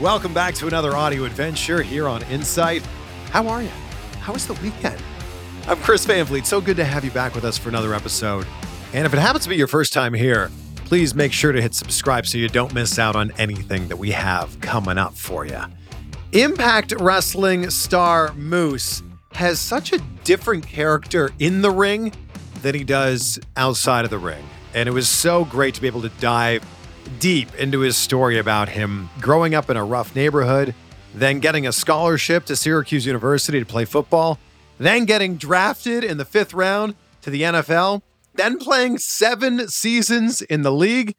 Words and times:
Welcome 0.00 0.32
back 0.32 0.54
to 0.54 0.66
another 0.66 0.96
audio 0.96 1.24
adventure 1.24 1.82
here 1.82 2.08
on 2.08 2.22
Insight. 2.24 2.82
How 3.30 3.46
are 3.46 3.62
you? 3.62 3.68
How 4.20 4.32
was 4.32 4.46
the 4.46 4.54
weekend? 4.54 5.00
I'm 5.68 5.76
Chris 5.78 6.06
Van 6.06 6.24
Vliet. 6.24 6.46
So 6.46 6.62
good 6.62 6.76
to 6.78 6.84
have 6.84 7.04
you 7.04 7.10
back 7.10 7.34
with 7.34 7.44
us 7.44 7.58
for 7.58 7.68
another 7.68 7.94
episode. 7.94 8.46
And 8.94 9.06
if 9.06 9.12
it 9.12 9.18
happens 9.18 9.44
to 9.44 9.50
be 9.50 9.56
your 9.56 9.66
first 9.66 9.92
time 9.92 10.14
here, 10.14 10.50
please 10.86 11.14
make 11.14 11.32
sure 11.32 11.52
to 11.52 11.60
hit 11.60 11.74
subscribe 11.74 12.26
so 12.26 12.38
you 12.38 12.48
don't 12.48 12.72
miss 12.72 12.98
out 12.98 13.14
on 13.14 13.32
anything 13.32 13.86
that 13.88 13.96
we 13.96 14.10
have 14.12 14.58
coming 14.60 14.96
up 14.96 15.14
for 15.14 15.44
you. 15.44 15.60
Impact 16.32 16.94
Wrestling 16.98 17.68
star 17.68 18.32
Moose 18.32 19.02
has 19.34 19.60
such 19.60 19.92
a 19.92 19.98
different 20.24 20.66
character 20.66 21.30
in 21.38 21.60
the 21.60 21.70
ring 21.70 22.12
than 22.62 22.74
he 22.74 22.82
does 22.82 23.38
outside 23.56 24.04
of 24.04 24.10
the 24.10 24.18
ring. 24.18 24.42
And 24.74 24.88
it 24.88 24.92
was 24.92 25.08
so 25.08 25.44
great 25.44 25.74
to 25.74 25.82
be 25.82 25.86
able 25.86 26.02
to 26.02 26.08
dive 26.18 26.64
deep 27.18 27.54
into 27.54 27.80
his 27.80 27.96
story 27.96 28.38
about 28.38 28.68
him 28.70 29.10
growing 29.20 29.54
up 29.54 29.70
in 29.70 29.76
a 29.76 29.84
rough 29.84 30.14
neighborhood, 30.14 30.74
then 31.14 31.40
getting 31.40 31.66
a 31.66 31.72
scholarship 31.72 32.44
to 32.46 32.56
Syracuse 32.56 33.06
University 33.06 33.58
to 33.58 33.66
play 33.66 33.84
football, 33.84 34.38
then 34.78 35.04
getting 35.04 35.36
drafted 35.36 36.04
in 36.04 36.16
the 36.16 36.24
fifth 36.24 36.54
round 36.54 36.94
to 37.22 37.30
the 37.30 37.42
NFL, 37.42 38.02
then 38.34 38.58
playing 38.58 38.98
seven 38.98 39.68
seasons 39.68 40.42
in 40.42 40.62
the 40.62 40.72
league 40.72 41.14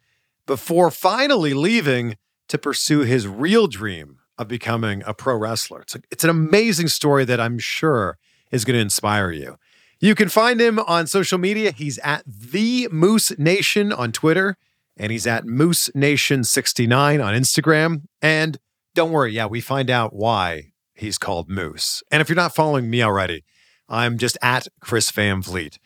before 0.46 0.90
finally 0.90 1.54
leaving 1.54 2.16
to 2.48 2.58
pursue 2.58 3.00
his 3.00 3.26
real 3.26 3.66
dream 3.66 4.18
of 4.36 4.48
becoming 4.48 5.02
a 5.06 5.14
pro 5.14 5.36
wrestler. 5.36 5.82
It's, 5.82 5.94
a, 5.94 6.00
it's 6.10 6.24
an 6.24 6.30
amazing 6.30 6.88
story 6.88 7.24
that 7.24 7.40
I'm 7.40 7.58
sure 7.58 8.18
is 8.50 8.64
going 8.64 8.74
to 8.74 8.80
inspire 8.80 9.30
you. 9.30 9.56
You 10.00 10.14
can 10.14 10.28
find 10.28 10.60
him 10.60 10.78
on 10.80 11.06
social 11.06 11.38
media. 11.38 11.70
He's 11.70 11.98
at 11.98 12.24
the 12.26 12.88
Moose 12.90 13.38
Nation 13.38 13.92
on 13.92 14.12
Twitter 14.12 14.56
and 14.96 15.10
he's 15.10 15.26
at 15.26 15.44
Moose 15.44 15.90
Nation 15.94 16.44
69 16.44 17.20
on 17.20 17.34
Instagram. 17.34 18.02
And 18.22 18.58
don't 18.94 19.12
worry, 19.12 19.32
yeah, 19.32 19.46
we 19.46 19.60
find 19.60 19.90
out 19.90 20.14
why 20.14 20.72
he's 20.94 21.18
called 21.18 21.48
Moose. 21.48 22.02
And 22.10 22.20
if 22.20 22.28
you're 22.28 22.36
not 22.36 22.54
following 22.54 22.88
me 22.88 23.02
already, 23.02 23.44
I'm 23.88 24.18
just 24.18 24.38
at 24.40 24.68
Chris 24.80 25.10
Van 25.10 25.42
Vliet. 25.42 25.78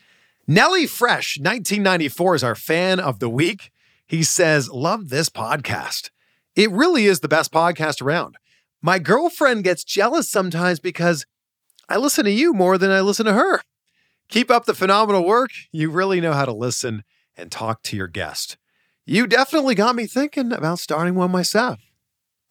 Nelly 0.46 0.86
Fresh 0.86 1.38
1994 1.38 2.34
is 2.36 2.44
our 2.44 2.54
fan 2.54 3.00
of 3.00 3.19
the 3.19 3.28
week. 3.28 3.70
He 4.06 4.22
says, 4.22 4.70
Love 4.70 5.08
this 5.08 5.28
podcast. 5.28 6.10
It 6.56 6.70
really 6.70 7.06
is 7.06 7.20
the 7.20 7.28
best 7.28 7.52
podcast 7.52 8.02
around. 8.02 8.36
My 8.80 8.98
girlfriend 8.98 9.64
gets 9.64 9.84
jealous 9.84 10.30
sometimes 10.30 10.80
because 10.80 11.26
I 11.88 11.96
listen 11.96 12.25
to 12.25 12.30
you 12.30 12.52
more 12.52 12.78
than 12.78 12.90
I 12.90 13.00
listen 13.00 13.26
to 13.26 13.32
her. 13.32 13.62
Keep 14.28 14.50
up 14.50 14.66
the 14.66 14.75
phenomenal 14.75 15.25
work. 15.25 15.50
You 15.72 15.90
really 15.90 16.20
know 16.20 16.32
how 16.32 16.44
to 16.44 16.52
listen 16.52 17.04
and 17.36 17.50
talk 17.50 17.82
to 17.84 17.96
your 17.96 18.08
guest. 18.08 18.56
You 19.10 19.26
definitely 19.26 19.74
got 19.74 19.96
me 19.96 20.06
thinking 20.06 20.52
about 20.52 20.80
starting 20.80 21.14
one 21.14 21.30
myself. 21.30 21.80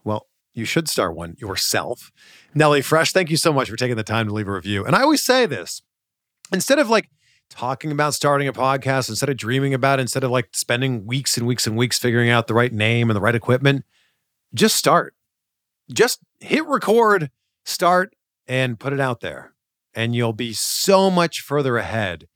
Well, 0.04 0.26
you 0.56 0.66
should 0.66 0.90
start 0.90 1.16
one 1.16 1.36
yourself. 1.38 2.12
Nelly 2.56 2.82
Fresh, 2.82 3.14
thank 3.14 3.30
you 3.30 3.38
so 3.38 3.54
much 3.54 3.70
for 3.70 3.76
taking 3.76 3.96
the 3.96 4.02
time 4.02 4.26
to 4.26 4.34
leave 4.34 4.48
a 4.48 4.54
review. 4.54 4.84
And 4.84 4.96
I 4.96 5.04
always 5.04 5.24
say 5.24 5.46
this 5.46 5.84
instead 6.52 6.80
of 6.80 6.90
like 6.90 7.12
talking 7.52 7.92
about 7.92 8.16
starting 8.16 8.48
a 8.48 8.54
podcast, 8.54 9.08
instead 9.08 9.30
of 9.30 9.38
dreaming 9.38 9.76
about 9.76 10.00
it, 10.00 10.02
instead 10.02 10.24
of 10.24 10.32
like 10.32 10.50
spending 10.54 11.06
weeks 11.06 11.38
and 11.38 11.46
weeks 11.46 11.68
and 11.68 11.78
weeks 11.78 12.00
figuring 12.00 12.32
out 12.32 12.48
the 12.48 12.56
right 12.56 12.74
name 12.74 13.12
and 13.12 13.16
the 13.16 13.22
right 13.22 13.36
equipment, 13.36 13.86
just 14.52 14.76
start. 14.76 15.14
Just 15.94 16.22
hit 16.40 16.66
record, 16.66 17.30
start, 17.66 18.16
and 18.48 18.80
put 18.80 18.94
it 18.94 19.00
out 19.00 19.22
there. 19.22 19.54
And 19.94 20.16
you'll 20.16 20.34
be 20.34 20.54
so 20.54 21.12
much 21.12 21.40
further 21.40 21.78
ahead 21.78 22.28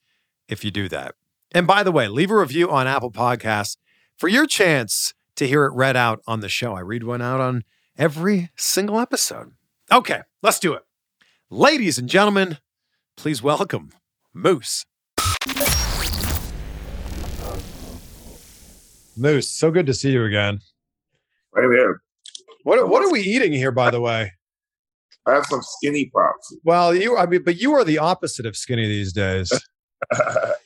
if 0.47 0.63
you 0.63 0.69
do 0.69 0.87
that. 0.89 1.15
And 1.53 1.65
by 1.65 1.81
the 1.81 1.91
way, 1.91 2.07
leave 2.07 2.29
a 2.29 2.37
review 2.37 2.69
on 2.69 2.85
Apple 2.85 3.11
Podcasts 3.11 3.77
for 4.21 4.27
your 4.27 4.45
chance 4.45 5.15
to 5.35 5.47
hear 5.47 5.65
it 5.65 5.73
read 5.73 5.97
out 5.97 6.21
on 6.27 6.41
the 6.41 6.47
show. 6.47 6.75
I 6.75 6.81
read 6.81 7.03
one 7.03 7.23
out 7.23 7.41
on 7.41 7.63
every 7.97 8.51
single 8.55 8.99
episode. 8.99 9.53
Okay, 9.91 10.21
let's 10.43 10.59
do 10.59 10.73
it. 10.73 10.83
Ladies 11.49 11.97
and 11.97 12.07
gentlemen, 12.07 12.59
please 13.17 13.41
welcome 13.41 13.89
Moose. 14.31 14.85
Moose, 19.17 19.49
so 19.49 19.71
good 19.71 19.87
to 19.87 19.93
see 19.95 20.11
you 20.11 20.23
again. 20.23 20.59
Right 21.51 21.75
here. 21.75 22.03
What 22.63 22.89
what 22.89 23.03
are 23.03 23.11
we 23.11 23.21
eating 23.21 23.53
here, 23.53 23.71
by 23.71 23.89
the 23.89 24.01
way? 24.01 24.33
I 25.25 25.31
have 25.31 25.47
some 25.47 25.61
skinny 25.63 26.11
pops. 26.13 26.55
Well, 26.63 26.93
you 26.93 27.17
I 27.17 27.25
mean, 27.25 27.41
but 27.41 27.59
you 27.59 27.73
are 27.73 27.83
the 27.83 27.97
opposite 27.97 28.45
of 28.45 28.55
skinny 28.55 28.87
these 28.87 29.13
days. 29.13 29.51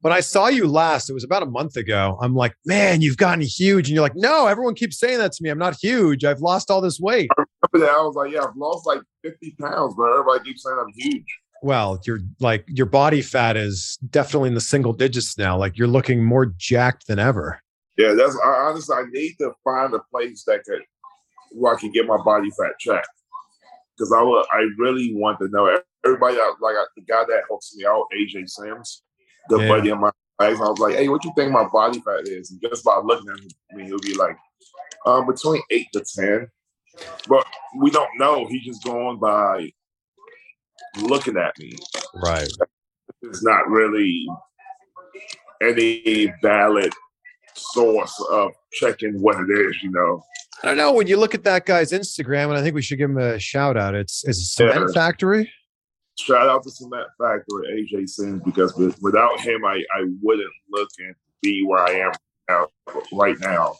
when 0.00 0.12
I 0.12 0.20
saw 0.20 0.48
you 0.48 0.66
last, 0.66 1.10
it 1.10 1.12
was 1.12 1.24
about 1.24 1.42
a 1.42 1.46
month 1.46 1.76
ago. 1.76 2.18
I'm 2.22 2.34
like, 2.34 2.54
man, 2.64 3.02
you've 3.02 3.18
gotten 3.18 3.42
huge. 3.42 3.88
And 3.88 3.94
you're 3.94 4.02
like, 4.02 4.16
no, 4.16 4.46
everyone 4.46 4.74
keeps 4.74 4.98
saying 4.98 5.18
that 5.18 5.32
to 5.32 5.42
me. 5.42 5.50
I'm 5.50 5.58
not 5.58 5.76
huge. 5.80 6.24
I've 6.24 6.40
lost 6.40 6.70
all 6.70 6.80
this 6.80 6.98
weight. 6.98 7.30
I 7.38 7.44
remember 7.72 7.86
that. 7.86 7.98
I 7.98 8.02
was 8.02 8.14
like, 8.14 8.32
yeah, 8.32 8.44
I've 8.44 8.56
lost 8.56 8.86
like 8.86 9.00
50 9.22 9.56
pounds, 9.60 9.94
but 9.96 10.10
everybody 10.10 10.44
keeps 10.44 10.62
saying 10.62 10.76
I'm 10.80 10.92
huge. 10.96 11.26
Well, 11.62 12.00
you're 12.06 12.20
like 12.40 12.64
your 12.68 12.86
body 12.86 13.20
fat 13.20 13.58
is 13.58 13.98
definitely 14.08 14.48
in 14.48 14.54
the 14.54 14.62
single 14.62 14.94
digits 14.94 15.36
now. 15.36 15.58
Like 15.58 15.76
you're 15.76 15.88
looking 15.88 16.24
more 16.24 16.46
jacked 16.46 17.06
than 17.06 17.18
ever. 17.18 17.60
Yeah, 17.98 18.14
that's 18.14 18.34
I, 18.42 18.48
honestly. 18.48 18.96
I 18.96 19.04
need 19.10 19.34
to 19.40 19.52
find 19.62 19.92
a 19.92 20.00
place 20.10 20.44
that 20.46 20.64
could 20.64 20.80
where 21.52 21.74
I 21.74 21.78
can 21.78 21.92
get 21.92 22.06
my 22.06 22.16
body 22.24 22.48
fat 22.58 22.78
checked 22.78 23.08
because 23.94 24.10
I 24.10 24.22
would, 24.22 24.46
I 24.50 24.66
really 24.78 25.12
want 25.14 25.38
to 25.40 25.48
know 25.48 25.78
everybody. 26.06 26.38
Like 26.62 26.76
the 26.96 27.02
guy 27.02 27.24
that 27.28 27.42
helps 27.48 27.76
me 27.76 27.84
out, 27.84 28.06
AJ 28.16 28.48
Sims, 28.48 29.02
good 29.50 29.60
Yeah. 29.62 29.68
buddy 29.68 29.90
of 29.90 29.98
mine. 29.98 30.12
I 30.38 30.52
was 30.54 30.78
like, 30.78 30.94
hey, 30.94 31.08
what 31.10 31.22
you 31.24 31.32
think 31.36 31.52
my 31.52 31.64
body 31.68 32.00
fat 32.00 32.26
is? 32.26 32.50
And 32.50 32.60
just 32.62 32.82
by 32.82 32.96
looking 33.04 33.28
at 33.28 33.76
me, 33.76 33.84
he'll 33.84 33.98
be 33.98 34.14
like, 34.14 34.36
um, 35.04 35.26
between 35.26 35.60
eight 35.70 35.88
to 35.92 36.02
ten. 36.16 36.48
But 37.28 37.46
we 37.78 37.90
don't 37.90 38.08
know. 38.18 38.46
He's 38.46 38.64
just 38.64 38.82
going 38.84 39.18
by 39.18 39.70
looking 40.98 41.36
at 41.36 41.52
me. 41.58 41.72
Right. 42.14 42.48
It's 43.22 43.42
not 43.44 43.68
really 43.68 44.26
any 45.62 46.32
valid 46.42 46.92
source 47.54 48.14
of 48.32 48.52
checking 48.72 49.20
what 49.20 49.36
it 49.40 49.50
is, 49.50 49.76
you 49.82 49.90
know. 49.90 50.22
I 50.62 50.68
don't 50.68 50.76
know. 50.78 50.92
When 50.92 51.06
you 51.06 51.16
look 51.18 51.34
at 51.34 51.44
that 51.44 51.66
guy's 51.66 51.92
Instagram, 51.92 52.44
and 52.48 52.54
I 52.54 52.62
think 52.62 52.74
we 52.74 52.82
should 52.82 52.98
give 52.98 53.10
him 53.10 53.18
a 53.18 53.38
shout 53.38 53.76
out. 53.76 53.94
It's 53.94 54.24
it's 54.26 54.38
a 54.38 54.44
cement 54.44 54.86
Yeah. 54.88 54.92
factory. 55.02 55.52
Shout 56.20 56.48
out 56.48 56.62
to 56.64 56.70
Cement 56.70 57.06
Factory, 57.18 57.88
AJ 57.92 58.08
Sims, 58.08 58.42
because 58.44 58.74
without 59.00 59.40
him, 59.40 59.64
I, 59.64 59.82
I 59.94 60.04
wouldn't 60.22 60.52
look 60.70 60.88
and 60.98 61.14
be 61.42 61.64
where 61.64 61.80
I 61.86 61.92
am 61.92 62.12
now, 62.48 62.66
right 63.12 63.36
now. 63.40 63.76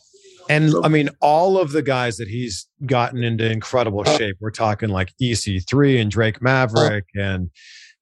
And 0.49 0.71
So- 0.71 0.83
I 0.85 0.89
mean, 0.89 1.11
all 1.21 1.59
of 1.59 1.73
the 1.73 1.83
guys 1.83 2.17
that 2.17 2.29
he's 2.29 2.67
gotten 2.87 3.23
into 3.23 3.49
incredible 3.51 4.05
shape. 4.05 4.37
We're 4.41 4.51
talking 4.51 4.89
like 4.89 5.13
EC3 5.21 6.01
and 6.01 6.11
Drake 6.11 6.41
Maverick 6.43 7.07
and 7.15 7.51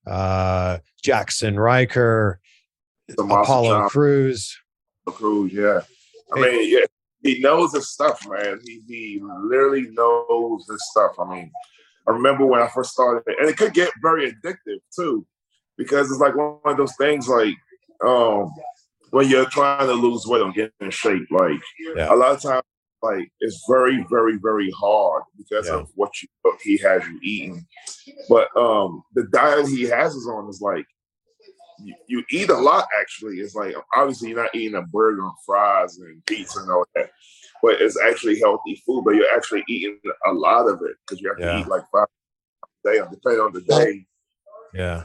uh, 0.06 0.79
Jaxson 1.05 1.58
Ryker, 1.58 2.41
Apollo 3.19 3.82
Ciampa. 3.82 3.88
Crews. 3.91 4.56
Crews, 5.06 5.52
yeah. 5.52 5.81
I 6.32 6.41
mean, 6.41 6.70
yeah, 6.70 6.84
he 7.23 7.41
knows 7.41 7.73
his 7.75 7.91
stuff, 7.91 8.26
man. 8.29 8.61
He 8.64 8.82
he 8.87 9.20
literally 9.23 9.88
knows 9.91 10.67
his 10.70 10.87
stuff. 10.91 11.12
I 11.19 11.25
mean, 11.34 11.50
I 12.08 12.12
remember 12.12 12.46
when 12.46 12.62
I 12.62 12.69
first 12.69 12.93
started, 12.93 13.22
and 13.38 13.49
it 13.49 13.56
could 13.56 13.75
get 13.75 13.90
very 14.00 14.32
addictive 14.32 14.78
too, 14.96 15.26
because 15.76 16.10
it's 16.10 16.20
like 16.20 16.34
one 16.34 16.58
of 16.64 16.76
those 16.76 16.96
things 16.96 17.28
like 17.28 17.55
um 18.05 18.50
when 19.10 19.28
you're 19.28 19.46
trying 19.46 19.87
to 19.87 19.94
lose 19.94 20.26
weight 20.26 20.43
or 20.43 20.52
get 20.52 20.72
in 20.81 20.90
shape, 20.90 21.26
like 21.31 21.60
Yeah. 21.96 22.12
a 22.12 22.16
lot 22.16 22.32
of 22.32 22.43
times 22.43 22.62
like 23.02 23.31
it's 23.40 23.64
very, 23.69 24.05
very, 24.10 24.37
very 24.37 24.70
hard 24.70 25.22
because 25.37 25.66
Yeah. 25.66 25.76
of 25.76 25.90
what 25.94 26.10
you 26.22 26.28
what 26.43 26.60
he 26.62 26.78
has 26.78 27.06
you 27.06 27.20
eating. 27.22 27.66
But 28.28 28.49
um 28.56 29.02
the 29.14 29.25
diet 29.25 29.69
he 29.69 29.84
has 29.84 30.16
us 30.16 30.26
on 30.26 30.49
is 30.49 30.60
like 30.60 30.87
you, 31.84 31.94
you 32.08 32.25
eat 32.31 32.50
a 32.50 32.56
lot 32.56 32.87
actually. 33.00 33.37
It's 33.38 33.55
like 33.55 33.75
obviously 33.94 34.31
you're 34.31 34.43
not 34.43 34.55
eating 34.55 34.76
a 34.76 34.82
burger 34.82 35.22
and 35.22 35.32
fries 35.46 35.99
and 35.99 36.25
pizza 36.26 36.60
and 36.60 36.70
all 36.70 36.84
that. 36.94 37.10
But 37.62 37.81
it's 37.81 37.99
actually 38.00 38.38
healthy 38.38 38.82
food, 38.87 39.02
but 39.05 39.14
you're 39.14 39.26
actually 39.34 39.64
eating 39.69 39.99
a 40.26 40.32
lot 40.32 40.69
of 40.69 40.81
it 40.82 40.96
because 41.06 41.20
you 41.20 41.28
have 41.28 41.38
Yeah. 41.38 41.52
to 41.55 41.60
eat 41.60 41.66
like 41.69 41.82
five 41.93 42.06
a 42.84 42.88
day, 42.88 42.99
depending 43.10 43.40
on 43.40 43.52
the 43.52 43.60
day. 43.62 44.06
Yeah. 44.75 45.05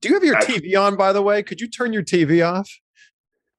Do 0.00 0.08
you 0.08 0.14
have 0.14 0.22
your 0.24 0.36
Actually- 0.36 0.60
TV 0.60 0.76
on, 0.80 0.96
by 0.96 1.12
the 1.12 1.22
way? 1.22 1.42
Could 1.42 1.60
you 1.60 1.68
turn 1.68 1.92
your 1.92 2.02
TV 2.04 2.40
off? 2.42 2.70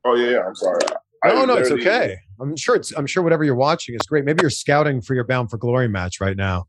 Oh 0.06 0.15
yeah, 0.15 0.30
yeah, 0.30 0.45
I'm 0.47 0.56
sorry. 0.56 0.80
I 1.24 1.33
No, 1.33 1.44
no, 1.44 1.56
it's 1.56 1.69
okay. 1.71 2.18
I'm 2.39 2.56
sure 2.56 2.75
it's. 2.77 2.94
I'm 2.94 3.06
sure 3.06 3.21
whatever 3.21 3.44
you're 3.44 3.56
watching 3.56 3.94
is 3.95 4.01
great. 4.07 4.24
Maybe 4.24 4.41
you're 4.41 4.50
scouting 4.50 5.01
for 5.01 5.13
your 5.15 5.25
Bound 5.25 5.50
for 5.50 5.57
Glory 5.57 5.89
match 5.89 6.21
right 6.21 6.38
now. 6.38 6.68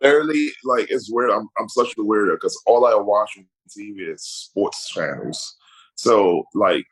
Literally, 0.00 0.46
like 0.64 0.86
it's 0.90 1.10
weird. 1.12 1.30
I'm 1.30 1.48
I'm 1.58 1.68
such 1.68 1.92
a 1.94 2.00
weirdo 2.02 2.34
because 2.36 2.56
all 2.66 2.86
I 2.86 2.94
watch 2.94 3.32
on 3.36 3.46
TV 3.76 4.12
is 4.14 4.22
sports 4.24 4.88
channels. 4.90 5.56
So, 5.96 6.44
like 6.54 6.84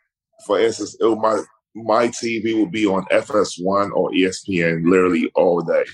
for 0.44 0.59
instance, 0.59 0.97
it, 1.00 1.05
will- 1.05 1.15
my 1.20 1.41
my 1.85 2.09
TV 2.09 2.55
will 2.57 2.71
be 2.71 2.87
on 2.87 3.05
FS1 3.13 3.91
or 3.93 4.11
ESPN 4.13 4.89
literally 4.89 5.31
all 5.35 5.61
day, 5.63 5.85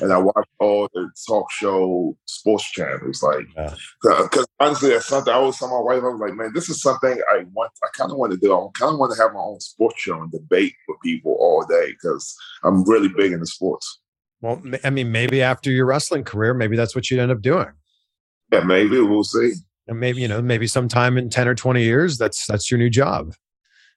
and 0.00 0.12
I 0.12 0.18
watch 0.18 0.48
all 0.60 0.88
the 0.94 1.08
talk 1.26 1.50
show 1.50 2.16
sports 2.26 2.70
channels. 2.70 3.22
Like, 3.22 3.46
Yeah. 3.56 3.74
because 4.22 4.46
honestly, 4.60 4.90
that's 4.90 5.06
something 5.06 5.32
I 5.32 5.36
always 5.36 5.58
tell 5.58 5.68
my 5.68 5.80
wife. 5.80 6.02
I 6.02 6.08
was 6.08 6.20
like, 6.20 6.34
man, 6.34 6.52
this 6.54 6.68
is 6.68 6.80
something 6.82 7.18
I 7.32 7.44
want. 7.52 7.72
I 7.82 7.88
kind 7.96 8.10
of 8.10 8.18
want 8.18 8.32
to 8.32 8.38
do. 8.38 8.52
I 8.54 8.66
kind 8.78 8.92
of 8.92 8.98
want 8.98 9.12
to 9.16 9.22
have 9.22 9.32
my 9.32 9.40
own 9.40 9.60
sports 9.60 10.00
show 10.00 10.20
and 10.20 10.30
debate 10.30 10.74
with 10.88 10.98
people 11.02 11.36
all 11.40 11.64
day 11.68 11.90
because 11.92 12.34
I'm 12.62 12.84
really 12.88 13.08
big 13.16 13.32
into 13.32 13.46
sports. 13.46 14.00
Well, 14.42 14.62
I 14.84 14.90
mean, 14.90 15.12
maybe 15.12 15.42
after 15.42 15.70
your 15.70 15.86
wrestling 15.86 16.24
career, 16.24 16.54
maybe 16.54 16.76
that's 16.76 16.94
what 16.94 17.10
you'd 17.10 17.20
end 17.20 17.30
up 17.32 17.42
doing. 17.42 17.66
Yeah, 18.52 18.60
maybe 18.60 19.00
we'll 19.00 19.22
see. 19.24 19.52
And 19.86 19.98
maybe 20.00 20.20
you 20.20 20.28
know, 20.28 20.40
maybe 20.40 20.66
sometime 20.66 21.18
in 21.18 21.30
ten 21.30 21.46
or 21.48 21.54
twenty 21.54 21.82
years, 21.82 22.16
that's 22.16 22.46
that's 22.46 22.70
your 22.70 22.78
new 22.78 22.88
job. 22.90 23.34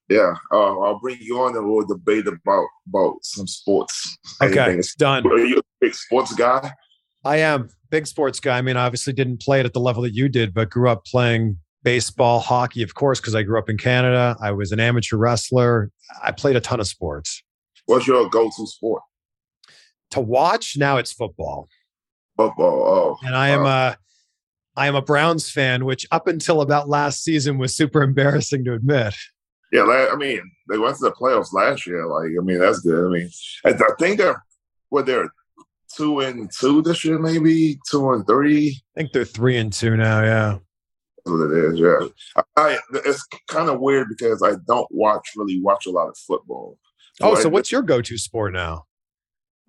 Yeah, 0.09 0.33
uh, 0.51 0.79
I'll 0.79 0.99
bring 0.99 1.17
you 1.21 1.39
on 1.39 1.55
and 1.55 1.67
we'll 1.67 1.85
debate 1.85 2.27
about 2.27 2.67
about 2.87 3.15
some 3.21 3.47
sports. 3.47 4.17
Okay, 4.41 4.59
Anything. 4.59 4.79
it's 4.79 4.95
done. 4.95 5.25
Are 5.25 5.37
you 5.39 5.59
a 5.59 5.63
big 5.79 5.95
sports 5.95 6.33
guy? 6.35 6.73
I 7.23 7.37
am 7.37 7.69
big 7.89 8.05
sports 8.05 8.39
guy. 8.39 8.57
I 8.57 8.61
mean, 8.61 8.75
I 8.75 8.85
obviously 8.85 9.13
didn't 9.13 9.41
play 9.41 9.59
it 9.61 9.65
at 9.65 9.73
the 9.73 9.79
level 9.79 10.03
that 10.03 10.13
you 10.13 10.27
did, 10.27 10.53
but 10.53 10.69
grew 10.69 10.89
up 10.89 11.05
playing 11.05 11.57
baseball, 11.83 12.39
hockey, 12.39 12.83
of 12.83 12.95
course, 12.95 13.19
because 13.19 13.35
I 13.35 13.43
grew 13.43 13.57
up 13.57 13.69
in 13.69 13.77
Canada. 13.77 14.35
I 14.41 14.51
was 14.51 14.71
an 14.71 14.79
amateur 14.79 15.17
wrestler. 15.17 15.89
I 16.21 16.31
played 16.31 16.55
a 16.55 16.61
ton 16.61 16.79
of 16.79 16.87
sports. 16.87 17.41
What's 17.85 18.07
your 18.07 18.29
go-to 18.29 18.67
sport? 18.67 19.03
To 20.11 20.21
watch 20.21 20.77
now, 20.77 20.97
it's 20.97 21.11
football. 21.11 21.67
Football. 22.37 22.83
Oh, 23.21 23.25
and 23.25 23.35
I 23.35 23.49
am 23.49 23.63
wow. 23.63 23.89
a 23.89 23.97
I 24.75 24.87
am 24.87 24.95
a 24.95 25.01
Browns 25.01 25.51
fan, 25.51 25.85
which 25.85 26.05
up 26.11 26.27
until 26.27 26.61
about 26.61 26.89
last 26.89 27.23
season 27.23 27.57
was 27.57 27.75
super 27.75 28.01
embarrassing 28.01 28.65
to 28.65 28.73
admit. 28.73 29.15
Yeah. 29.73 30.07
I 30.11 30.15
mean, 30.15 30.41
they 30.69 30.77
went 30.77 30.97
to 30.97 31.03
the 31.03 31.11
playoffs 31.11 31.53
last 31.53 31.85
year. 31.85 32.05
Like, 32.07 32.29
I 32.39 32.43
mean, 32.43 32.59
that's 32.59 32.79
good. 32.79 33.05
I 33.05 33.09
mean, 33.09 33.29
I, 33.65 33.73
think 33.99 34.17
they're 34.19 34.41
what 34.89 35.05
they're 35.05 35.29
two 35.95 36.21
and 36.21 36.49
two 36.59 36.81
this 36.81 37.03
year, 37.03 37.19
maybe 37.19 37.79
two 37.89 38.11
and 38.11 38.25
three. 38.25 38.81
I 38.95 39.01
think 39.01 39.11
they're 39.11 39.25
three 39.25 39.57
and 39.57 39.73
two 39.73 39.97
now. 39.97 40.21
Yeah. 40.21 40.57
That's 41.25 41.37
what 41.37 41.51
it 41.51 41.73
is. 41.73 41.79
Yeah, 41.79 42.43
I, 42.57 42.77
it's 43.05 43.25
kind 43.47 43.69
of 43.69 43.79
weird 43.79 44.07
because 44.09 44.43
I 44.43 44.55
don't 44.67 44.87
watch 44.91 45.29
really 45.35 45.61
watch 45.61 45.85
a 45.85 45.91
lot 45.91 46.09
of 46.09 46.17
football. 46.17 46.77
Oh, 47.21 47.35
I- 47.35 47.41
so 47.41 47.49
what's 47.49 47.71
your 47.71 47.81
go-to 47.81 48.17
sport 48.17 48.53
now? 48.53 48.85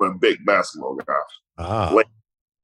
I'm 0.01 0.11
a 0.11 0.19
big 0.19 0.45
basketball 0.45 0.97
guy. 0.97 1.15
Ah, 1.59 1.95
Wait. 1.95 2.07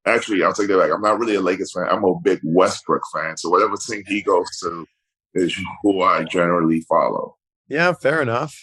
Actually, 0.05 0.43
I'll 0.43 0.53
take 0.53 0.67
that 0.67 0.77
back. 0.77 0.91
I'm 0.91 1.01
not 1.01 1.19
really 1.19 1.35
a 1.35 1.41
Lakers 1.41 1.71
fan. 1.71 1.87
I'm 1.89 2.03
a 2.03 2.19
big 2.19 2.39
Westbrook 2.43 3.03
fan. 3.13 3.37
So 3.37 3.49
whatever 3.49 3.75
team 3.77 4.03
he 4.07 4.21
goes 4.21 4.49
to 4.63 4.85
is 5.33 5.57
who 5.83 6.01
I 6.01 6.23
generally 6.25 6.81
follow. 6.81 7.37
yeah, 7.67 7.93
fair 7.93 8.21
enough. 8.21 8.55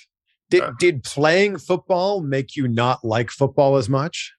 Did 0.50 0.62
Yeah. 0.62 0.70
did 0.78 1.04
playing 1.04 1.58
football 1.58 2.20
make 2.22 2.56
you 2.56 2.68
not 2.68 3.04
like 3.04 3.30
football 3.30 3.76
as 3.76 3.88
much? 3.88 4.32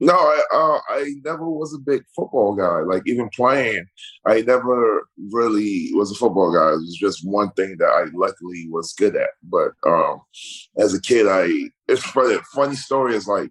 No, 0.00 0.14
I 0.14 0.42
uh, 0.52 0.80
I 0.88 1.12
never 1.24 1.48
was 1.48 1.72
a 1.72 1.78
big 1.78 2.02
football 2.16 2.56
guy. 2.56 2.80
Like 2.80 3.02
even 3.06 3.28
playing, 3.36 3.84
I 4.26 4.40
never 4.42 5.06
really 5.32 5.90
was 5.94 6.10
a 6.10 6.16
football 6.16 6.52
guy. 6.52 6.70
It 6.70 6.82
was 6.82 6.96
just 7.00 7.20
one 7.24 7.52
thing 7.52 7.76
that 7.78 7.86
I 7.86 8.06
luckily 8.12 8.66
was 8.68 8.92
good 8.94 9.14
at. 9.14 9.30
But 9.44 9.72
um, 9.86 10.20
as 10.78 10.92
a 10.94 11.00
kid, 11.00 11.26
I 11.28 11.48
it's 11.86 12.02
funny. 12.02 12.38
Funny 12.52 12.74
story 12.74 13.14
is 13.14 13.28
like 13.28 13.50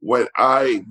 when 0.00 0.26
I 0.38 0.82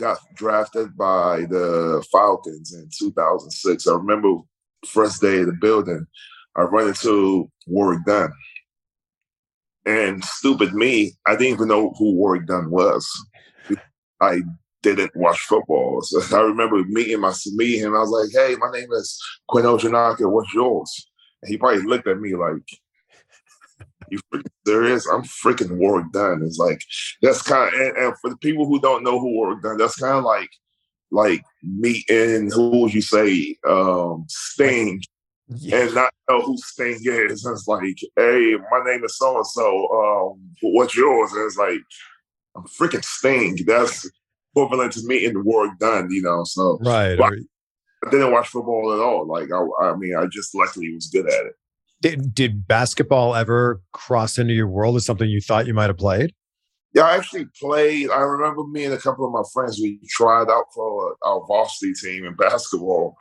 got 0.00 0.18
drafted 0.34 0.96
by 0.96 1.42
the 1.48 2.04
Falcons 2.10 2.72
in 2.74 2.88
2006. 2.98 3.86
I 3.86 3.92
remember 3.94 4.38
first 4.86 5.20
day 5.20 5.40
of 5.40 5.46
the 5.46 5.52
building, 5.60 6.06
I 6.56 6.62
run 6.62 6.88
into 6.88 7.50
Warrick 7.66 8.04
Dunn. 8.04 8.32
And 9.84 10.24
stupid 10.24 10.74
me, 10.74 11.12
I 11.26 11.32
didn't 11.32 11.54
even 11.54 11.68
know 11.68 11.92
who 11.98 12.14
Warrick 12.14 12.46
Dunn 12.46 12.70
was. 12.70 13.08
I 14.20 14.42
didn't 14.82 15.14
watch 15.16 15.40
football. 15.40 16.02
So 16.02 16.36
I 16.36 16.42
remember 16.42 16.82
meeting 16.84 17.20
my 17.20 17.32
meeting 17.54 17.80
him. 17.80 17.94
I 17.94 18.00
was 18.00 18.10
like, 18.10 18.30
"Hey, 18.32 18.56
my 18.56 18.70
name 18.70 18.92
is 18.92 19.18
Quinn 19.48 19.64
Ojinnaka. 19.64 20.30
What's 20.30 20.52
yours?" 20.54 21.08
And 21.42 21.50
he 21.50 21.56
probably 21.56 21.82
looked 21.82 22.06
at 22.06 22.20
me 22.20 22.34
like, 22.34 22.62
"You 24.10 24.20
serious? 24.66 25.06
I'm 25.06 25.22
freaking 25.22 25.76
Warrick 25.76 26.12
Dunn." 26.12 26.42
It's 26.44 26.58
like 26.58 26.82
that's 27.22 27.42
kind 27.42 27.72
of 27.72 27.80
and, 27.80 27.96
and 27.96 28.14
for 28.20 28.30
the 28.30 28.36
people 28.38 28.66
who 28.66 28.80
don't 28.80 29.04
know 29.04 29.18
who 29.18 29.34
Warwick 29.34 29.62
Dunn, 29.62 29.78
that's 29.78 29.96
kind 29.96 30.18
of 30.18 30.24
like 30.24 30.50
like 31.12 31.42
meeting 31.62 32.50
who 32.50 32.70
would 32.80 32.94
you 32.94 33.02
say 33.02 33.56
um 33.68 34.24
Sting 34.28 35.00
Yeah. 35.48 35.82
and 35.84 35.94
not 35.94 36.12
know 36.28 36.40
who 36.40 36.56
Sting 36.58 36.98
is. 37.04 37.44
And 37.44 37.54
it's 37.54 37.68
like, 37.68 37.96
hey, 38.16 38.56
my 38.70 38.80
name 38.90 39.04
is 39.04 39.16
so 39.18 39.36
and 39.36 39.46
so. 39.46 40.32
Um, 40.32 40.50
what's 40.62 40.96
yours? 40.96 41.32
And 41.32 41.46
it's 41.46 41.56
like, 41.58 41.80
I'm 42.56 42.64
freaking 42.64 43.04
Sting. 43.04 43.58
That's 43.66 44.08
equivalent 44.54 44.92
to 44.94 45.02
me 45.04 45.24
in 45.26 45.34
the 45.34 45.40
Warrick 45.42 45.78
Dunn, 45.78 46.08
you 46.10 46.22
know. 46.22 46.44
So 46.44 46.78
Right. 46.82 47.18
Or 47.20 47.36
I 48.06 48.10
didn't 48.10 48.32
watch 48.32 48.48
football 48.48 48.92
at 48.94 49.00
all. 49.00 49.26
Like 49.28 49.48
I, 49.52 49.90
I 49.90 49.96
mean, 49.96 50.16
I 50.16 50.26
just 50.26 50.54
luckily 50.54 50.92
was 50.94 51.08
good 51.08 51.26
at 51.26 51.46
it. 51.46 51.52
Did 52.00 52.34
did 52.34 52.66
basketball 52.66 53.36
ever 53.36 53.80
cross 53.92 54.38
into 54.38 54.54
your 54.54 54.66
world 54.66 54.96
as 54.96 55.06
something 55.06 55.28
you 55.28 55.40
thought 55.40 55.66
you 55.68 55.74
might 55.74 55.88
have 55.90 55.98
played? 55.98 56.34
Yeah, 56.94 57.04
I 57.04 57.16
actually 57.16 57.46
played. 57.58 58.10
I 58.10 58.20
remember 58.20 58.64
me 58.64 58.84
and 58.84 58.94
a 58.94 58.98
couple 58.98 59.24
of 59.24 59.32
my 59.32 59.42
friends. 59.52 59.80
We 59.80 59.98
tried 60.08 60.50
out 60.50 60.66
for 60.74 61.16
our 61.22 61.44
varsity 61.46 61.94
team 61.94 62.26
in 62.26 62.34
basketball. 62.34 63.16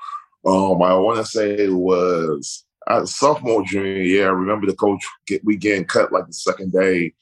Um, 0.46 0.82
I 0.82 0.94
want 0.96 1.20
to 1.20 1.26
say 1.26 1.52
it 1.52 1.74
was 1.74 2.66
sophomore 3.06 3.64
junior 3.64 4.02
year. 4.02 4.28
I 4.28 4.34
remember 4.34 4.68
the 4.68 4.76
coach 4.76 5.04
get 5.28 5.46
we 5.46 5.56
getting 5.56 5.86
cut 5.86 6.12
like 6.12 6.28
the 6.28 6.34
second 6.34 6.74
day, 6.74 7.14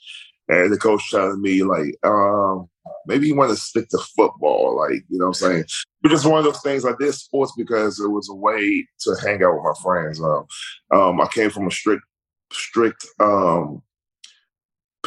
and 0.48 0.72
the 0.72 0.78
coach 0.78 1.12
telling 1.12 1.42
me 1.42 1.64
like, 1.64 1.96
um, 2.04 2.68
maybe 3.06 3.28
you 3.28 3.36
want 3.36 3.52
to 3.52 3.56
stick 3.56 3.88
to 3.90 4.00
football, 4.16 4.78
like 4.78 5.04
you 5.10 5.20
know 5.20 5.26
what 5.26 5.28
I'm 5.28 5.34
saying. 5.34 5.64
Just 6.08 6.26
one 6.26 6.40
of 6.40 6.46
those 6.46 6.62
things. 6.62 6.86
I 6.86 6.94
did 7.00 7.14
sports 7.14 7.54
because 7.56 8.00
it 8.00 8.08
was 8.08 8.30
a 8.30 8.34
way 8.34 8.88
to 9.02 9.16
hang 9.22 9.44
out 9.44 9.54
with 9.54 9.64
my 9.64 9.74
friends. 9.84 10.20
Um, 10.22 10.48
um, 10.92 11.22
I 11.22 11.28
came 11.28 11.52
from 11.52 11.68
a 11.68 11.72
strict, 11.72 12.04
strict 12.52 13.06
um, 13.20 13.84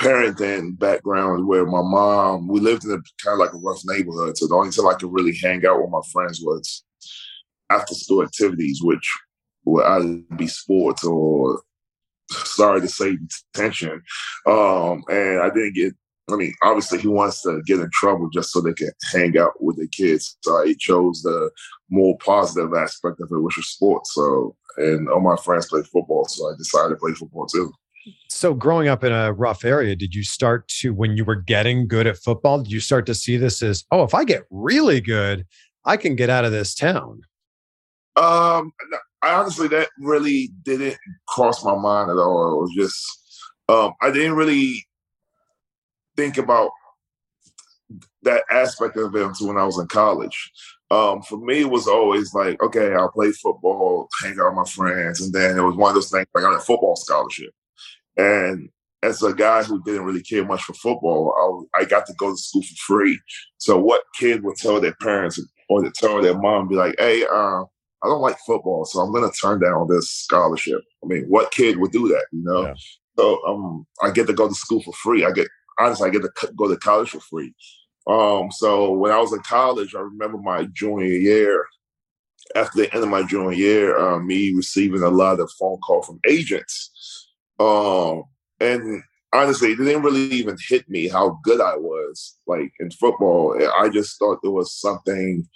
parenting 0.02 0.78
background 0.78 1.46
where 1.46 1.64
my 1.64 1.82
mom, 1.82 2.48
we 2.48 2.60
lived 2.60 2.84
in 2.84 2.90
a 2.90 3.00
kind 3.24 3.34
of 3.34 3.38
like 3.38 3.52
a 3.52 3.58
rough 3.58 3.80
neighborhood. 3.84 4.36
So 4.36 4.46
the 4.46 4.54
only 4.54 4.70
time 4.70 4.88
I 4.88 4.94
could 4.94 5.12
really 5.12 5.36
hang 5.36 5.64
out 5.66 5.80
with 5.80 5.90
my 5.90 6.00
friends 6.12 6.40
was 6.42 6.84
after 7.70 7.94
school 7.94 8.22
activities, 8.22 8.80
which 8.82 9.08
would 9.64 9.84
either 9.84 10.20
be 10.36 10.46
sports 10.46 11.04
or 11.04 11.62
sorry 12.30 12.80
to 12.80 12.88
say 12.88 13.16
detention. 13.54 14.02
Um, 14.46 15.04
and 15.08 15.40
I 15.40 15.48
didn't 15.50 15.74
get 15.74 15.94
I 16.30 16.36
mean, 16.36 16.54
obviously 16.62 17.00
he 17.00 17.08
wants 17.08 17.42
to 17.42 17.60
get 17.66 17.80
in 17.80 17.90
trouble 17.92 18.30
just 18.30 18.52
so 18.52 18.60
they 18.60 18.72
can 18.72 18.90
hang 19.12 19.36
out 19.36 19.60
with 19.60 19.76
the 19.76 19.88
kids. 19.88 20.38
So 20.42 20.56
I 20.56 20.74
chose 20.78 21.20
the 21.22 21.50
more 21.90 22.16
positive 22.18 22.72
aspect 22.74 23.20
of 23.20 23.28
it, 23.30 23.40
which 23.40 23.58
is 23.58 23.68
sports. 23.68 24.14
So 24.14 24.56
and 24.76 25.08
all 25.08 25.20
my 25.20 25.36
friends 25.36 25.66
play 25.66 25.82
football, 25.82 26.24
so 26.26 26.48
I 26.48 26.56
decided 26.56 26.90
to 26.90 26.96
play 26.96 27.12
football 27.12 27.46
too. 27.46 27.72
So 28.28 28.54
growing 28.54 28.88
up 28.88 29.04
in 29.04 29.12
a 29.12 29.32
rough 29.32 29.64
area, 29.64 29.94
did 29.94 30.14
you 30.14 30.22
start 30.22 30.66
to 30.80 30.92
when 30.92 31.16
you 31.16 31.24
were 31.24 31.36
getting 31.36 31.86
good 31.86 32.06
at 32.06 32.18
football, 32.18 32.62
did 32.62 32.72
you 32.72 32.80
start 32.80 33.06
to 33.06 33.14
see 33.14 33.36
this 33.36 33.62
as, 33.62 33.84
oh, 33.90 34.02
if 34.02 34.14
I 34.14 34.24
get 34.24 34.42
really 34.50 35.00
good, 35.00 35.46
I 35.84 35.96
can 35.96 36.16
get 36.16 36.30
out 36.30 36.44
of 36.44 36.52
this 36.52 36.74
town? 36.74 37.22
Um, 38.16 38.72
I 39.22 39.34
honestly 39.34 39.68
that 39.68 39.88
really 39.98 40.50
didn't 40.64 40.96
cross 41.28 41.64
my 41.64 41.76
mind 41.76 42.10
at 42.10 42.18
all. 42.18 42.52
It 42.52 42.60
was 42.60 42.72
just 42.76 43.44
um, 43.68 43.92
I 44.02 44.10
didn't 44.10 44.34
really 44.34 44.84
think 46.16 46.36
about 46.36 46.70
that 48.22 48.44
aspect 48.50 48.96
of 48.96 49.14
it 49.14 49.22
until 49.22 49.48
when 49.48 49.56
I 49.56 49.64
was 49.64 49.78
in 49.78 49.86
college. 49.86 50.50
Um, 50.90 51.22
for 51.22 51.38
me, 51.38 51.60
it 51.60 51.70
was 51.70 51.88
always 51.88 52.34
like, 52.34 52.62
okay, 52.62 52.92
I'll 52.92 53.10
play 53.10 53.32
football, 53.32 54.08
hang 54.22 54.32
out 54.32 54.54
with 54.54 54.56
my 54.56 54.64
friends, 54.64 55.22
and 55.22 55.32
then 55.32 55.56
it 55.56 55.62
was 55.62 55.76
one 55.76 55.90
of 55.90 55.94
those 55.94 56.10
things. 56.10 56.26
Like 56.34 56.44
I 56.44 56.50
got 56.50 56.60
a 56.60 56.62
football 56.62 56.96
scholarship, 56.96 57.50
and 58.16 58.68
as 59.02 59.22
a 59.22 59.34
guy 59.34 59.62
who 59.64 59.82
didn't 59.82 60.04
really 60.04 60.22
care 60.22 60.44
much 60.44 60.62
for 60.62 60.74
football, 60.74 61.68
I, 61.74 61.80
I 61.80 61.84
got 61.84 62.06
to 62.06 62.14
go 62.14 62.30
to 62.30 62.36
school 62.36 62.62
for 62.62 62.76
free. 62.86 63.20
So 63.58 63.78
what 63.78 64.02
kid 64.18 64.44
would 64.44 64.56
tell 64.56 64.80
their 64.80 64.94
parents 65.00 65.40
or 65.68 65.90
tell 65.90 66.22
their 66.22 66.38
mom, 66.38 66.68
be 66.68 66.76
like, 66.76 66.94
hey, 66.98 67.24
uh, 67.24 67.62
I 68.04 68.08
don't 68.08 68.20
like 68.20 68.36
football, 68.46 68.84
so 68.84 69.00
I'm 69.00 69.12
going 69.12 69.28
to 69.28 69.36
turn 69.36 69.60
down 69.60 69.86
this 69.88 70.10
scholarship. 70.10 70.80
I 71.02 71.06
mean, 71.06 71.24
what 71.28 71.52
kid 71.52 71.78
would 71.78 71.92
do 71.92 72.08
that, 72.08 72.26
you 72.32 72.42
know? 72.42 72.62
Yeah. 72.62 72.74
So 73.18 73.40
um, 73.46 73.86
I 74.02 74.10
get 74.10 74.26
to 74.26 74.32
go 74.32 74.48
to 74.48 74.54
school 74.54 74.82
for 74.82 74.92
free. 74.94 75.24
I 75.24 75.30
get, 75.30 75.48
honestly, 75.78 76.08
I 76.08 76.12
get 76.12 76.22
to 76.22 76.52
go 76.56 76.68
to 76.68 76.76
college 76.76 77.10
for 77.10 77.20
free. 77.20 77.54
Um, 78.08 78.50
so 78.50 78.92
when 78.92 79.12
I 79.12 79.20
was 79.20 79.32
in 79.32 79.40
college, 79.40 79.94
I 79.94 80.00
remember 80.00 80.38
my 80.38 80.66
junior 80.72 81.06
year, 81.06 81.66
after 82.56 82.82
the 82.82 82.92
end 82.92 83.04
of 83.04 83.10
my 83.10 83.22
junior 83.22 83.52
year, 83.52 83.96
uh, 83.96 84.18
me 84.18 84.52
receiving 84.54 85.02
a 85.02 85.08
lot 85.08 85.40
of 85.40 85.50
phone 85.58 85.78
call 85.78 86.02
from 86.02 86.18
agents. 86.26 86.90
Um, 87.58 88.24
and 88.60 89.02
honestly, 89.32 89.72
it 89.72 89.76
didn't 89.76 90.02
really 90.02 90.22
even 90.34 90.56
hit 90.68 90.88
me 90.88 91.08
how 91.08 91.38
good 91.44 91.60
I 91.60 91.76
was, 91.76 92.36
like 92.46 92.72
in 92.80 92.90
football. 92.90 93.58
I 93.78 93.88
just 93.88 94.18
thought 94.18 94.40
there 94.42 94.50
was 94.50 94.78
something 94.78 95.46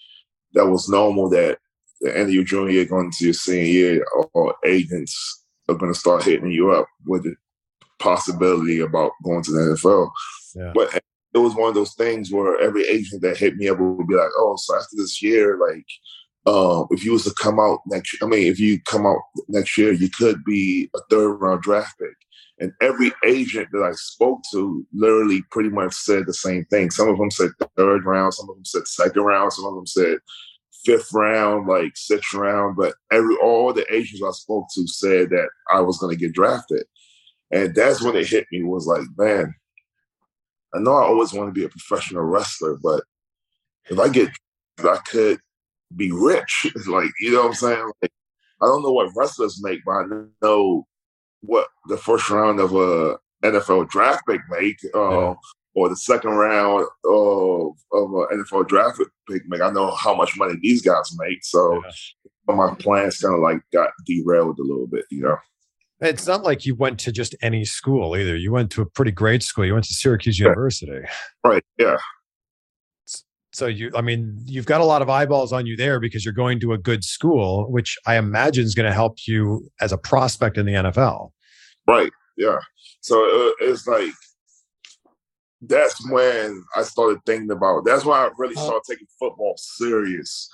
that 0.55 0.67
was 0.67 0.89
normal 0.89 1.29
that 1.31 1.59
the 2.01 2.17
end 2.17 2.29
of 2.29 2.35
your 2.35 2.45
junior 2.45 2.71
year, 2.71 2.85
going 2.85 3.11
to 3.11 3.25
your 3.25 3.35
senior 3.35 3.65
year, 3.65 4.07
or 4.35 4.55
agents 4.65 5.45
are 5.69 5.75
going 5.75 5.93
to 5.93 5.99
start 5.99 6.25
hitting 6.25 6.51
you 6.51 6.71
up 6.71 6.87
with 7.07 7.25
the 7.25 7.35
possibility 7.99 8.81
about 8.81 9.13
going 9.25 9.43
to 9.43 9.53
the 9.53 9.59
NFL. 9.61 10.11
Yeah. 10.55 10.73
But 10.75 11.03
it 11.35 11.39
was 11.39 11.55
one 11.55 11.69
of 11.69 11.75
those 11.75 11.95
things 11.95 12.33
where 12.33 12.61
every 12.61 12.87
agent 12.87 13.23
that 13.23 13.37
hit 13.37 13.57
me 13.57 13.69
up 13.69 13.79
would 13.79 14.07
be 14.07 14.15
like, 14.15 14.31
"Oh, 14.37 14.57
so 14.57 14.77
after 14.77 14.97
this 14.97 15.23
year, 15.23 15.59
like, 15.59 15.87
um, 16.47 16.87
if 16.91 17.05
you 17.05 17.13
was 17.13 17.25
to 17.25 17.35
come 17.35 17.59
out 17.59 17.81
next, 17.87 18.17
I 18.23 18.27
mean, 18.27 18.47
if 18.47 18.61
you 18.61 18.81
come 18.83 19.05
out 19.07 19.21
next 19.49 19.77
year, 19.77 19.93
you 19.93 20.09
could 20.09 20.45
be 20.45 20.89
a 20.95 21.01
third 21.11 21.35
round 21.35 21.63
draft 21.63 21.99
pick." 21.99 22.17
And 22.59 22.73
every 22.81 23.13
agent 23.25 23.69
that 23.73 23.83
I 23.83 23.93
spoke 23.93 24.41
to 24.53 24.87
literally 24.95 25.43
pretty 25.51 25.69
much 25.69 25.93
said 25.93 26.25
the 26.27 26.33
same 26.33 26.65
thing. 26.67 26.91
Some 26.91 27.09
of 27.09 27.19
them 27.19 27.31
said 27.31 27.51
third 27.77 28.07
round, 28.07 28.33
some 28.33 28.49
of 28.49 28.57
them 28.57 28.65
said 28.65 28.87
second 28.87 29.23
round, 29.23 29.53
some 29.53 29.67
of 29.67 29.75
them 29.75 29.87
said 29.87 30.19
fifth 30.85 31.13
round, 31.13 31.67
like 31.67 31.93
sixth 31.97 32.33
round. 32.33 32.77
But 32.77 32.95
every 33.13 33.37
all 33.43 33.73
the 33.73 33.85
agents 33.93 34.23
I 34.25 34.31
spoke 34.31 34.67
to 34.75 34.87
said 34.87 35.31
that 35.31 35.49
I 35.71 35.81
was 35.81 35.99
going 35.99 36.17
to 36.17 36.21
get 36.21 36.33
drafted, 36.33 36.85
and 37.51 37.75
that's 37.75 38.03
when 38.03 38.17
it 38.17 38.29
hit 38.29 38.47
me. 38.53 38.63
Was 38.63 38.87
like, 38.87 39.03
man, 39.19 39.55
I 40.75 40.79
know 40.79 40.93
I 40.93 41.03
always 41.03 41.33
want 41.33 41.49
to 41.49 41.59
be 41.59 41.65
a 41.65 41.69
professional 41.69 42.23
wrestler, 42.23 42.79
but 42.83 43.03
if 43.91 43.99
I 43.99 44.09
get, 44.09 44.31
I 44.79 44.99
could 45.11 45.41
be 45.95 46.11
rich. 46.11 46.67
like, 46.87 47.11
you 47.21 47.33
know 47.33 47.43
what 47.43 47.49
I'm 47.49 47.55
saying? 47.55 47.91
Like, 48.03 48.13
I 48.63 48.67
don't 48.67 48.83
know 48.83 48.93
what 48.93 49.11
wrestlers 49.15 49.63
make, 49.63 49.81
but 49.85 49.93
I 49.93 50.05
know 50.43 50.87
what 51.41 51.69
the 51.89 51.97
first 51.97 52.29
round 52.31 52.59
of 52.61 52.75
a 52.75 53.19
NFL 53.45 53.89
draft 53.89 54.25
pick 54.27 54.41
make, 54.49 54.79
uh, 54.95 55.11
yeah. 55.11 55.35
or 55.75 55.89
the 55.89 55.97
second 55.97 56.31
round 56.31 56.87
of 57.05 57.77
of 57.93 58.11
an 58.31 58.45
NFL 58.45 58.69
draft 58.69 59.01
pick 59.31 59.43
make. 59.47 59.61
I 59.61 59.71
know 59.71 59.91
how 59.91 60.15
much 60.15 60.37
money 60.37 60.55
these 60.61 60.83
guys 60.83 61.15
make, 61.19 61.45
so 61.45 61.83
yeah. 62.49 62.55
my 62.55 62.75
plans 62.79 63.19
kind 63.19 63.35
of 63.35 63.41
like 63.41 63.61
got 63.73 63.91
derailed 64.07 64.59
a 64.59 64.63
little 64.63 64.87
bit, 64.87 65.05
you 65.11 65.21
know. 65.21 65.37
It's 66.01 66.27
not 66.27 66.43
like 66.43 66.67
you 66.67 66.75
went 66.75 66.99
to 67.01 67.13
just 67.13 67.35
any 67.41 67.65
school 67.65 68.17
either. 68.17 68.37
You 68.37 68.53
went 68.53 68.71
to 68.73 68.83
a 68.83 68.87
pretty 68.87 69.13
great 69.13 69.43
school. 69.43 69.65
You 69.65 69.73
went 69.73 69.87
to 69.87 69.95
Syracuse 69.95 70.39
University. 70.39 71.01
Right. 71.43 71.65
Yeah. 71.79 71.97
So 73.57 73.67
you, 73.69 73.91
I 73.95 74.03
mean, 74.03 74.39
you've 74.45 74.67
got 74.67 74.83
a 74.83 74.85
lot 74.85 75.01
of 75.01 75.09
eyeballs 75.09 75.51
on 75.51 75.65
you 75.65 75.79
there 75.79 75.99
because 75.99 76.27
you're 76.27 76.35
going 76.35 76.61
to 76.61 76.75
a 76.75 76.79
good 76.79 77.03
school, 77.03 77.73
which 77.73 77.97
I 78.07 78.17
imagine 78.17 78.65
is 78.65 78.75
going 78.75 78.85
to 78.87 78.93
help 78.93 79.17
you 79.27 79.67
as 79.81 79.93
a 79.93 79.97
prospect 79.97 80.59
in 80.59 80.67
the 80.67 80.75
NFL. 80.75 81.31
Right. 81.89 82.13
Yeah. 82.37 82.59
So 83.01 83.17
uh, 83.17 83.53
it's 83.61 83.87
like 83.87 84.13
that's 85.63 86.07
when 86.11 86.63
I 86.77 86.83
started 86.83 87.21
thinking 87.25 87.51
about. 87.51 87.87
That's 87.87 88.05
when 88.05 88.19
I 88.19 88.29
really 88.37 88.57
started 88.57 88.83
taking 88.87 89.07
football 89.19 89.55
serious, 89.57 90.51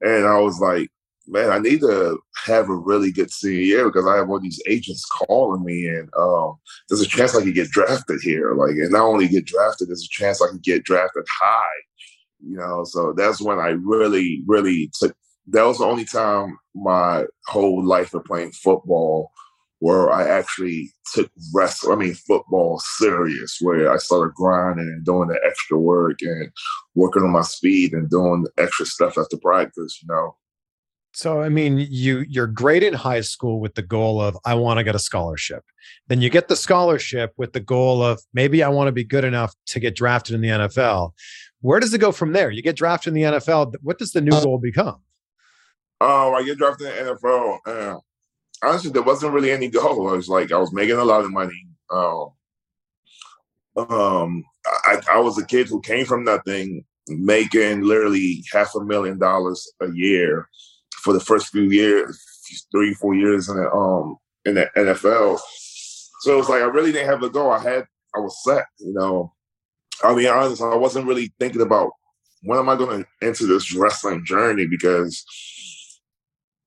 and 0.00 0.26
I 0.26 0.38
was 0.38 0.58
like, 0.58 0.88
man, 1.26 1.50
I 1.50 1.58
need 1.58 1.80
to 1.80 2.18
have 2.46 2.70
a 2.70 2.74
really 2.74 3.12
good 3.12 3.30
senior 3.30 3.60
year 3.60 3.84
because 3.90 4.06
I 4.06 4.16
have 4.16 4.30
all 4.30 4.40
these 4.40 4.62
agents 4.66 5.04
calling 5.04 5.66
me, 5.66 5.86
and 5.86 6.08
um, 6.18 6.54
there's 6.88 7.02
a 7.02 7.06
chance 7.06 7.36
I 7.36 7.42
could 7.42 7.54
get 7.54 7.68
drafted 7.68 8.20
here. 8.22 8.54
Like, 8.54 8.70
and 8.70 8.92
not 8.92 9.02
only 9.02 9.28
get 9.28 9.44
drafted, 9.44 9.88
there's 9.88 10.08
a 10.10 10.22
chance 10.22 10.40
I 10.40 10.48
could 10.48 10.62
get 10.62 10.84
drafted 10.84 11.26
high. 11.42 11.82
You 12.40 12.56
know, 12.56 12.84
so 12.84 13.12
that's 13.16 13.40
when 13.40 13.58
I 13.58 13.70
really, 13.70 14.42
really 14.46 14.90
took. 14.98 15.14
That 15.48 15.64
was 15.64 15.78
the 15.78 15.84
only 15.84 16.04
time 16.04 16.58
my 16.74 17.24
whole 17.46 17.84
life 17.84 18.12
of 18.14 18.24
playing 18.24 18.52
football 18.52 19.32
where 19.80 20.10
I 20.10 20.28
actually 20.28 20.92
took 21.14 21.30
wrestling, 21.54 21.92
I 21.92 22.00
mean 22.00 22.14
football 22.14 22.80
serious, 22.98 23.58
where 23.60 23.92
I 23.92 23.96
started 23.98 24.34
grinding 24.34 24.86
and 24.86 25.04
doing 25.04 25.28
the 25.28 25.38
extra 25.46 25.78
work 25.78 26.18
and 26.20 26.50
working 26.94 27.22
on 27.22 27.30
my 27.30 27.42
speed 27.42 27.92
and 27.92 28.10
doing 28.10 28.44
the 28.44 28.62
extra 28.62 28.86
stuff 28.86 29.16
after 29.16 29.36
practice, 29.36 30.00
you 30.02 30.08
know. 30.12 30.36
So 31.14 31.40
I 31.40 31.48
mean, 31.48 31.78
you 31.90 32.24
you're 32.28 32.46
great 32.46 32.82
in 32.82 32.92
high 32.92 33.22
school 33.22 33.60
with 33.60 33.74
the 33.74 33.82
goal 33.82 34.20
of 34.20 34.36
I 34.44 34.54
want 34.54 34.78
to 34.78 34.84
get 34.84 34.94
a 34.94 35.00
scholarship. 35.00 35.64
Then 36.08 36.20
you 36.20 36.28
get 36.28 36.48
the 36.48 36.56
scholarship 36.56 37.32
with 37.36 37.52
the 37.52 37.60
goal 37.60 38.02
of 38.02 38.20
maybe 38.34 38.62
I 38.62 38.68
want 38.68 38.88
to 38.88 38.92
be 38.92 39.04
good 39.04 39.24
enough 39.24 39.54
to 39.66 39.80
get 39.80 39.96
drafted 39.96 40.34
in 40.34 40.42
the 40.42 40.48
NFL. 40.48 41.12
Where 41.60 41.80
does 41.80 41.92
it 41.92 41.98
go 41.98 42.12
from 42.12 42.32
there? 42.32 42.50
You 42.50 42.62
get 42.62 42.76
drafted 42.76 43.14
in 43.14 43.14
the 43.14 43.38
NFL. 43.38 43.74
What 43.82 43.98
does 43.98 44.12
the 44.12 44.20
new 44.20 44.30
goal 44.30 44.58
become? 44.58 45.00
Oh, 46.00 46.34
I 46.34 46.44
get 46.44 46.58
drafted 46.58 46.96
in 46.96 47.06
the 47.06 47.14
NFL. 47.14 47.58
Uh, 47.66 47.98
honestly, 48.62 48.90
there 48.90 49.02
wasn't 49.02 49.32
really 49.32 49.50
any 49.50 49.68
goal. 49.68 50.08
I 50.08 50.12
was 50.12 50.28
like, 50.28 50.52
I 50.52 50.58
was 50.58 50.72
making 50.72 50.96
a 50.96 51.04
lot 51.04 51.24
of 51.24 51.32
money. 51.32 51.66
Um, 51.90 52.28
um, 53.76 54.44
I, 54.66 55.00
I 55.10 55.18
was 55.20 55.38
a 55.38 55.46
kid 55.46 55.68
who 55.68 55.80
came 55.80 56.04
from 56.04 56.24
nothing, 56.24 56.84
making 57.08 57.82
literally 57.82 58.44
half 58.52 58.74
a 58.74 58.84
million 58.84 59.18
dollars 59.18 59.70
a 59.80 59.90
year 59.92 60.48
for 61.02 61.12
the 61.12 61.20
first 61.20 61.48
few 61.48 61.62
years, 61.62 62.20
three, 62.72 62.94
four 62.94 63.14
years 63.14 63.48
in 63.48 63.56
the 63.56 63.70
um 63.70 64.16
in 64.44 64.54
the 64.54 64.68
NFL. 64.76 65.38
So 66.20 66.34
it 66.34 66.36
was 66.36 66.48
like 66.48 66.62
I 66.62 66.66
really 66.66 66.92
didn't 66.92 67.08
have 67.08 67.22
a 67.22 67.30
goal. 67.30 67.50
I 67.50 67.62
had 67.62 67.86
I 68.14 68.20
was 68.20 68.42
set, 68.44 68.66
you 68.78 68.92
know. 68.92 69.32
I'll 70.02 70.16
be 70.16 70.28
honest, 70.28 70.62
I 70.62 70.74
wasn't 70.74 71.06
really 71.06 71.32
thinking 71.38 71.62
about 71.62 71.90
when 72.42 72.58
am 72.58 72.68
I 72.68 72.76
gonna 72.76 73.04
enter 73.22 73.46
this 73.46 73.74
wrestling 73.74 74.24
journey 74.24 74.66
because 74.66 75.24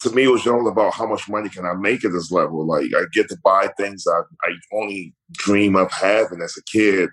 to 0.01 0.09
me, 0.11 0.23
it 0.23 0.31
was 0.31 0.47
all 0.47 0.67
about 0.67 0.93
how 0.93 1.05
much 1.05 1.29
money 1.29 1.47
can 1.47 1.65
I 1.65 1.73
make 1.73 2.03
at 2.03 2.11
this 2.11 2.31
level. 2.31 2.65
Like 2.65 2.88
I 2.95 3.03
get 3.13 3.29
to 3.29 3.38
buy 3.43 3.69
things 3.77 4.05
I, 4.07 4.21
I 4.43 4.51
only 4.73 5.13
dream 5.31 5.75
of 5.75 5.91
having 5.91 6.41
as 6.41 6.55
a 6.57 6.63
kid, 6.63 7.09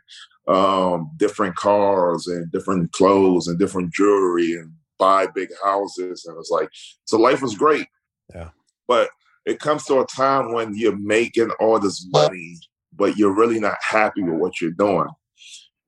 um, 0.49 1.11
different 1.19 1.55
cars 1.57 2.27
and 2.27 2.51
different 2.51 2.93
clothes 2.93 3.47
and 3.47 3.59
different 3.59 3.93
jewelry 3.93 4.55
and 4.55 4.73
buy 4.99 5.27
big 5.27 5.51
houses. 5.63 6.25
And 6.25 6.37
it's 6.39 6.51
like, 6.51 6.71
so 7.05 7.19
life 7.19 7.43
was 7.43 7.57
great. 7.57 7.87
Yeah. 8.35 8.51
But 8.87 9.11
it 9.45 9.61
comes 9.61 9.85
to 9.85 10.01
a 10.01 10.07
time 10.07 10.53
when 10.53 10.75
you're 10.75 10.97
making 10.97 11.51
all 11.61 11.79
this 11.79 12.07
money, 12.11 12.57
but 12.95 13.19
you're 13.19 13.35
really 13.35 13.61
not 13.61 13.77
happy 13.87 14.23
with 14.23 14.41
what 14.41 14.61
you're 14.61 14.71
doing. 14.71 15.09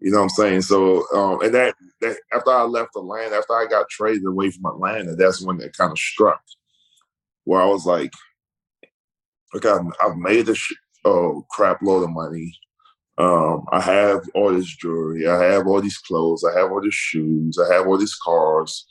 You 0.01 0.11
know 0.11 0.19
what 0.19 0.25
I'm 0.25 0.29
saying? 0.31 0.63
So, 0.63 1.05
um, 1.15 1.43
and 1.43 1.55
that, 1.55 1.75
that 2.01 2.17
after 2.33 2.51
I 2.51 2.63
left 2.63 2.97
Atlanta, 2.97 3.37
after 3.37 3.55
I 3.55 3.67
got 3.67 3.89
traded 3.91 4.25
away 4.25 4.51
from 4.51 4.65
Atlanta, 4.67 5.15
that's 5.15 5.43
when 5.43 5.61
it 5.61 5.77
kind 5.77 5.93
of 5.93 5.99
struck 5.99 6.41
where 7.45 7.61
I 7.61 7.67
was 7.67 7.85
like, 7.85 8.13
okay, 9.55 9.69
I've, 9.69 9.87
I've 10.03 10.17
made 10.17 10.49
a 10.49 10.55
sh- 10.55 10.75
oh, 11.05 11.45
crap 11.51 11.83
load 11.83 12.05
of 12.05 12.11
money. 12.11 12.57
Um, 13.19 13.67
I 13.71 13.81
have 13.81 14.23
all 14.35 14.53
this 14.53 14.75
jewelry. 14.77 15.29
I 15.29 15.43
have 15.43 15.67
all 15.67 15.83
these 15.83 15.99
clothes. 15.99 16.45
I 16.45 16.59
have 16.59 16.71
all 16.71 16.81
these 16.81 16.95
shoes. 16.95 17.59
I 17.59 17.75
have 17.75 17.87
all 17.87 17.99
these 17.99 18.17
cars. 18.17 18.87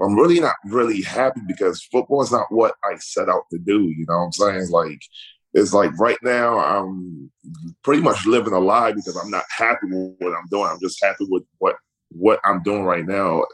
I'm 0.00 0.16
really 0.16 0.40
not 0.40 0.56
really 0.64 1.00
happy 1.00 1.40
because 1.46 1.82
football 1.84 2.22
is 2.22 2.32
not 2.32 2.50
what 2.50 2.74
I 2.84 2.96
set 2.96 3.28
out 3.28 3.44
to 3.50 3.58
do. 3.58 3.82
You 3.82 4.04
know 4.08 4.18
what 4.18 4.24
I'm 4.24 4.32
saying? 4.32 4.70
Like, 4.70 5.00
it's 5.54 5.72
like 5.72 5.98
right 5.98 6.18
now 6.22 6.58
I'm 6.58 7.30
pretty 7.82 8.02
much 8.02 8.26
living 8.26 8.52
a 8.52 8.58
lie 8.58 8.92
because 8.92 9.16
I'm 9.16 9.30
not 9.30 9.44
happy 9.56 9.86
with 9.90 10.14
what 10.18 10.36
I'm 10.36 10.46
doing. 10.50 10.68
I'm 10.70 10.80
just 10.80 11.02
happy 11.02 11.26
with 11.28 11.44
what 11.58 11.76
what 12.10 12.40
I'm 12.44 12.62
doing 12.62 12.84
right 12.84 13.06
now, 13.06 13.44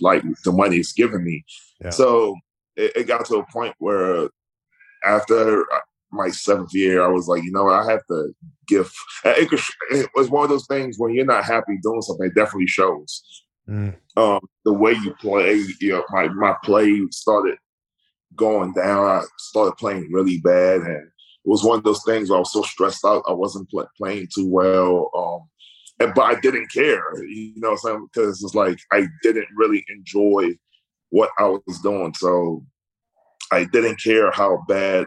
like 0.00 0.22
the 0.44 0.52
money 0.52 0.76
it's 0.76 0.92
giving 0.92 1.24
me. 1.24 1.44
Yeah. 1.80 1.90
So 1.90 2.36
it, 2.76 2.92
it 2.96 3.06
got 3.06 3.24
to 3.26 3.36
a 3.36 3.46
point 3.46 3.74
where 3.78 4.28
after 5.04 5.62
uh, 5.62 5.80
my 6.12 6.28
seventh 6.28 6.72
year, 6.72 7.04
I 7.04 7.08
was 7.08 7.28
like, 7.28 7.42
you 7.42 7.52
know, 7.52 7.68
I 7.68 7.90
have 7.90 8.04
to 8.06 8.32
give. 8.66 8.92
It, 9.24 9.48
it, 9.90 10.10
was 10.14 10.30
one 10.30 10.44
of 10.44 10.50
those 10.50 10.66
things 10.66 10.96
when 10.98 11.14
you're 11.14 11.24
not 11.24 11.44
happy 11.44 11.78
doing 11.82 12.02
something, 12.02 12.26
it 12.26 12.34
definitely 12.34 12.66
shows. 12.66 13.22
Mm. 13.68 13.94
Um, 14.16 14.40
the 14.64 14.72
way 14.72 14.92
you 14.92 15.14
play, 15.14 15.64
you 15.80 15.92
know, 15.92 16.04
my 16.10 16.28
my 16.28 16.54
play 16.62 17.00
started 17.10 17.58
going 18.36 18.72
down. 18.74 19.06
I 19.06 19.22
started 19.38 19.76
playing 19.76 20.10
really 20.12 20.38
bad, 20.38 20.82
and 20.82 21.08
was 21.44 21.64
one 21.64 21.78
of 21.78 21.84
those 21.84 22.02
things 22.04 22.30
where 22.30 22.36
I 22.36 22.40
was 22.40 22.52
so 22.52 22.62
stressed 22.62 23.04
out. 23.04 23.24
I 23.28 23.32
wasn't 23.32 23.70
pl- 23.70 23.88
playing 23.96 24.28
too 24.34 24.48
well. 24.48 25.10
Um, 25.16 25.48
and, 26.00 26.14
but 26.14 26.22
I 26.22 26.40
didn't 26.40 26.72
care, 26.72 27.02
you 27.24 27.54
know? 27.56 27.76
Because 28.12 28.42
it's 28.42 28.54
like 28.54 28.78
I 28.92 29.06
didn't 29.22 29.48
really 29.54 29.84
enjoy 29.88 30.56
what 31.10 31.30
I 31.38 31.56
was 31.66 31.80
doing. 31.80 32.14
So 32.14 32.64
I 33.52 33.64
didn't 33.64 34.02
care 34.02 34.30
how 34.30 34.64
bad 34.68 35.06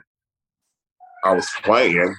I 1.26 1.34
was 1.34 1.48
playing 1.64 2.16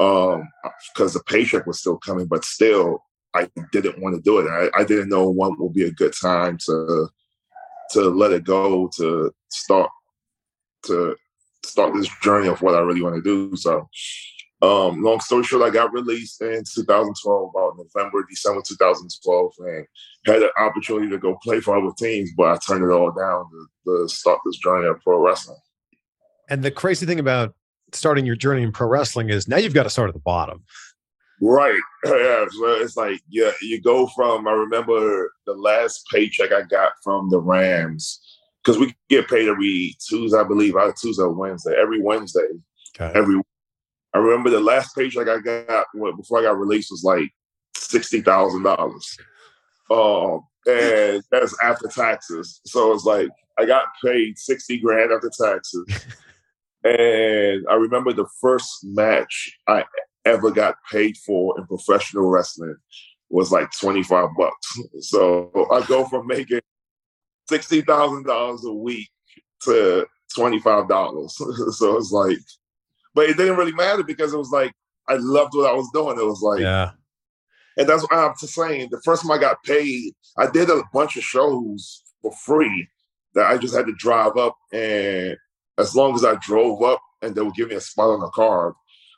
um 0.00 0.48
because 0.92 1.12
the 1.12 1.22
paycheck 1.24 1.66
was 1.66 1.80
still 1.80 1.98
coming, 1.98 2.26
but 2.26 2.44
still 2.44 3.04
I 3.34 3.48
didn't 3.72 4.00
want 4.00 4.14
to 4.16 4.22
do 4.22 4.38
it. 4.38 4.50
I, 4.50 4.80
I 4.80 4.84
didn't 4.84 5.08
know 5.08 5.28
when 5.30 5.54
would 5.58 5.72
be 5.72 5.84
a 5.84 5.92
good 5.92 6.14
time 6.20 6.58
to 6.66 7.08
to 7.90 8.00
let 8.08 8.32
it 8.32 8.44
go 8.44 8.90
to 8.96 9.32
start 9.50 9.90
to 10.86 11.14
start 11.64 11.94
this 11.94 12.08
journey 12.22 12.48
of 12.48 12.62
what 12.62 12.74
I 12.74 12.80
really 12.80 13.02
want 13.02 13.16
to 13.16 13.22
do. 13.22 13.56
So 13.56 13.88
um, 14.62 15.02
long 15.02 15.18
story 15.18 15.42
short, 15.42 15.62
I 15.62 15.70
got 15.70 15.92
released 15.92 16.40
in 16.40 16.62
2012, 16.72 17.50
about 17.52 17.76
November, 17.76 18.24
December 18.30 18.62
2012, 18.66 19.52
and 19.58 19.86
had 20.24 20.42
an 20.42 20.50
opportunity 20.56 21.10
to 21.10 21.18
go 21.18 21.36
play 21.42 21.58
for 21.58 21.76
other 21.76 21.92
teams, 21.98 22.30
but 22.36 22.46
I 22.46 22.58
turned 22.58 22.84
it 22.84 22.94
all 22.94 23.10
down 23.10 23.46
to, 23.50 23.66
to 23.86 24.08
start 24.08 24.38
this 24.46 24.58
journey 24.58 24.86
of 24.86 25.00
pro 25.00 25.18
wrestling. 25.18 25.58
And 26.48 26.62
the 26.62 26.70
crazy 26.70 27.06
thing 27.06 27.18
about 27.18 27.54
starting 27.92 28.24
your 28.24 28.36
journey 28.36 28.62
in 28.62 28.70
pro 28.70 28.86
wrestling 28.86 29.30
is 29.30 29.48
now 29.48 29.56
you've 29.56 29.74
got 29.74 29.82
to 29.82 29.90
start 29.90 30.08
at 30.08 30.14
the 30.14 30.20
bottom. 30.20 30.62
Right. 31.40 31.80
Yeah. 32.04 32.46
So 32.50 32.66
it's 32.72 32.96
like 32.96 33.20
yeah, 33.30 33.52
you 33.62 33.80
go 33.80 34.08
from 34.08 34.48
I 34.48 34.52
remember 34.52 35.32
the 35.46 35.54
last 35.54 36.04
paycheck 36.12 36.50
I 36.52 36.62
got 36.62 36.94
from 37.04 37.30
the 37.30 37.38
Rams 37.38 38.20
because 38.62 38.78
we 38.78 38.94
get 39.08 39.28
paid 39.28 39.48
every 39.48 39.96
Tuesday, 40.08 40.38
I 40.38 40.44
believe, 40.44 40.76
either 40.76 40.94
Tuesday 41.00 41.22
or 41.22 41.32
Wednesday, 41.32 41.74
every 41.80 42.00
Wednesday, 42.00 42.46
Okay. 42.94 43.18
every 43.18 43.40
I 44.14 44.18
remember 44.18 44.50
the 44.50 44.60
last 44.60 44.94
paycheck 44.94 45.28
I 45.28 45.38
got 45.38 45.86
before 46.16 46.40
I 46.40 46.42
got 46.42 46.58
released 46.58 46.90
was 46.90 47.02
like 47.02 47.30
sixty 47.74 48.20
thousand 48.20 48.62
dollars. 48.62 49.16
Um, 49.90 50.42
and 50.66 51.22
that's 51.30 51.56
after 51.62 51.88
taxes. 51.88 52.60
So 52.66 52.92
it's 52.92 53.04
like 53.04 53.28
I 53.58 53.64
got 53.64 53.86
paid 54.04 54.38
sixty 54.38 54.78
grand 54.78 55.12
after 55.12 55.30
taxes. 55.42 55.86
and 56.84 57.64
I 57.70 57.74
remember 57.74 58.12
the 58.12 58.28
first 58.40 58.84
match 58.84 59.58
I 59.66 59.84
ever 60.24 60.50
got 60.50 60.76
paid 60.90 61.16
for 61.16 61.58
in 61.58 61.66
professional 61.66 62.28
wrestling 62.28 62.76
was 63.30 63.50
like 63.50 63.70
twenty 63.80 64.02
five 64.02 64.28
bucks. 64.36 64.78
So 65.00 65.50
I 65.72 65.84
go 65.86 66.04
from 66.04 66.26
making 66.26 66.60
sixty 67.52 67.82
thousand 67.82 68.24
dollars 68.24 68.64
a 68.64 68.72
week 68.72 69.08
to 69.64 70.06
twenty 70.34 70.58
five 70.58 70.88
dollars. 70.88 71.34
so 71.78 71.96
it's 71.96 72.10
like 72.12 72.38
but 73.14 73.28
it 73.28 73.36
didn't 73.36 73.56
really 73.56 73.72
matter 73.72 74.02
because 74.02 74.32
it 74.32 74.38
was 74.38 74.50
like 74.50 74.72
I 75.08 75.16
loved 75.16 75.54
what 75.54 75.70
I 75.70 75.74
was 75.74 75.90
doing. 75.92 76.18
It 76.18 76.24
was 76.24 76.40
like, 76.42 76.60
Yeah. 76.60 76.92
and 77.76 77.88
that's 77.88 78.02
what 78.02 78.14
I'm 78.14 78.34
just 78.40 78.54
saying. 78.54 78.88
The 78.90 79.02
first 79.04 79.22
time 79.22 79.32
I 79.32 79.38
got 79.38 79.62
paid, 79.64 80.12
I 80.38 80.46
did 80.48 80.70
a 80.70 80.82
bunch 80.92 81.16
of 81.16 81.24
shows 81.24 82.02
for 82.22 82.32
free 82.32 82.88
that 83.34 83.46
I 83.50 83.58
just 83.58 83.74
had 83.74 83.86
to 83.86 83.94
drive 83.98 84.36
up, 84.36 84.56
and 84.72 85.36
as 85.78 85.94
long 85.96 86.14
as 86.14 86.24
I 86.24 86.36
drove 86.36 86.82
up, 86.82 87.00
and 87.20 87.34
they 87.34 87.42
would 87.42 87.54
give 87.54 87.68
me 87.68 87.74
a 87.74 87.80
spot 87.80 88.10
on 88.10 88.20
the 88.20 88.30
card. 88.30 88.74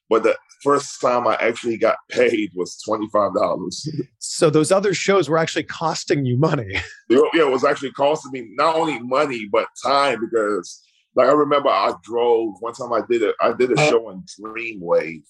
But 0.09 0.23
the 0.23 0.37
first 0.64 1.00
time 1.00 1.26
I 1.28 1.35
actually 1.37 1.76
got 1.76 1.99
paid 2.11 2.50
was 2.56 2.80
twenty 2.80 3.09
five 3.12 3.35
dollars. 3.35 3.88
So 4.18 4.50
those 4.50 4.73
other 4.73 4.94
shows 4.94 5.28
were 5.28 5.38
actually 5.38 5.64
costing 5.64 6.25
you 6.25 6.37
money. 6.37 6.73
yeah, 7.09 7.21
it 7.35 7.50
was 7.50 7.64
actually 7.64 7.92
costing 7.92 8.33
me 8.33 8.49
not 8.56 8.75
only 8.75 8.99
money 8.99 9.47
but 9.52 9.68
time 9.83 10.18
because 10.21 10.83
like 11.14 11.28
I 11.28 11.33
remember 11.33 11.68
I 11.68 11.92
drove 12.02 12.54
one 12.61 12.73
time 12.73 12.92
I 12.92 13.02
did 13.09 13.23
a 13.23 13.35
I 13.40 13.52
did 13.52 13.71
a 13.71 13.76
show 13.76 14.11
in 14.11 14.25
Dreamwave. 14.40 15.23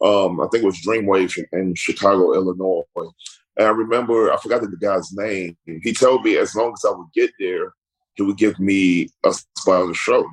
Um, 0.00 0.40
I 0.40 0.46
think 0.46 0.62
it 0.62 0.66
was 0.66 0.80
Dreamwave 0.86 1.36
in 1.52 1.74
Chicago, 1.74 2.32
Illinois. 2.32 2.84
And 2.96 3.66
I 3.66 3.70
remember 3.70 4.32
I 4.32 4.36
forgot 4.38 4.62
the 4.62 4.76
guy's 4.80 5.12
name. 5.12 5.56
He 5.66 5.92
told 5.92 6.22
me 6.22 6.36
as 6.36 6.54
long 6.54 6.72
as 6.72 6.84
I 6.84 6.92
would 6.92 7.12
get 7.12 7.32
there, 7.40 7.72
he 8.14 8.22
would 8.22 8.36
give 8.36 8.58
me 8.60 9.08
a 9.24 9.32
spot 9.32 9.82
on 9.82 9.88
the 9.88 9.94
show. 9.94 10.24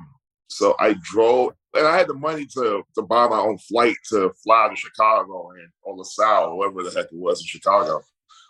So 0.48 0.76
I 0.78 0.94
drove 1.02 1.52
and 1.76 1.86
I 1.86 1.96
had 1.96 2.08
the 2.08 2.14
money 2.14 2.46
to 2.54 2.82
to 2.94 3.02
buy 3.02 3.28
my 3.28 3.38
own 3.38 3.58
flight 3.58 3.96
to 4.10 4.32
fly 4.42 4.68
to 4.68 4.76
Chicago 4.76 5.50
and 5.50 5.68
or 5.82 5.96
LaSalle, 5.96 6.56
wherever 6.56 6.82
the 6.82 6.90
heck 6.90 7.06
it 7.12 7.18
was 7.18 7.40
in 7.40 7.46
Chicago. 7.46 8.02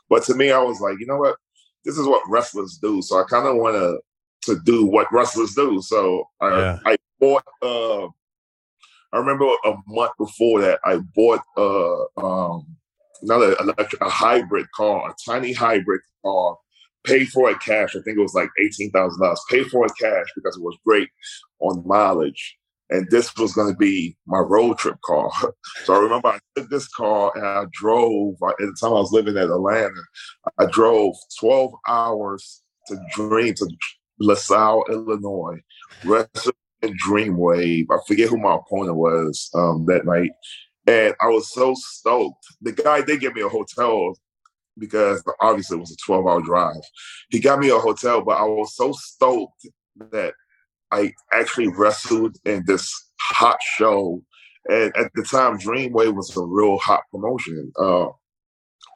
But 0.09 0.23
to 0.25 0.35
me, 0.35 0.51
I 0.53 0.59
was 0.63 0.81
like, 0.81 0.99
you 1.01 1.07
know 1.07 1.19
what? 1.19 1.37
This 1.85 1.99
is 1.99 2.07
what 2.07 2.23
wrestlers 2.29 2.79
do. 2.81 3.03
So 3.03 3.19
I 3.19 3.25
kind 3.29 3.47
of 3.47 3.57
want 3.57 3.77
to 3.77 4.01
to 4.53 4.61
do 4.65 4.87
what 4.87 5.13
wrestlers 5.13 5.55
do. 5.55 5.81
So 5.83 6.29
I, 6.41 6.49
Yeah. 6.59 6.79
I 6.85 6.97
bought. 7.21 7.45
Uh, 7.63 8.07
I 9.13 9.19
remember 9.19 9.47
a 9.65 9.75
month 9.87 10.13
before 10.19 10.61
that, 10.61 10.81
I 10.85 10.99
bought 11.15 11.41
uh, 11.57 12.05
um, 12.21 12.67
another 13.23 13.57
electric, 13.61 14.01
a 14.03 14.11
hybrid 14.11 14.71
car, 14.73 15.11
a 15.11 15.15
tiny 15.25 15.53
hybrid 15.53 16.01
car. 16.25 16.57
Paid 17.05 17.29
for 17.29 17.49
it 17.51 17.61
cash. 17.61 17.95
I 17.95 18.01
think 18.01 18.19
it 18.19 18.23
was 18.23 18.35
like 18.35 18.51
eighteen 18.61 18.91
thousand 18.91 19.21
dollars. 19.23 19.41
Paid 19.49 19.67
for 19.69 19.87
it 19.87 19.93
cash 19.99 20.27
because 20.35 20.57
it 20.57 20.63
was 20.63 20.77
great 20.85 21.09
on 21.61 21.87
mileage. 21.87 22.59
And 22.91 23.09
this 23.11 23.35
was 23.37 23.53
going 23.53 23.73
to 23.73 23.77
be 23.77 24.17
my 24.27 24.39
road 24.39 24.79
trip 24.79 25.01
car. 25.05 25.31
So 25.85 25.95
I 25.95 25.99
remember 25.99 26.29
I 26.29 26.39
took 26.57 26.69
this 26.69 26.89
car 26.89 27.33
and 27.35 27.47
I 27.47 27.65
drove. 27.73 28.35
At 28.43 28.57
the 28.59 28.77
time 28.81 28.91
I 28.91 29.01
was 29.01 29.13
living 29.13 29.37
in 29.37 29.43
Atlanta, 29.43 30.03
I 30.59 30.67
drove 30.67 31.15
12 31.39 31.73
hours 31.87 32.63
to 32.89 32.99
Dream 33.15 33.55
to 33.55 33.69
LaSalle, 34.19 34.85
Illinois, 34.91 35.61
wrestled 36.03 36.55
in 36.83 36.97
Dreamwave. 37.05 37.87
I 37.91 37.99
forget 38.07 38.29
who 38.29 38.39
my 38.39 38.57
opponent 38.57 38.97
was 38.97 39.51
um, 39.55 39.87
that 39.87 40.07
night. 40.07 40.31
And 40.87 41.15
I 41.21 41.27
was 41.27 41.53
so 41.53 41.75
stoked. 41.77 42.45
The 42.63 42.73
guy 42.73 43.03
did 43.03 43.21
give 43.21 43.35
me 43.35 43.43
a 43.43 43.49
hotel 43.49 44.17
because 44.79 45.23
obviously 45.41 45.77
it 45.77 45.81
was 45.81 45.93
a 45.93 45.97
12 46.05 46.27
hour 46.27 46.41
drive. 46.43 46.83
He 47.31 47.41
got 47.41 47.59
me 47.59 47.71
a 47.71 47.79
hotel, 47.79 48.23
but 48.23 48.39
I 48.39 48.45
was 48.45 48.75
so 48.75 48.93
stoked 48.93 49.67
that 50.11 50.35
I 50.93 51.13
actually 51.33 51.69
wrestled 51.69 52.37
in 52.45 52.65
this 52.67 52.93
hot 53.21 53.59
show. 53.77 54.23
And 54.69 54.97
at 54.97 55.11
the 55.15 55.23
time, 55.23 55.59
Dreamwave 55.59 56.15
was 56.15 56.37
a 56.37 56.43
real 56.43 56.79
hot 56.79 57.03
promotion. 57.13 57.73
Uh, 57.79 58.07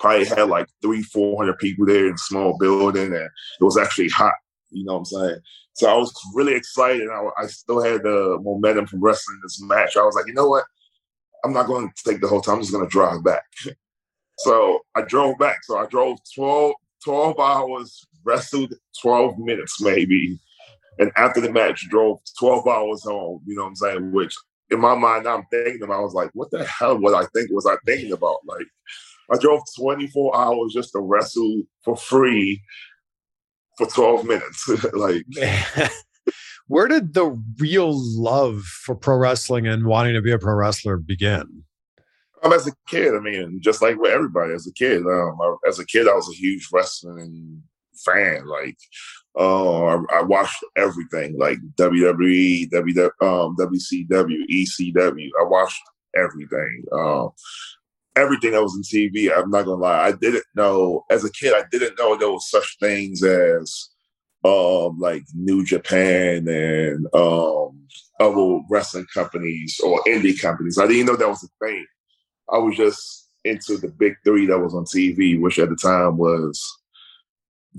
probably 0.00 0.24
had 0.24 0.48
like 0.48 0.66
three, 0.83 1.03
four 1.03 1.37
hundred 1.38 1.59
people 1.59 1.87
there 1.87 2.07
in 2.07 2.14
a 2.14 2.18
small 2.18 2.59
building, 2.59 3.07
and 3.07 3.14
it 3.14 3.64
was 3.64 3.79
actually 3.79 4.09
hot. 4.09 4.35
You 4.70 4.85
know 4.85 4.94
what 4.94 4.98
I'm 4.98 5.05
saying? 5.05 5.40
So 5.74 5.90
I 5.90 5.96
was 5.96 6.12
really 6.35 6.55
excited. 6.55 7.09
I, 7.09 7.42
I 7.42 7.46
still 7.46 7.83
had 7.83 8.03
the 8.03 8.38
momentum 8.42 8.87
from 8.87 9.00
wrestling 9.00 9.40
this 9.42 9.62
match. 9.62 9.96
I 9.96 10.03
was 10.03 10.14
like, 10.14 10.26
you 10.26 10.35
know 10.35 10.48
what? 10.48 10.64
I'm 11.44 11.53
not 11.53 11.66
going 11.66 11.88
to 11.88 12.11
take 12.11 12.20
the 12.20 12.29
whole 12.29 12.40
time. 12.40 12.57
I'm 12.57 12.61
just 12.61 12.72
going 12.72 12.85
to 12.85 12.90
drive 12.90 13.24
back. 13.24 13.44
so 14.38 14.81
I 14.94 15.03
drove 15.03 15.38
back. 15.38 15.64
So 15.64 15.79
I 15.79 15.87
drove 15.87 16.18
12, 16.35 16.74
12 17.05 17.38
hours, 17.38 18.07
wrestled 18.24 18.74
12 19.00 19.38
minutes 19.38 19.81
maybe. 19.81 20.38
And 21.00 21.10
after 21.16 21.40
the 21.40 21.52
match, 21.52 21.88
drove 21.88 22.20
12 22.38 22.68
hours 22.68 23.02
home. 23.02 23.42
You 23.46 23.56
know 23.56 23.62
what 23.62 23.68
I'm 23.68 23.76
saying? 23.76 24.12
Which 24.12 24.34
in 24.70 24.80
my 24.80 24.94
mind, 24.94 25.26
I'm 25.26 25.44
thinking, 25.50 25.90
I 25.90 25.98
was 25.98 26.14
like, 26.14 26.30
what 26.34 26.50
the 26.52 26.64
hell 26.64 26.98
was 26.98 27.14
I 27.14 27.26
think 27.34 27.50
was 27.50 27.66
I 27.66 27.76
thinking 27.84 28.12
about? 28.12 28.38
Like, 28.46 28.66
I 29.32 29.36
drove 29.38 29.62
24 29.76 30.36
hours 30.36 30.72
just 30.72 30.92
to 30.92 31.00
wrestle 31.00 31.62
for 31.82 31.96
free 31.96 32.62
for 33.76 33.86
12 33.86 34.26
minutes. 34.26 34.68
like, 34.92 35.24
Where 36.68 36.86
did 36.86 37.14
the 37.14 37.36
real 37.58 37.90
love 37.92 38.62
for 38.62 38.94
pro 38.94 39.16
wrestling 39.16 39.66
and 39.66 39.86
wanting 39.86 40.14
to 40.14 40.22
be 40.22 40.30
a 40.30 40.38
pro 40.38 40.54
wrestler 40.54 40.98
begin? 40.98 41.64
um, 42.42 42.52
as 42.52 42.66
a 42.66 42.72
kid, 42.86 43.14
I 43.14 43.20
mean, 43.20 43.60
just 43.62 43.82
like 43.82 43.98
with 43.98 44.12
everybody, 44.12 44.52
as 44.54 44.66
a 44.66 44.72
kid, 44.72 45.02
um, 45.02 45.38
I, 45.40 45.54
as 45.68 45.78
a 45.78 45.86
kid, 45.86 46.08
I 46.08 46.14
was 46.14 46.28
a 46.28 46.36
huge 46.36 46.68
wrestling 46.72 47.62
fan. 47.94 48.46
Like, 48.46 48.78
uh, 49.38 49.84
I, 49.84 50.02
I 50.12 50.22
watched 50.22 50.62
everything, 50.76 51.38
like 51.38 51.58
WWE, 51.76 52.70
WW, 52.70 53.10
um, 53.22 53.56
WCW, 53.56 54.38
ECW. 54.50 55.28
I 55.40 55.44
watched 55.44 55.80
everything. 56.16 56.84
Um, 56.92 57.30
everything 58.16 58.52
that 58.52 58.62
was 58.62 58.76
in 58.76 58.82
TV. 58.82 59.30
I'm 59.34 59.50
not 59.50 59.64
gonna 59.64 59.80
lie, 59.80 60.06
I 60.08 60.12
didn't 60.12 60.44
know 60.54 61.04
as 61.10 61.24
a 61.24 61.30
kid. 61.30 61.54
I 61.54 61.64
didn't 61.70 61.98
know 61.98 62.16
there 62.16 62.30
was 62.30 62.50
such 62.50 62.76
things 62.80 63.22
as 63.22 63.90
um, 64.44 64.98
like 64.98 65.22
New 65.34 65.64
Japan 65.64 66.48
and 66.48 67.06
um, 67.14 67.80
other 68.18 68.60
wrestling 68.68 69.06
companies 69.12 69.80
or 69.84 70.02
indie 70.04 70.40
companies. 70.40 70.78
I 70.78 70.86
didn't 70.86 71.06
know 71.06 71.16
that 71.16 71.28
was 71.28 71.44
a 71.44 71.64
thing. 71.66 71.86
I 72.52 72.58
was 72.58 72.76
just 72.76 73.28
into 73.44 73.76
the 73.78 73.88
big 73.88 74.14
three 74.24 74.46
that 74.46 74.58
was 74.58 74.74
on 74.74 74.84
TV, 74.84 75.40
which 75.40 75.58
at 75.58 75.68
the 75.68 75.76
time 75.76 76.16
was 76.16 76.79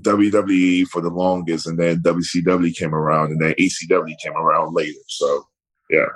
WWE 0.00 0.86
for 0.86 1.00
the 1.00 1.10
longest, 1.10 1.66
and 1.66 1.78
then 1.78 2.00
WCW 2.02 2.74
came 2.74 2.94
around, 2.94 3.32
and 3.32 3.40
then 3.40 3.54
ACW 3.58 4.14
came 4.22 4.32
around 4.32 4.74
later. 4.74 4.98
So, 5.08 5.46
yeah. 5.90 6.06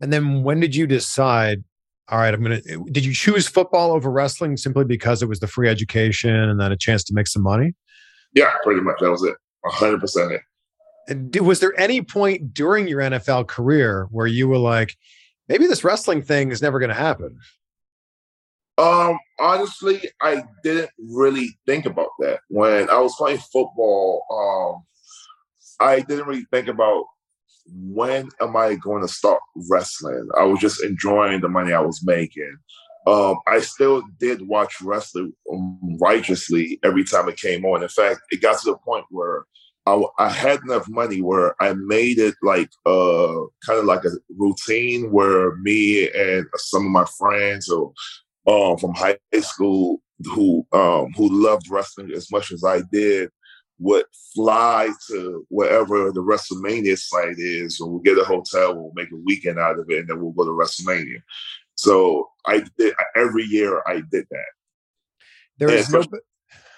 And 0.00 0.12
then 0.12 0.42
when 0.42 0.60
did 0.60 0.74
you 0.74 0.86
decide? 0.86 1.64
All 2.08 2.18
right, 2.18 2.32
I'm 2.32 2.42
gonna. 2.42 2.60
Did 2.92 3.04
you 3.04 3.12
choose 3.12 3.48
football 3.48 3.92
over 3.92 4.10
wrestling 4.10 4.56
simply 4.56 4.84
because 4.84 5.22
it 5.22 5.28
was 5.28 5.40
the 5.40 5.48
free 5.48 5.68
education 5.68 6.34
and 6.34 6.60
then 6.60 6.70
a 6.70 6.76
chance 6.76 7.02
to 7.04 7.14
make 7.14 7.26
some 7.26 7.42
money? 7.42 7.74
Yeah, 8.34 8.52
pretty 8.62 8.80
much. 8.80 9.00
That 9.00 9.10
was 9.10 9.24
it. 9.24 9.34
100% 9.64 10.32
it. 10.32 10.42
And 11.08 11.34
was 11.36 11.60
there 11.60 11.78
any 11.78 12.02
point 12.02 12.52
during 12.52 12.88
your 12.88 13.00
NFL 13.00 13.48
career 13.48 14.06
where 14.10 14.26
you 14.26 14.48
were 14.48 14.58
like, 14.58 14.96
maybe 15.48 15.66
this 15.66 15.84
wrestling 15.84 16.22
thing 16.22 16.50
is 16.50 16.62
never 16.62 16.78
going 16.78 16.88
to 16.88 16.94
happen. 16.94 17.38
Um, 18.78 19.18
honestly, 19.38 20.00
I 20.20 20.44
didn't 20.62 20.90
really 20.98 21.58
think 21.66 21.86
about 21.86 22.10
that 22.20 22.40
when 22.48 22.90
I 22.90 22.98
was 22.98 23.16
playing 23.16 23.38
football. 23.38 24.22
Um, 24.30 24.84
I 25.80 26.00
didn't 26.00 26.26
really 26.26 26.46
think 26.52 26.68
about 26.68 27.04
when 27.68 28.28
am 28.40 28.56
I 28.56 28.74
going 28.74 29.02
to 29.02 29.08
start 29.08 29.40
wrestling. 29.70 30.28
I 30.38 30.44
was 30.44 30.60
just 30.60 30.82
enjoying 30.84 31.40
the 31.40 31.48
money 31.48 31.72
I 31.72 31.80
was 31.80 32.02
making. 32.04 32.56
Um, 33.06 33.36
I 33.46 33.60
still 33.60 34.02
did 34.18 34.46
watch 34.46 34.74
wrestling 34.82 35.32
righteously 36.00 36.80
every 36.82 37.04
time 37.04 37.28
it 37.28 37.38
came 37.38 37.64
on. 37.64 37.82
In 37.82 37.88
fact, 37.88 38.20
it 38.30 38.42
got 38.42 38.60
to 38.60 38.72
the 38.72 38.78
point 38.78 39.06
where 39.10 39.44
I, 39.86 40.02
I 40.18 40.28
had 40.28 40.60
enough 40.62 40.88
money 40.88 41.22
where 41.22 41.54
I 41.62 41.72
made 41.74 42.18
it 42.18 42.34
like 42.42 42.68
uh 42.84 43.34
kind 43.64 43.78
of 43.78 43.84
like 43.84 44.04
a 44.04 44.10
routine 44.36 45.12
where 45.12 45.54
me 45.56 46.10
and 46.10 46.46
some 46.56 46.86
of 46.86 46.90
my 46.90 47.06
friends 47.16 47.70
or 47.70 47.92
um, 48.46 48.78
from 48.78 48.94
high 48.94 49.18
school 49.40 50.00
who 50.24 50.66
um, 50.72 51.12
who 51.16 51.28
loved 51.30 51.70
wrestling 51.70 52.10
as 52.12 52.30
much 52.30 52.52
as 52.52 52.64
I 52.64 52.82
did 52.92 53.30
would 53.78 54.04
fly 54.34 54.88
to 55.10 55.46
wherever 55.50 56.10
the 56.10 56.22
WrestleMania 56.22 56.98
site 56.98 57.38
is, 57.38 57.78
and 57.78 57.90
we'll 57.90 58.00
get 58.00 58.18
a 58.18 58.24
hotel, 58.24 58.74
we'll 58.74 58.92
make 58.94 59.12
a 59.12 59.22
weekend 59.24 59.58
out 59.58 59.78
of 59.78 59.90
it, 59.90 60.00
and 60.00 60.08
then 60.08 60.20
we'll 60.20 60.32
go 60.32 60.44
to 60.44 60.50
WrestleMania. 60.50 61.22
So 61.74 62.28
I 62.46 62.64
did 62.78 62.94
every 63.16 63.44
year. 63.44 63.82
I 63.86 64.02
did 64.10 64.26
that. 64.30 64.50
There 65.58 65.70
is 65.70 65.90
no. 65.90 66.02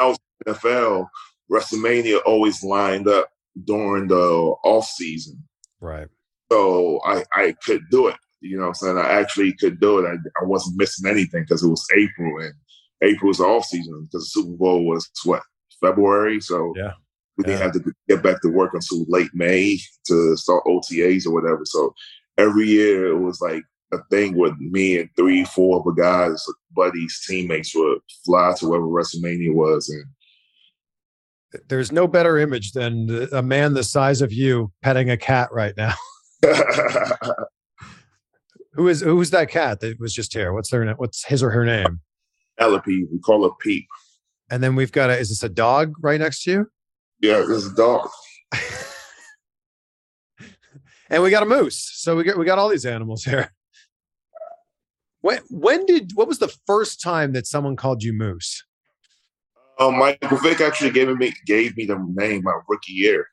I 0.00 0.07
was 0.07 0.18
NFL. 0.46 1.09
WrestleMania 1.50 2.20
always 2.26 2.62
lined 2.62 3.09
up 3.09 3.31
during 3.64 4.09
the 4.09 4.16
off 4.16 4.87
season. 4.87 5.42
Right. 5.81 6.09
So 6.50 7.00
I 7.04 7.24
I 7.33 7.54
could 7.64 7.83
do 7.90 8.09
it. 8.09 8.16
You 8.40 8.57
know 8.57 8.62
what 8.64 8.68
I'm 8.68 8.74
saying? 8.74 8.98
I 8.98 9.11
actually 9.11 9.53
could 9.55 9.81
do 9.81 9.98
it. 9.98 10.09
I, 10.09 10.14
I 10.14 10.44
wasn't 10.44 10.79
missing 10.79 11.09
anything 11.09 11.42
because 11.42 11.62
it 11.62 11.68
was 11.68 11.87
April 11.96 12.44
and 12.44 12.55
April 13.03 13.29
was 13.29 13.38
the 13.38 13.44
off 13.44 13.64
season 13.64 14.09
because 14.11 14.24
the 14.24 14.40
Super 14.40 14.57
Bowl 14.57 14.85
was 14.85 15.11
what 15.24 15.42
February. 15.81 16.40
So 16.40 16.72
yeah. 16.77 16.92
we 17.37 17.44
didn't 17.44 17.62
have 17.62 17.72
to 17.72 17.92
get 18.09 18.22
back 18.22 18.40
to 18.42 18.48
work 18.48 18.74
until 18.74 19.05
late 19.09 19.31
May 19.35 19.79
to 20.07 20.37
start 20.37 20.64
OTAs 20.66 21.27
or 21.27 21.33
whatever. 21.33 21.62
So 21.64 21.94
every 22.37 22.66
year 22.66 23.09
it 23.09 23.18
was 23.18 23.40
like 23.40 23.62
a 23.92 23.98
thing 24.11 24.37
with 24.37 24.57
me 24.59 24.98
and 24.98 25.09
three, 25.16 25.44
four 25.44 25.79
of 25.79 25.85
the 25.85 25.92
guys, 26.01 26.44
buddies, 26.72 27.24
teammates 27.27 27.74
would 27.74 27.98
fly 28.24 28.53
to 28.59 28.68
wherever 28.68 28.87
WrestleMania 28.87 29.55
was. 29.55 29.88
And 29.88 31.62
there's 31.68 31.92
no 31.92 32.07
better 32.07 32.38
image 32.38 32.72
than 32.72 33.29
a 33.33 33.42
man 33.42 33.74
the 33.74 33.85
size 33.85 34.20
of 34.20 34.33
you 34.33 34.70
petting 34.83 35.11
a 35.11 35.16
cat 35.16 35.48
right 35.53 35.74
now. 35.77 35.94
Who 38.79 38.87
is 38.87 39.01
who's 39.01 39.31
that 39.31 39.51
cat 39.51 39.81
that 39.81 39.99
was 39.99 40.14
just 40.14 40.33
here? 40.33 40.53
What's 40.53 40.71
their 40.71 40.88
what's 40.95 41.25
his 41.25 41.43
or 41.43 41.51
her 41.51 41.64
name? 41.64 41.99
Penelope. 42.57 43.09
We 43.11 43.19
call 43.19 43.43
her 43.43 43.51
Pete. 43.61 43.87
And 44.53 44.62
then 44.62 44.77
we've 44.77 44.93
got 44.93 45.11
a 45.11 45.19
is 45.19 45.31
this 45.31 45.43
a 45.43 45.49
dog 45.49 45.97
right 46.01 46.21
next 46.21 46.45
to 46.45 46.51
you? 46.53 46.71
Yeah, 47.21 47.38
there's 47.38 47.67
a 47.67 47.75
dog. 47.75 48.09
and 51.11 51.25
we 51.25 51.31
got 51.31 51.43
a 51.43 51.47
moose. 51.47 51.91
So 51.93 52.14
we 52.14 52.23
got 52.23 52.38
we 52.38 52.45
got 52.45 52.61
all 52.61 52.69
these 52.69 52.87
animals 52.87 53.25
here. 53.25 53.53
When 55.23 55.41
when 55.51 55.85
did 55.85 56.12
what 56.14 56.29
was 56.29 56.38
the 56.38 56.57
first 56.64 57.01
time 57.01 57.33
that 57.33 57.49
someone 57.49 57.75
called 57.75 58.05
you 58.05 58.12
Moose? 58.12 58.64
Um, 59.81 59.99
Michael 59.99 60.38
Vick 60.38 60.61
actually 60.61 60.91
gave 60.91 61.09
me 61.17 61.33
gave 61.47 61.77
me 61.77 61.85
the 61.85 61.99
name 62.14 62.45
my 62.45 62.61
rookie 62.69 62.93
year, 62.93 63.27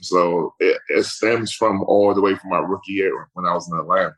so 0.00 0.54
it, 0.60 0.80
it 0.88 1.04
stems 1.04 1.52
from 1.52 1.82
all 1.82 2.14
the 2.14 2.22
way 2.22 2.34
from 2.36 2.48
my 2.48 2.60
rookie 2.60 2.92
year 2.92 3.28
when 3.34 3.44
I 3.44 3.52
was 3.52 3.70
in 3.70 3.78
Atlanta. 3.78 4.14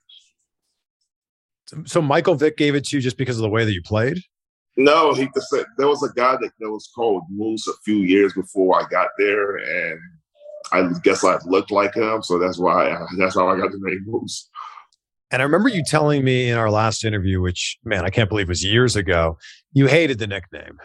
So 1.86 2.02
Michael 2.02 2.34
Vick 2.34 2.56
gave 2.56 2.74
it 2.74 2.84
to 2.86 2.96
you 2.96 3.02
just 3.02 3.16
because 3.16 3.36
of 3.36 3.42
the 3.42 3.48
way 3.48 3.64
that 3.64 3.72
you 3.72 3.82
played? 3.82 4.18
No, 4.76 5.12
he 5.12 5.28
said 5.50 5.66
there 5.76 5.88
was 5.88 6.02
a 6.02 6.12
guy 6.14 6.32
that, 6.32 6.50
that 6.58 6.70
was 6.70 6.90
called 6.94 7.24
Moose 7.30 7.66
a 7.66 7.72
few 7.84 7.98
years 7.98 8.32
before 8.32 8.80
I 8.80 8.88
got 8.88 9.08
there, 9.18 9.56
and 9.56 10.00
I 10.72 10.88
guess 11.02 11.24
I 11.24 11.38
looked 11.44 11.70
like 11.70 11.94
him, 11.94 12.22
so 12.22 12.38
that's 12.38 12.58
why 12.58 12.96
that's 13.18 13.34
how 13.34 13.48
I 13.48 13.58
got 13.58 13.72
the 13.72 13.80
name 13.82 14.04
Moose. 14.06 14.48
And 15.30 15.42
I 15.42 15.44
remember 15.44 15.68
you 15.68 15.84
telling 15.84 16.24
me 16.24 16.50
in 16.50 16.56
our 16.56 16.70
last 16.70 17.04
interview, 17.04 17.40
which 17.40 17.78
man, 17.84 18.04
I 18.04 18.10
can't 18.10 18.28
believe 18.28 18.46
it 18.46 18.48
was 18.48 18.64
years 18.64 18.96
ago, 18.96 19.38
you 19.72 19.86
hated 19.86 20.18
the 20.18 20.26
nickname. 20.26 20.78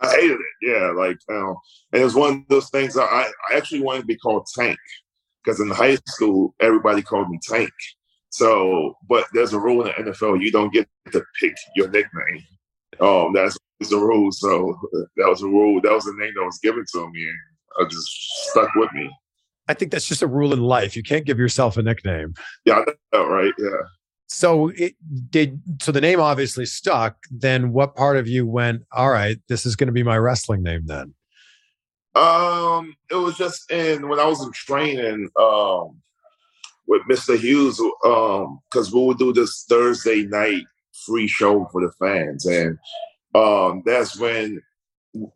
I 0.00 0.10
hated 0.10 0.38
it. 0.38 0.40
Yeah, 0.62 0.92
like 0.96 1.18
um, 1.30 1.56
and 1.92 2.02
it 2.02 2.04
was 2.04 2.14
one 2.14 2.32
of 2.32 2.48
those 2.48 2.70
things. 2.70 2.96
I, 2.96 3.04
I 3.04 3.56
actually 3.56 3.82
wanted 3.82 4.00
to 4.00 4.06
be 4.06 4.16
called 4.16 4.46
Tank 4.58 4.78
because 5.44 5.60
in 5.60 5.68
high 5.70 5.98
school 6.08 6.54
everybody 6.60 7.02
called 7.02 7.30
me 7.30 7.38
Tank. 7.42 7.70
So, 8.30 8.94
but 9.08 9.26
there's 9.32 9.52
a 9.52 9.58
rule 9.58 9.86
in 9.86 10.04
the 10.04 10.12
NFL: 10.12 10.40
you 10.40 10.50
don't 10.50 10.72
get 10.72 10.88
to 11.12 11.22
pick 11.40 11.54
your 11.76 11.88
nickname. 11.90 12.44
Um, 13.00 13.32
that's 13.32 13.56
the 13.80 13.96
rule. 13.96 14.30
So 14.32 14.76
that 15.16 15.28
was 15.28 15.42
a 15.42 15.46
rule. 15.46 15.80
That 15.82 15.92
was 15.92 16.04
the 16.04 16.14
name 16.16 16.32
that 16.36 16.44
was 16.44 16.58
given 16.62 16.84
to 16.92 17.10
me, 17.10 17.22
and 17.28 17.38
I 17.78 17.88
just 17.88 18.08
stuck 18.50 18.74
with 18.76 18.92
me. 18.92 19.10
I 19.68 19.74
think 19.74 19.92
that's 19.92 20.06
just 20.06 20.22
a 20.22 20.26
rule 20.26 20.52
in 20.52 20.60
life. 20.60 20.96
You 20.96 21.02
can't 21.02 21.24
give 21.24 21.38
yourself 21.38 21.76
a 21.76 21.82
nickname. 21.82 22.34
Yeah, 22.64 22.84
know, 23.12 23.26
right? 23.26 23.52
Yeah. 23.58 23.82
So 24.26 24.68
it 24.68 24.94
did. 25.30 25.60
So 25.82 25.92
the 25.92 26.00
name 26.00 26.20
obviously 26.20 26.66
stuck. 26.66 27.16
Then 27.30 27.72
what 27.72 27.96
part 27.96 28.16
of 28.16 28.28
you 28.28 28.46
went? 28.46 28.82
All 28.92 29.10
right, 29.10 29.38
this 29.48 29.66
is 29.66 29.76
going 29.76 29.88
to 29.88 29.92
be 29.92 30.02
my 30.02 30.18
wrestling 30.18 30.62
name. 30.62 30.86
Then. 30.86 31.14
Um, 32.14 32.94
it 33.10 33.14
was 33.14 33.36
just 33.36 33.70
in 33.70 34.08
when 34.08 34.18
I 34.18 34.26
was 34.26 34.44
in 34.44 34.52
training. 34.52 35.28
Um, 35.38 36.00
with 36.90 37.02
Mr. 37.08 37.38
Hughes 37.38 37.80
because 38.02 38.92
um, 38.92 38.92
we 38.92 39.06
would 39.06 39.18
do 39.18 39.32
this 39.32 39.64
Thursday 39.68 40.24
night 40.24 40.64
free 41.06 41.28
show 41.28 41.66
for 41.70 41.80
the 41.80 41.92
fans, 42.00 42.44
and 42.46 42.76
um, 43.32 43.82
that's 43.86 44.18
when 44.18 44.60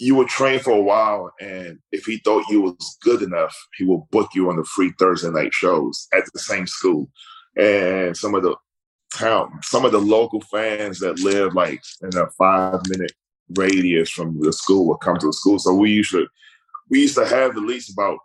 you 0.01 0.17
would 0.17 0.27
train 0.27 0.59
for 0.59 0.73
a 0.73 0.83
while, 0.83 1.33
and 1.41 1.79
if 1.93 2.07
he 2.07 2.19
thought 2.19 2.45
you 2.51 2.61
was 2.61 2.99
good 3.03 3.23
enough, 3.23 3.57
he 3.77 3.85
will 3.85 4.09
book 4.11 4.31
you 4.35 4.51
on 4.51 4.57
the 4.57 4.65
free 4.65 4.93
Thursday 4.99 5.31
night 5.31 5.55
shows 5.55 6.09
at 6.13 6.25
the 6.33 6.41
same 6.41 6.67
school. 6.67 7.09
And 7.57 8.17
some 8.17 8.35
of 8.35 8.43
the 8.43 8.57
town, 9.15 9.61
some 9.63 9.85
of 9.85 9.93
the 9.93 10.01
local 10.01 10.41
fans 10.41 10.99
that 11.01 11.21
live 11.21 11.55
like 11.55 11.83
in 12.03 12.17
a 12.19 12.27
five 12.31 12.81
minute 12.89 13.13
radius 13.57 14.11
from 14.11 14.41
the 14.41 14.53
school 14.53 14.89
would 14.89 14.99
come 14.99 15.19
to 15.19 15.27
the 15.27 15.33
school. 15.33 15.61
So 15.61 15.73
we 15.73 15.93
used 15.93 16.11
to 16.11 16.27
we 16.91 17.03
used 17.03 17.15
to 17.15 17.27
have 17.27 17.53
at 17.53 17.63
least 17.63 17.93
about 17.93 18.19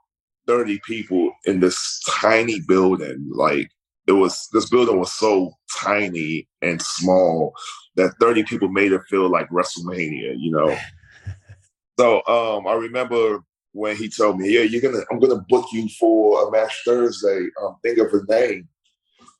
30 0.50 0.80
people 0.84 1.32
in 1.46 1.60
this 1.60 2.02
tiny 2.10 2.60
building. 2.60 3.30
Like 3.32 3.70
it 4.08 4.14
was, 4.14 4.50
this 4.52 4.68
building 4.68 4.98
was 4.98 5.14
so 5.14 5.52
tiny 5.80 6.48
and 6.64 6.82
small 6.82 7.54
that 7.98 8.16
30 8.20 8.44
people 8.46 8.68
made 8.68 8.92
it 8.92 9.02
feel 9.08 9.30
like 9.30 9.48
WrestleMania, 9.52 10.34
you 10.40 10.52
know? 10.52 10.76
so 12.00 12.26
um, 12.26 12.66
I 12.66 12.74
remember 12.74 13.44
when 13.74 13.96
he 13.96 14.10
told 14.10 14.40
me, 14.40 14.52
yeah, 14.52 14.62
you're 14.62 14.82
gonna, 14.82 15.04
I'm 15.12 15.20
gonna 15.20 15.46
book 15.48 15.68
you 15.72 15.88
for 16.00 16.48
a 16.48 16.52
match 16.52 16.74
Thursday. 16.84 17.46
Um, 17.62 17.76
think 17.84 18.00
of 18.00 18.12
a 18.12 18.26
name. 18.28 18.68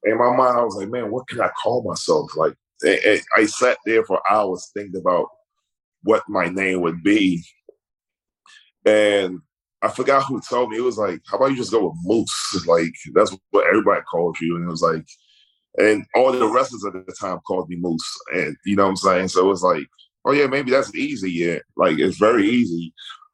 In 0.04 0.20
my 0.20 0.36
mind, 0.36 0.60
I 0.60 0.64
was 0.64 0.76
like, 0.76 0.90
man, 0.90 1.10
what 1.10 1.28
can 1.28 1.42
I 1.42 1.50
call 1.62 1.84
myself? 1.84 2.30
Like, 2.38 2.54
I 2.86 3.46
sat 3.48 3.80
there 3.84 4.06
for 4.06 4.22
hours 4.30 4.70
thinking 4.76 5.02
about 5.02 5.26
what 6.04 6.22
my 6.30 6.50
name 6.50 6.82
would 6.82 7.02
be. 7.02 7.44
And 8.86 9.42
I 9.82 9.90
forgot 9.90 10.26
who 10.26 10.42
told 10.42 10.70
me. 10.70 10.78
It 10.78 10.84
was 10.84 10.98
like, 10.98 11.22
how 11.26 11.38
about 11.38 11.52
you 11.52 11.58
just 11.58 11.72
go 11.72 11.88
with 11.88 11.98
Moose? 12.04 12.64
Like 12.68 12.94
that's 13.14 13.36
what 13.52 13.68
everybody 13.68 14.02
called 14.02 14.38
you. 14.42 14.56
And 14.56 14.66
it 14.66 14.72
was 14.72 14.82
like, 14.82 15.06
and 15.78 16.06
all 16.16 16.32
the 16.32 16.48
wrestlers 16.48 16.86
at 16.86 16.94
the 16.94 17.16
time 17.20 17.40
called 17.48 17.70
me 17.70 17.78
Moose. 17.78 18.18
And 18.34 18.56
you 18.66 18.76
know 18.76 18.84
what 18.84 18.90
I'm 18.90 18.96
saying? 18.98 19.28
So 19.30 19.42
it 19.42 19.50
was 19.50 19.64
like, 19.64 19.88
oh 20.26 20.32
yeah, 20.32 20.48
maybe 20.48 20.72
that's 20.72 20.94
easy. 20.96 21.32
Yeah, 21.32 21.60
like 21.78 22.00
it's 22.00 22.18
very 22.18 22.48
easy. 22.48 22.94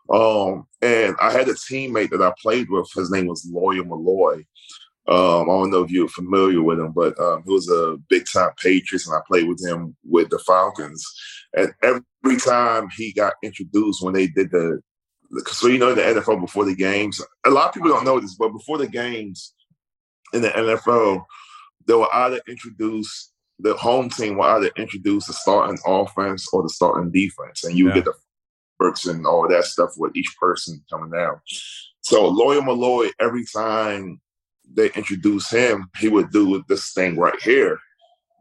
Um, 0.10 0.68
and 0.82 1.16
I 1.20 1.32
had 1.32 1.48
a 1.48 1.54
teammate 1.54 2.12
that 2.12 2.22
I 2.22 2.32
played 2.42 2.70
with. 2.70 2.88
His 2.94 3.10
name 3.10 3.28
was 3.28 3.50
Lawyer 3.52 3.84
Milloy. 3.84 4.46
Um, 5.08 5.50
I 5.50 5.54
don't 5.54 5.70
know 5.70 5.84
if 5.84 5.92
you're 5.92 6.08
familiar 6.08 6.62
with 6.62 6.80
him, 6.80 6.92
but 6.92 7.20
um, 7.20 7.44
he 7.46 7.54
was 7.54 7.70
a 7.70 7.98
big 8.10 8.26
time 8.32 8.52
Patriots, 8.62 9.08
and 9.08 9.16
I 9.16 9.20
played 9.28 9.48
with 9.48 9.64
him 9.64 9.96
with 10.04 10.30
the 10.30 10.40
Falcons. 10.40 11.06
And 11.56 11.74
every 11.84 12.38
time 12.40 12.90
he 12.96 13.14
got 13.14 13.34
introduced 13.44 14.04
when 14.04 14.14
they 14.14 14.28
did 14.28 14.52
the 14.52 14.82
so 15.48 15.68
you 15.68 15.78
know 15.78 15.94
the 15.94 16.02
NFL 16.02 16.42
before 16.42 16.66
the 16.66 16.76
games. 16.76 17.22
A 17.46 17.50
lot 17.50 17.68
of 17.68 17.74
people 17.74 17.90
don't 17.90 18.06
know 18.06 18.20
this, 18.20 18.36
but 18.36 18.50
before 18.50 18.78
the 18.78 18.88
games 18.88 19.54
in 20.34 20.42
the 20.42 20.50
NFL, 20.50 21.24
they 21.88 21.94
will 21.94 22.10
either 22.12 22.42
introduce 22.48 23.32
the 23.60 23.74
home 23.76 24.10
team 24.10 24.38
will 24.38 24.44
either 24.44 24.72
introduce 24.78 25.28
the 25.28 25.34
starting 25.34 25.78
offense 25.86 26.48
or 26.52 26.64
the 26.64 26.70
starting 26.70 27.12
defense, 27.12 27.64
and 27.64 27.78
you 27.78 27.88
yeah. 27.88 27.96
get 27.96 28.06
the 28.06 28.14
works 28.80 29.06
and 29.06 29.26
all 29.26 29.48
that 29.48 29.64
stuff 29.64 29.92
with 29.98 30.16
each 30.16 30.36
person 30.40 30.84
coming 30.90 31.12
down. 31.12 31.40
So 32.02 32.28
Lawyer 32.28 32.62
Milloy, 32.62 33.10
every 33.20 33.46
time 33.46 34.20
they 34.70 34.92
introduce 34.92 35.50
him, 35.50 35.90
he 36.00 36.10
would 36.10 36.32
do 36.32 36.64
this 36.68 36.92
thing 36.92 37.18
right 37.18 37.40
here, 37.42 37.80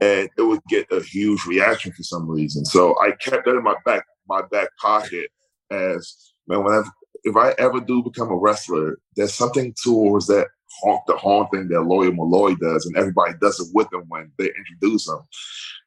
and 0.00 0.28
it 0.36 0.42
would 0.42 0.60
get 0.68 0.86
a 0.90 1.00
huge 1.00 1.44
reaction 1.46 1.92
for 1.92 2.02
some 2.02 2.28
reason. 2.28 2.64
So 2.64 2.98
I 3.00 3.12
kept 3.12 3.44
that 3.44 3.56
in 3.56 3.62
my 3.62 3.76
back 3.84 4.04
my 4.28 4.42
back 4.50 4.68
pocket 4.80 5.30
as 5.70 6.33
man, 6.46 6.64
whenever 6.64 6.88
if 7.24 7.36
I 7.36 7.54
ever 7.58 7.80
do 7.80 8.02
become 8.02 8.30
a 8.30 8.36
wrestler, 8.36 8.98
there's 9.16 9.34
something 9.34 9.74
towards 9.82 10.26
that 10.26 10.48
honk 10.82 11.02
the 11.06 11.16
horn 11.16 11.48
thing 11.48 11.68
that 11.68 11.82
Lawyer 11.82 12.10
Milloy 12.10 12.58
does, 12.58 12.86
and 12.86 12.96
everybody 12.96 13.32
does 13.40 13.58
it 13.60 13.68
with 13.72 13.92
him 13.92 14.04
when 14.08 14.30
they 14.38 14.50
introduce 14.58 15.08
him. 15.08 15.18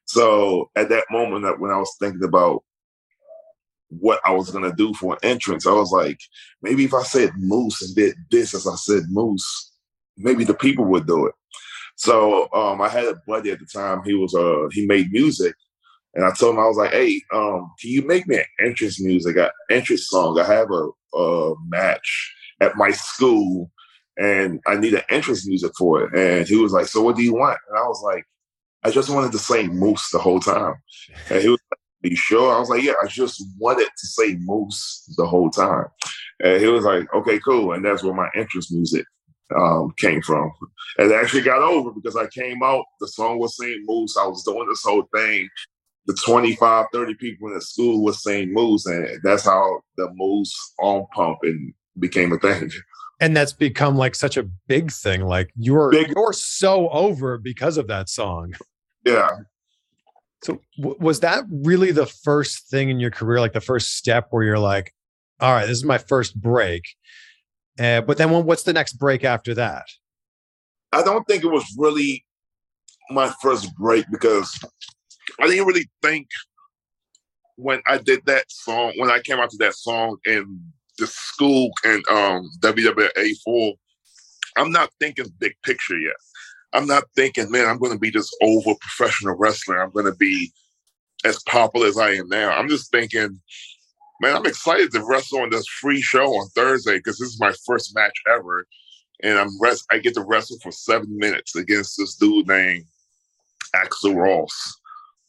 So 0.06 0.70
at 0.74 0.88
that 0.88 1.04
moment, 1.10 1.44
that 1.44 1.60
when 1.60 1.70
I 1.70 1.76
was 1.76 1.94
thinking 2.00 2.24
about 2.24 2.64
what 3.90 4.20
I 4.24 4.32
was 4.32 4.50
gonna 4.50 4.74
do 4.74 4.92
for 4.94 5.14
an 5.14 5.18
entrance, 5.22 5.66
I 5.66 5.72
was 5.72 5.92
like, 5.92 6.18
maybe 6.62 6.84
if 6.84 6.94
I 6.94 7.02
said 7.02 7.30
Moose 7.36 7.82
and 7.82 7.94
did 7.94 8.16
this 8.30 8.54
as 8.54 8.66
I 8.66 8.74
said 8.76 9.04
Moose, 9.08 9.72
maybe 10.16 10.44
the 10.44 10.54
people 10.54 10.84
would 10.86 11.06
do 11.06 11.26
it. 11.26 11.34
So 11.96 12.48
um, 12.52 12.80
I 12.80 12.88
had 12.88 13.04
a 13.04 13.20
buddy 13.26 13.50
at 13.50 13.58
the 13.58 13.66
time. 13.66 14.02
He 14.04 14.14
was 14.14 14.34
uh 14.34 14.68
he 14.72 14.86
made 14.86 15.12
music, 15.12 15.54
and 16.14 16.24
I 16.24 16.32
told 16.32 16.54
him 16.54 16.60
I 16.60 16.66
was 16.66 16.76
like, 16.76 16.92
"Hey, 16.92 17.20
um, 17.32 17.72
can 17.80 17.90
you 17.90 18.06
make 18.06 18.26
me 18.26 18.36
an 18.36 18.44
entrance 18.66 19.00
music, 19.00 19.36
an 19.36 19.50
entrance 19.70 20.08
song? 20.08 20.38
I 20.38 20.44
have 20.44 20.68
a, 20.70 21.16
a 21.16 21.54
match 21.68 22.34
at 22.60 22.76
my 22.76 22.90
school, 22.90 23.70
and 24.18 24.60
I 24.66 24.76
need 24.76 24.94
an 24.94 25.02
entrance 25.10 25.46
music 25.46 25.72
for 25.76 26.02
it." 26.02 26.14
And 26.14 26.46
he 26.46 26.56
was 26.56 26.72
like, 26.72 26.86
"So 26.86 27.02
what 27.02 27.16
do 27.16 27.22
you 27.22 27.34
want?" 27.34 27.58
And 27.68 27.78
I 27.78 27.82
was 27.82 28.02
like, 28.02 28.24
"I 28.84 28.90
just 28.90 29.10
wanted 29.10 29.32
to 29.32 29.38
say 29.38 29.66
Moose 29.68 30.10
the 30.10 30.18
whole 30.18 30.40
time." 30.40 30.74
And 31.30 31.42
he 31.42 31.48
was 31.48 31.60
like, 31.70 31.78
"Are 32.04 32.08
you 32.08 32.16
sure?" 32.16 32.54
I 32.54 32.58
was 32.58 32.70
like, 32.70 32.82
"Yeah, 32.82 32.94
I 33.02 33.06
just 33.06 33.42
wanted 33.58 33.88
to 33.96 34.06
say 34.06 34.36
Moose 34.40 35.14
the 35.16 35.26
whole 35.26 35.50
time." 35.50 35.86
And 36.40 36.60
he 36.60 36.68
was 36.68 36.84
like, 36.84 37.12
"Okay, 37.14 37.38
cool." 37.40 37.72
And 37.72 37.84
that's 37.84 38.02
where 38.02 38.14
my 38.14 38.28
entrance 38.34 38.72
music 38.72 39.04
um, 39.56 39.92
came 39.98 40.22
from. 40.22 40.50
And 40.98 41.10
it 41.10 41.14
actually 41.14 41.42
got 41.42 41.62
over 41.62 41.90
because 41.90 42.16
I 42.16 42.26
came 42.26 42.62
out, 42.62 42.84
the 43.00 43.08
song 43.08 43.38
was 43.38 43.56
saying 43.56 43.84
Moose. 43.86 44.16
I 44.16 44.26
was 44.26 44.42
doing 44.42 44.68
this 44.68 44.82
whole 44.82 45.08
thing. 45.14 45.48
The 46.08 46.14
25, 46.24 46.86
30 46.92 47.14
people 47.14 47.48
in 47.48 47.54
the 47.54 47.60
school 47.60 48.02
was 48.02 48.22
saying 48.22 48.52
Moose, 48.52 48.86
and 48.86 49.06
that's 49.22 49.44
how 49.44 49.80
the 49.96 50.08
Moose 50.14 50.54
on 50.80 51.06
pump 51.14 51.38
and 51.42 51.72
became 51.98 52.32
a 52.32 52.38
thing. 52.38 52.70
And 53.20 53.36
that's 53.36 53.52
become 53.52 53.96
like 53.96 54.14
such 54.14 54.36
a 54.36 54.44
big 54.68 54.90
thing. 54.90 55.22
Like 55.22 55.50
you're 55.56 55.90
Big. 55.90 56.08
you're 56.14 56.32
so 56.32 56.88
over 56.90 57.36
because 57.36 57.76
of 57.76 57.88
that 57.88 58.08
song. 58.08 58.54
Yeah. 59.04 59.28
So 60.44 60.60
w- 60.78 60.96
was 61.00 61.20
that 61.20 61.44
really 61.50 61.90
the 61.90 62.06
first 62.06 62.68
thing 62.70 62.90
in 62.90 63.00
your 63.00 63.10
career, 63.10 63.40
like 63.40 63.52
the 63.54 63.60
first 63.60 63.96
step 63.96 64.28
where 64.30 64.44
you're 64.44 64.58
like, 64.58 64.94
all 65.40 65.52
right, 65.52 65.66
this 65.66 65.78
is 65.78 65.84
my 65.84 65.98
first 65.98 66.40
break. 66.40 66.84
Uh, 67.78 68.00
but 68.02 68.18
then 68.18 68.30
what- 68.30 68.44
what's 68.44 68.62
the 68.62 68.72
next 68.72 68.94
break 68.94 69.24
after 69.24 69.52
that? 69.54 69.86
I 70.92 71.02
don't 71.02 71.26
think 71.26 71.42
it 71.44 71.50
was 71.50 71.64
really 71.76 72.24
my 73.10 73.32
first 73.42 73.74
break 73.76 74.06
because 74.12 74.56
I 75.40 75.46
didn't 75.46 75.66
really 75.66 75.88
think 76.02 76.28
when 77.56 77.80
I 77.86 77.98
did 77.98 78.24
that 78.26 78.50
song, 78.50 78.92
when 78.96 79.10
I 79.10 79.20
came 79.20 79.38
out 79.40 79.50
to 79.50 79.56
that 79.58 79.74
song 79.74 80.18
in 80.26 80.60
the 80.98 81.06
school 81.06 81.70
and 81.84 82.04
um 82.08 82.50
WWA 82.60 83.32
four, 83.44 83.74
I'm 84.56 84.72
not 84.72 84.90
thinking 85.00 85.26
big 85.38 85.54
picture 85.64 85.98
yet. 85.98 86.16
I'm 86.72 86.86
not 86.86 87.04
thinking, 87.16 87.50
man, 87.50 87.66
I'm 87.66 87.78
gonna 87.78 87.98
be 87.98 88.10
this 88.10 88.30
over 88.42 88.74
professional 88.80 89.36
wrestler. 89.36 89.82
I'm 89.82 89.90
gonna 89.92 90.14
be 90.14 90.52
as 91.24 91.42
popular 91.44 91.88
as 91.88 91.98
I 91.98 92.10
am 92.12 92.28
now. 92.28 92.50
I'm 92.50 92.68
just 92.68 92.90
thinking, 92.90 93.40
man, 94.20 94.36
I'm 94.36 94.46
excited 94.46 94.92
to 94.92 95.04
wrestle 95.04 95.40
on 95.40 95.50
this 95.50 95.66
free 95.66 96.02
show 96.02 96.26
on 96.26 96.48
Thursday 96.50 96.98
because 96.98 97.18
this 97.18 97.28
is 97.28 97.40
my 97.40 97.52
first 97.66 97.94
match 97.94 98.14
ever 98.28 98.66
and 99.22 99.38
I'm 99.38 99.60
rest. 99.60 99.84
I 99.90 99.98
get 99.98 100.14
to 100.14 100.22
wrestle 100.22 100.58
for 100.62 100.72
seven 100.72 101.16
minutes 101.18 101.56
against 101.56 101.96
this 101.98 102.14
dude 102.16 102.48
named 102.48 102.84
Axel 103.74 104.14
Ross. 104.14 104.77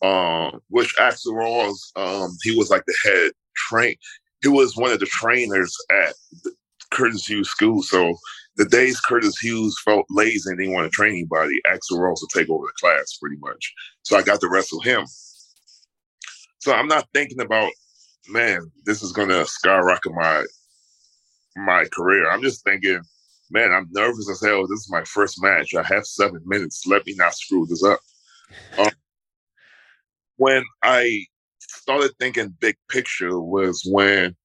Um, 0.01 0.61
which 0.69 0.93
Axel 0.99 1.35
Ross, 1.35 1.91
um, 1.95 2.37
he 2.41 2.57
was 2.57 2.69
like 2.69 2.83
the 2.87 2.95
head 3.03 3.31
train. 3.55 3.95
He 4.41 4.47
was 4.47 4.77
one 4.77 4.91
of 4.91 4.99
the 4.99 5.05
trainers 5.05 5.75
at 5.91 6.13
Curtis 6.91 7.25
Hughes 7.25 7.49
School. 7.49 7.83
So 7.83 8.15
the 8.55 8.65
days 8.65 8.99
Curtis 8.99 9.37
Hughes 9.37 9.75
felt 9.83 10.05
lazy 10.09 10.49
and 10.49 10.57
didn't 10.57 10.73
want 10.73 10.85
to 10.85 10.95
train 10.95 11.11
anybody, 11.11 11.61
Axel 11.67 11.99
Ross 11.99 12.21
would 12.21 12.29
take 12.29 12.49
over 12.49 12.65
the 12.65 12.73
class 12.79 13.17
pretty 13.21 13.37
much. 13.39 13.73
So 14.03 14.17
I 14.17 14.21
got 14.21 14.39
to 14.41 14.49
wrestle 14.49 14.81
him. 14.81 15.05
So 16.59 16.73
I'm 16.73 16.87
not 16.87 17.07
thinking 17.13 17.41
about, 17.41 17.71
man, 18.27 18.71
this 18.85 19.01
is 19.01 19.11
gonna 19.11 19.45
skyrocket 19.45 20.13
my 20.13 20.45
my 21.55 21.85
career. 21.91 22.29
I'm 22.29 22.41
just 22.41 22.63
thinking, 22.63 23.01
man, 23.49 23.71
I'm 23.71 23.87
nervous 23.91 24.29
as 24.29 24.41
hell. 24.41 24.67
This 24.67 24.79
is 24.79 24.89
my 24.91 25.03
first 25.03 25.41
match. 25.41 25.73
I 25.73 25.83
have 25.83 26.05
seven 26.05 26.41
minutes. 26.45 26.85
Let 26.85 27.05
me 27.05 27.15
not 27.15 27.33
screw 27.33 27.65
this 27.65 27.83
up. 27.83 27.99
Um, 28.77 28.91
when 30.39 30.63
I 30.83 31.25
started 31.59 32.11
thinking 32.17 32.55
big 32.59 32.75
picture 32.89 33.39
was 33.39 33.83
when 33.85 34.35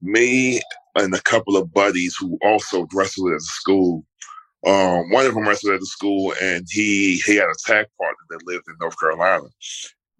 me 0.00 0.60
and 0.94 1.12
a 1.14 1.20
couple 1.22 1.56
of 1.56 1.72
buddies 1.74 2.16
who 2.18 2.38
also 2.42 2.86
wrestled 2.94 3.32
at 3.32 3.38
the 3.38 3.40
school. 3.40 4.04
Um, 4.66 5.10
one 5.10 5.26
of 5.26 5.34
them 5.34 5.48
wrestled 5.48 5.74
at 5.74 5.80
the 5.80 5.86
school, 5.86 6.34
and 6.40 6.66
he 6.70 7.16
he 7.26 7.36
had 7.36 7.48
a 7.48 7.54
tag 7.66 7.86
partner 7.98 8.24
that 8.30 8.46
lived 8.46 8.64
in 8.68 8.76
North 8.80 8.98
Carolina, 8.98 9.46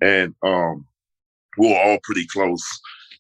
and 0.00 0.34
um, 0.42 0.84
we 1.58 1.68
were 1.68 1.78
all 1.78 1.98
pretty 2.02 2.26
close. 2.26 2.62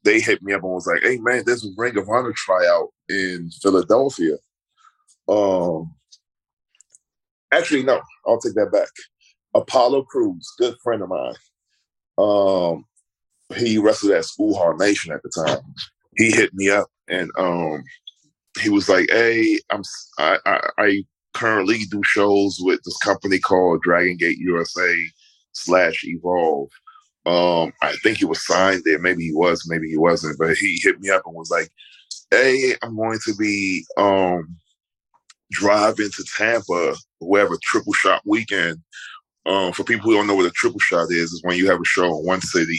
They 0.02 0.20
hit 0.20 0.42
me 0.42 0.52
up 0.54 0.62
and 0.62 0.72
was 0.72 0.86
like, 0.86 1.02
"Hey 1.02 1.18
man, 1.18 1.44
there's 1.46 1.64
a 1.64 1.70
Ring 1.76 1.96
of 1.96 2.08
Honor 2.08 2.32
tryout 2.34 2.88
in 3.08 3.50
Philadelphia." 3.62 4.36
Um, 5.28 5.94
actually, 7.52 7.84
no, 7.84 8.00
I'll 8.26 8.40
take 8.40 8.54
that 8.54 8.72
back. 8.72 8.88
Apollo 9.54 10.04
Crews, 10.04 10.48
good 10.58 10.74
friend 10.82 11.02
of 11.02 11.10
mine. 11.10 11.34
Um, 12.18 12.84
he 13.56 13.78
wrestled 13.78 14.12
at 14.12 14.24
School 14.24 14.56
Hard 14.56 14.78
Nation 14.78 15.12
at 15.12 15.22
the 15.22 15.30
time. 15.30 15.62
He 16.16 16.30
hit 16.30 16.52
me 16.54 16.70
up 16.70 16.88
and 17.08 17.30
um, 17.38 17.82
he 18.60 18.70
was 18.70 18.88
like, 18.88 19.08
"Hey, 19.10 19.60
I'm 19.70 19.82
I, 20.18 20.38
I, 20.46 20.60
I 20.78 21.04
currently 21.34 21.80
do 21.90 22.02
shows 22.04 22.58
with 22.60 22.80
this 22.84 22.96
company 22.98 23.38
called 23.38 23.82
Dragon 23.82 24.16
Gate 24.18 24.38
USA 24.38 24.96
slash 25.52 26.02
Evolve. 26.04 26.70
Um, 27.26 27.72
I 27.82 27.94
think 28.02 28.18
he 28.18 28.24
was 28.24 28.44
signed 28.46 28.82
there. 28.84 28.98
Maybe 28.98 29.24
he 29.24 29.32
was, 29.32 29.64
maybe 29.68 29.88
he 29.88 29.98
wasn't. 29.98 30.38
But 30.38 30.56
he 30.56 30.80
hit 30.82 31.00
me 31.00 31.10
up 31.10 31.22
and 31.26 31.34
was 31.34 31.50
like, 31.50 31.70
"Hey, 32.30 32.74
I'm 32.82 32.96
going 32.96 33.20
to 33.26 33.34
be 33.36 33.84
um 33.96 34.56
driving 35.50 36.10
to 36.16 36.24
Tampa. 36.36 36.94
A 37.22 37.56
triple 37.62 37.92
shot 37.94 38.22
weekend. 38.26 38.78
Um, 39.46 39.72
for 39.72 39.84
people 39.84 40.04
who 40.04 40.16
don't 40.16 40.26
know 40.26 40.34
what 40.34 40.46
a 40.46 40.50
triple 40.50 40.80
shot 40.80 41.10
is, 41.10 41.32
is 41.32 41.42
when 41.42 41.56
you 41.56 41.68
have 41.70 41.80
a 41.80 41.84
show 41.84 42.04
in 42.06 42.26
one 42.26 42.40
city. 42.40 42.78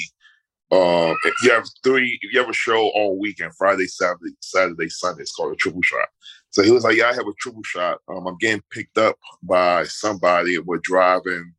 Um, 0.72 1.16
if 1.26 1.34
you 1.44 1.52
have 1.52 1.66
three, 1.84 2.18
if 2.22 2.34
you 2.34 2.40
have 2.40 2.50
a 2.50 2.54
show 2.54 2.78
all 2.96 3.20
weekend, 3.20 3.52
Friday, 3.58 3.88
Saturday, 3.88 4.32
Saturday, 4.40 4.88
Sunday, 4.90 5.24
it's 5.24 5.34
called 5.34 5.52
a 5.52 5.56
triple 5.58 5.82
shot. 5.82 6.08
So 6.52 6.64
he 6.64 6.72
was 6.72 6.84
like, 6.84 6.96
"Yeah, 6.98 7.10
I 7.10 7.14
have 7.14 7.28
a 7.28 7.34
triple 7.40 7.64
shot. 7.64 8.00
Um, 8.08 8.26
I'm 8.28 8.38
getting 8.38 8.64
picked 8.72 8.98
up 8.98 9.18
by 9.44 9.84
somebody. 9.86 10.60
We're 10.60 10.80
driving 10.84 11.54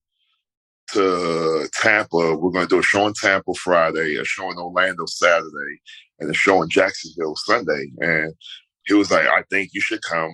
to 0.92 1.68
Tampa. 1.74 2.36
We're 2.36 2.52
going 2.52 2.66
to 2.66 2.74
do 2.74 2.78
a 2.78 2.82
show 2.82 3.06
in 3.06 3.12
Tampa 3.14 3.52
Friday, 3.54 4.16
a 4.16 4.24
show 4.24 4.50
in 4.50 4.58
Orlando 4.58 5.04
Saturday, 5.06 5.80
and 6.20 6.30
a 6.30 6.34
show 6.34 6.62
in 6.62 6.70
Jacksonville 6.70 7.36
Sunday." 7.36 7.92
And 7.98 8.32
he 8.86 8.94
was 8.94 9.10
like, 9.10 9.26
"I 9.26 9.42
think 9.50 9.70
you 9.74 9.82
should 9.82 10.02
come." 10.02 10.32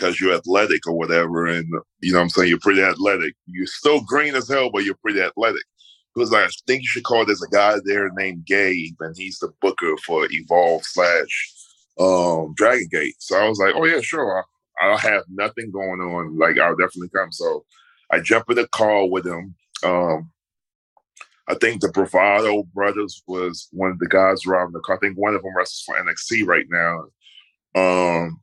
Because 0.00 0.20
you're 0.20 0.34
athletic 0.34 0.86
or 0.86 0.94
whatever. 0.94 1.46
And 1.46 1.66
you 2.00 2.12
know 2.12 2.18
what 2.18 2.24
I'm 2.24 2.30
saying? 2.30 2.48
You're 2.48 2.58
pretty 2.58 2.82
athletic. 2.82 3.34
You're 3.46 3.66
still 3.66 4.00
green 4.02 4.34
as 4.34 4.48
hell, 4.48 4.70
but 4.70 4.84
you're 4.84 4.96
pretty 5.02 5.20
athletic. 5.20 5.62
He 6.14 6.20
was 6.20 6.32
like, 6.32 6.46
I 6.46 6.50
think 6.66 6.82
you 6.82 6.88
should 6.88 7.04
call 7.04 7.24
there's 7.24 7.42
a 7.42 7.48
guy 7.48 7.76
there 7.84 8.10
named 8.10 8.46
Gabe, 8.46 8.96
and 9.00 9.14
he's 9.16 9.38
the 9.38 9.52
booker 9.60 9.94
for 10.04 10.26
Evolve 10.30 10.84
slash 10.84 11.52
um 11.98 12.54
Dragon 12.56 12.88
Gate. 12.90 13.14
So 13.18 13.38
I 13.38 13.48
was 13.48 13.58
like, 13.58 13.74
Oh 13.76 13.84
yeah, 13.84 14.00
sure. 14.00 14.38
I, 14.80 14.86
I'll 14.86 14.96
have 14.96 15.22
nothing 15.28 15.70
going 15.70 16.00
on. 16.00 16.38
Like 16.38 16.58
I'll 16.58 16.76
definitely 16.76 17.10
come. 17.14 17.30
So 17.30 17.64
I 18.10 18.20
jump 18.20 18.46
in 18.48 18.56
the 18.56 18.68
car 18.68 19.06
with 19.06 19.26
him. 19.26 19.54
Um 19.84 20.30
I 21.46 21.54
think 21.54 21.80
the 21.80 21.88
Bravado 21.88 22.62
brothers 22.74 23.22
was 23.26 23.68
one 23.72 23.90
of 23.90 23.98
the 23.98 24.06
guys 24.06 24.42
driving 24.42 24.72
the 24.72 24.80
car. 24.80 24.96
I 24.96 24.98
think 25.00 25.18
one 25.18 25.34
of 25.34 25.42
them 25.42 25.56
wrestles 25.56 25.82
for 25.84 25.96
NXT 25.96 26.46
right 26.46 26.66
now. 26.70 27.06
Um, 27.74 28.40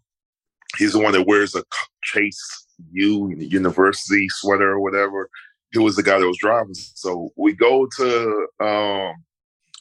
he's 0.78 0.94
the 0.94 1.00
one 1.00 1.14
that 1.14 1.28
wears 1.28 1.56
a 1.56 1.64
Chase 2.04 2.68
U 2.92 3.30
University 3.30 4.28
sweater 4.30 4.72
or 4.72 4.80
whatever. 4.80 5.30
He 5.72 5.80
was 5.80 5.96
the 5.96 6.04
guy 6.04 6.20
that 6.20 6.28
was 6.28 6.38
driving. 6.38 6.74
So 6.74 7.30
we 7.36 7.54
go 7.54 7.88
to 7.98 8.48
um 8.60 9.14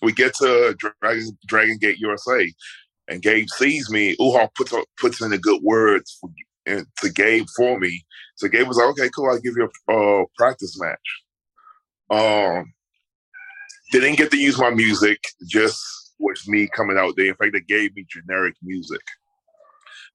we 0.03 0.13
get 0.13 0.35
to 0.37 0.77
Dragon 1.01 1.39
Dragon 1.47 1.79
Gate 1.79 1.99
USA 1.99 2.53
and 3.09 3.23
Gabe 3.23 3.49
sees 3.49 3.91
me. 3.91 4.17
Uhaa 4.17 4.49
puts 4.57 4.75
puts 4.99 5.21
in 5.21 5.33
a 5.33 5.39
good 5.39 5.63
word 5.63 6.03
for, 6.21 6.31
and 6.67 6.87
to 6.99 7.11
Gabe 7.11 7.47
for 7.57 7.79
me. 7.79 8.05
So 8.37 8.49
Gabe 8.49 8.67
was 8.67 8.77
like, 8.77 8.89
okay, 8.89 9.09
cool, 9.15 9.31
I'll 9.31 9.41
give 9.41 9.55
you 9.57 9.71
a 9.89 10.25
practice 10.37 10.79
match. 10.81 11.23
Um 12.11 12.73
didn't 13.93 14.19
get 14.19 14.33
to 14.33 14.37
use 14.37 14.59
my 14.59 14.71
music, 14.71 15.19
just 15.47 15.81
with 16.19 16.47
me 16.49 16.69
coming 16.75 16.99
out 16.99 17.15
there. 17.17 17.27
In 17.27 17.35
fact, 17.37 17.53
they 17.53 17.61
gave 17.61 17.95
me 17.95 18.05
generic 18.09 18.55
music. 18.63 19.03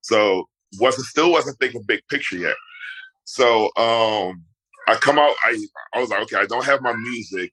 So 0.01 0.45
wasn't 0.79 1.07
still 1.07 1.31
wasn't 1.31 1.59
thinking 1.59 1.83
big 1.87 2.01
picture 2.09 2.37
yet. 2.37 2.55
So 3.25 3.65
um 3.77 4.43
I 4.87 4.95
come 4.95 5.19
out, 5.19 5.35
I 5.43 5.57
I 5.93 5.99
was 5.99 6.09
like, 6.09 6.21
okay, 6.23 6.37
I 6.37 6.45
don't 6.45 6.65
have 6.65 6.81
my 6.81 6.93
music. 6.93 7.51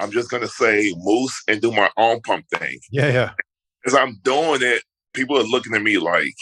I'm 0.00 0.10
just 0.10 0.30
gonna 0.30 0.48
say 0.48 0.92
moose 0.96 1.42
and 1.48 1.60
do 1.60 1.72
my 1.72 1.90
arm 1.96 2.20
pump 2.20 2.46
thing. 2.54 2.78
Yeah, 2.90 3.12
yeah. 3.12 3.32
As 3.86 3.94
I'm 3.94 4.18
doing 4.22 4.60
it, 4.62 4.82
people 5.14 5.38
are 5.38 5.44
looking 5.44 5.74
at 5.74 5.82
me 5.82 5.98
like, 5.98 6.34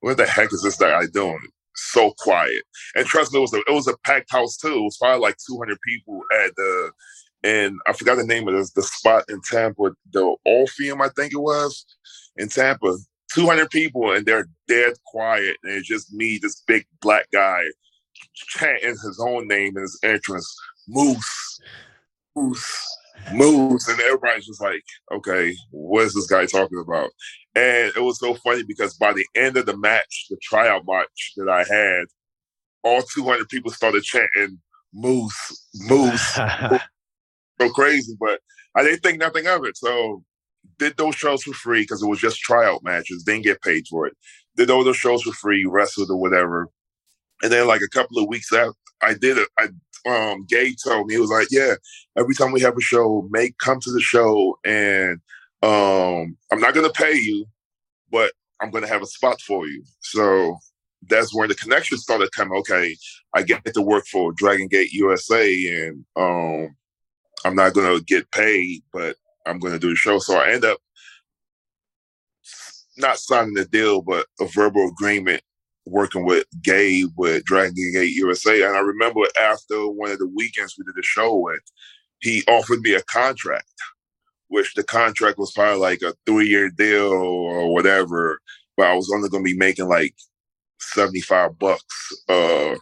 what 0.00 0.16
the 0.16 0.26
heck 0.26 0.52
is 0.52 0.62
this 0.62 0.76
guy 0.76 1.06
doing? 1.12 1.40
so 1.74 2.12
quiet. 2.18 2.62
And 2.94 3.06
trust 3.06 3.32
me, 3.32 3.38
it 3.38 3.42
was 3.42 3.54
a 3.54 3.58
it 3.58 3.72
was 3.72 3.88
a 3.88 3.96
packed 4.04 4.30
house 4.30 4.56
too. 4.56 4.74
It 4.74 4.82
was 4.82 4.98
probably 4.98 5.20
like 5.20 5.36
200 5.48 5.78
people 5.86 6.20
at 6.44 6.54
the 6.56 6.92
and 7.42 7.78
I 7.86 7.94
forgot 7.94 8.16
the 8.16 8.26
name 8.26 8.48
of 8.48 8.54
this, 8.54 8.72
the 8.72 8.82
spot 8.82 9.24
in 9.28 9.40
Tampa, 9.48 9.92
the 10.12 10.36
Orpheum, 10.44 11.00
I 11.00 11.08
think 11.16 11.32
it 11.32 11.40
was 11.40 11.86
in 12.36 12.48
Tampa. 12.48 12.96
200 13.34 13.70
people 13.70 14.12
and 14.12 14.26
they're 14.26 14.48
dead 14.68 14.94
quiet. 15.06 15.56
And 15.62 15.74
it's 15.74 15.88
just 15.88 16.12
me, 16.12 16.38
this 16.40 16.62
big 16.66 16.86
black 17.00 17.26
guy, 17.32 17.62
chanting 18.34 18.90
his 18.90 19.20
own 19.20 19.48
name 19.48 19.76
in 19.76 19.82
his 19.82 19.98
entrance, 20.02 20.54
Moose, 20.88 21.60
Moose, 22.36 22.96
Moose. 23.32 23.88
And 23.88 24.00
everybody's 24.00 24.46
just 24.46 24.60
like, 24.60 24.82
okay, 25.12 25.54
what 25.70 26.04
is 26.04 26.14
this 26.14 26.26
guy 26.26 26.46
talking 26.46 26.82
about? 26.84 27.10
And 27.54 27.92
it 27.96 28.02
was 28.02 28.18
so 28.18 28.34
funny 28.34 28.62
because 28.62 28.94
by 28.94 29.12
the 29.12 29.26
end 29.34 29.56
of 29.56 29.66
the 29.66 29.76
match, 29.76 30.26
the 30.30 30.36
tryout 30.42 30.82
match 30.86 31.32
that 31.36 31.48
I 31.48 31.64
had, 31.64 32.04
all 32.82 33.02
200 33.02 33.48
people 33.48 33.70
started 33.70 34.02
chanting, 34.02 34.58
Moose, 34.92 35.68
Moose. 35.74 36.34
so 37.60 37.70
crazy, 37.74 38.16
but 38.18 38.40
I 38.74 38.82
didn't 38.82 39.00
think 39.00 39.18
nothing 39.18 39.46
of 39.46 39.64
it. 39.64 39.76
So 39.76 40.22
did 40.80 40.96
those 40.96 41.14
shows 41.14 41.42
for 41.42 41.52
free 41.52 41.82
because 41.82 42.02
it 42.02 42.08
was 42.08 42.18
just 42.18 42.40
tryout 42.40 42.82
matches. 42.82 43.22
Didn't 43.22 43.44
get 43.44 43.62
paid 43.62 43.86
for 43.86 44.06
it. 44.06 44.16
Did 44.56 44.70
all 44.70 44.82
those 44.82 44.96
shows 44.96 45.22
for 45.22 45.32
free, 45.32 45.64
wrestled 45.66 46.10
or 46.10 46.16
whatever. 46.16 46.68
And 47.42 47.52
then 47.52 47.68
like 47.68 47.82
a 47.82 47.88
couple 47.88 48.20
of 48.20 48.28
weeks 48.28 48.52
after 48.52 48.72
I 49.02 49.14
did 49.14 49.38
it, 49.38 49.48
I 49.58 49.68
um 50.08 50.46
Gabe 50.48 50.74
told 50.82 51.06
me 51.06 51.14
he 51.14 51.20
was 51.20 51.30
like, 51.30 51.48
Yeah, 51.50 51.74
every 52.18 52.34
time 52.34 52.50
we 52.50 52.62
have 52.62 52.76
a 52.76 52.80
show, 52.80 53.28
make 53.30 53.58
come 53.58 53.78
to 53.80 53.92
the 53.92 54.00
show 54.00 54.58
and 54.64 55.20
um 55.62 56.36
I'm 56.50 56.60
not 56.60 56.74
gonna 56.74 56.90
pay 56.90 57.14
you, 57.14 57.46
but 58.10 58.32
I'm 58.60 58.70
gonna 58.70 58.88
have 58.88 59.02
a 59.02 59.06
spot 59.06 59.40
for 59.42 59.68
you. 59.68 59.84
So 60.00 60.56
that's 61.08 61.34
where 61.34 61.48
the 61.48 61.54
connection 61.54 61.98
started 61.98 62.32
coming. 62.32 62.58
Okay, 62.60 62.96
I 63.34 63.42
get 63.42 63.62
to 63.74 63.82
work 63.82 64.06
for 64.06 64.32
Dragon 64.32 64.68
Gate 64.68 64.92
USA 64.92 65.52
and 65.66 66.04
um 66.16 66.74
I'm 67.44 67.54
not 67.54 67.74
gonna 67.74 68.00
get 68.00 68.30
paid, 68.30 68.82
but 68.92 69.16
I'm 69.50 69.58
going 69.58 69.72
to 69.72 69.78
do 69.78 69.90
the 69.90 69.96
show. 69.96 70.18
So 70.18 70.36
I 70.36 70.50
end 70.52 70.64
up 70.64 70.78
not 72.96 73.18
signing 73.18 73.54
the 73.54 73.64
deal, 73.64 74.02
but 74.02 74.26
a 74.40 74.46
verbal 74.46 74.88
agreement 74.88 75.42
working 75.86 76.24
with 76.24 76.44
Gabe 76.62 77.08
with 77.16 77.44
Dragon 77.44 77.74
Gate 77.92 78.12
USA. 78.14 78.62
And 78.62 78.76
I 78.76 78.80
remember 78.80 79.20
after 79.40 79.88
one 79.88 80.10
of 80.10 80.18
the 80.18 80.28
weekends 80.28 80.74
we 80.78 80.84
did 80.84 80.94
the 80.94 81.02
show 81.02 81.34
with, 81.36 81.60
he 82.20 82.44
offered 82.48 82.80
me 82.80 82.94
a 82.94 83.02
contract, 83.02 83.72
which 84.48 84.74
the 84.74 84.84
contract 84.84 85.38
was 85.38 85.52
probably 85.52 85.80
like 85.80 86.02
a 86.02 86.14
three 86.26 86.48
year 86.48 86.70
deal 86.70 87.08
or 87.08 87.72
whatever. 87.72 88.38
But 88.76 88.86
I 88.86 88.94
was 88.94 89.10
only 89.12 89.28
going 89.28 89.44
to 89.44 89.50
be 89.50 89.56
making 89.56 89.88
like 89.88 90.14
75 90.80 91.58
bucks 91.58 92.22
uh, 92.28 92.74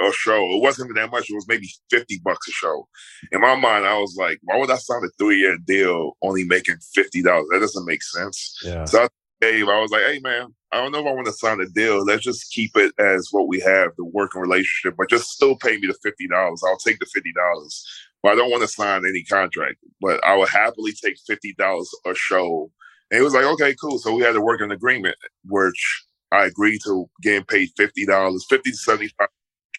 a 0.00 0.12
show. 0.12 0.42
It 0.54 0.62
wasn't 0.62 0.94
that 0.94 1.10
much. 1.10 1.30
It 1.30 1.34
was 1.34 1.48
maybe 1.48 1.68
50 1.90 2.20
bucks 2.24 2.48
a 2.48 2.52
show. 2.52 2.88
In 3.32 3.40
my 3.40 3.54
mind, 3.54 3.86
I 3.86 3.98
was 3.98 4.16
like, 4.18 4.38
why 4.42 4.58
would 4.58 4.70
I 4.70 4.76
sign 4.76 5.02
a 5.04 5.08
three 5.18 5.38
year 5.38 5.56
deal 5.64 6.12
only 6.22 6.44
making 6.44 6.76
$50? 6.96 7.22
That 7.22 7.60
doesn't 7.60 7.86
make 7.86 8.02
sense. 8.02 8.58
Yeah. 8.64 8.84
So 8.84 9.04
I 9.04 9.08
Dave, 9.40 9.68
I 9.68 9.80
was 9.80 9.90
like, 9.90 10.02
hey 10.02 10.18
man, 10.20 10.54
I 10.72 10.78
don't 10.78 10.92
know 10.92 11.00
if 11.00 11.06
I 11.06 11.12
want 11.12 11.26
to 11.26 11.32
sign 11.32 11.60
a 11.60 11.66
deal. 11.66 12.04
Let's 12.04 12.24
just 12.24 12.50
keep 12.52 12.74
it 12.76 12.92
as 12.98 13.28
what 13.32 13.48
we 13.48 13.60
have, 13.60 13.90
the 13.98 14.04
working 14.04 14.40
relationship, 14.40 14.96
but 14.96 15.10
just 15.10 15.28
still 15.28 15.56
pay 15.56 15.76
me 15.76 15.86
the 15.86 15.96
fifty 16.02 16.26
dollars. 16.26 16.62
I'll 16.66 16.78
take 16.78 16.98
the 17.00 17.06
fifty 17.06 17.32
dollars. 17.34 17.84
But 18.22 18.32
I 18.32 18.34
don't 18.36 18.50
want 18.50 18.62
to 18.62 18.68
sign 18.68 19.04
any 19.06 19.24
contract. 19.24 19.76
But 20.00 20.24
I 20.24 20.34
would 20.36 20.48
happily 20.48 20.92
take 20.92 21.18
fifty 21.26 21.54
dollars 21.54 21.90
a 22.06 22.14
show. 22.14 22.70
And 23.10 23.20
it 23.20 23.22
was 23.22 23.34
like, 23.34 23.44
okay, 23.44 23.74
cool. 23.80 23.98
So 23.98 24.14
we 24.14 24.22
had 24.22 24.32
to 24.32 24.40
work 24.40 24.60
working 24.60 24.72
agreement, 24.72 25.16
which 25.44 26.04
I 26.32 26.46
agreed 26.46 26.80
to 26.84 27.08
getting 27.22 27.44
paid 27.44 27.68
fifty 27.76 28.06
dollars, 28.06 28.46
fifty 28.48 28.70
to 28.70 28.76
seventy 28.76 29.08
five 29.18 29.28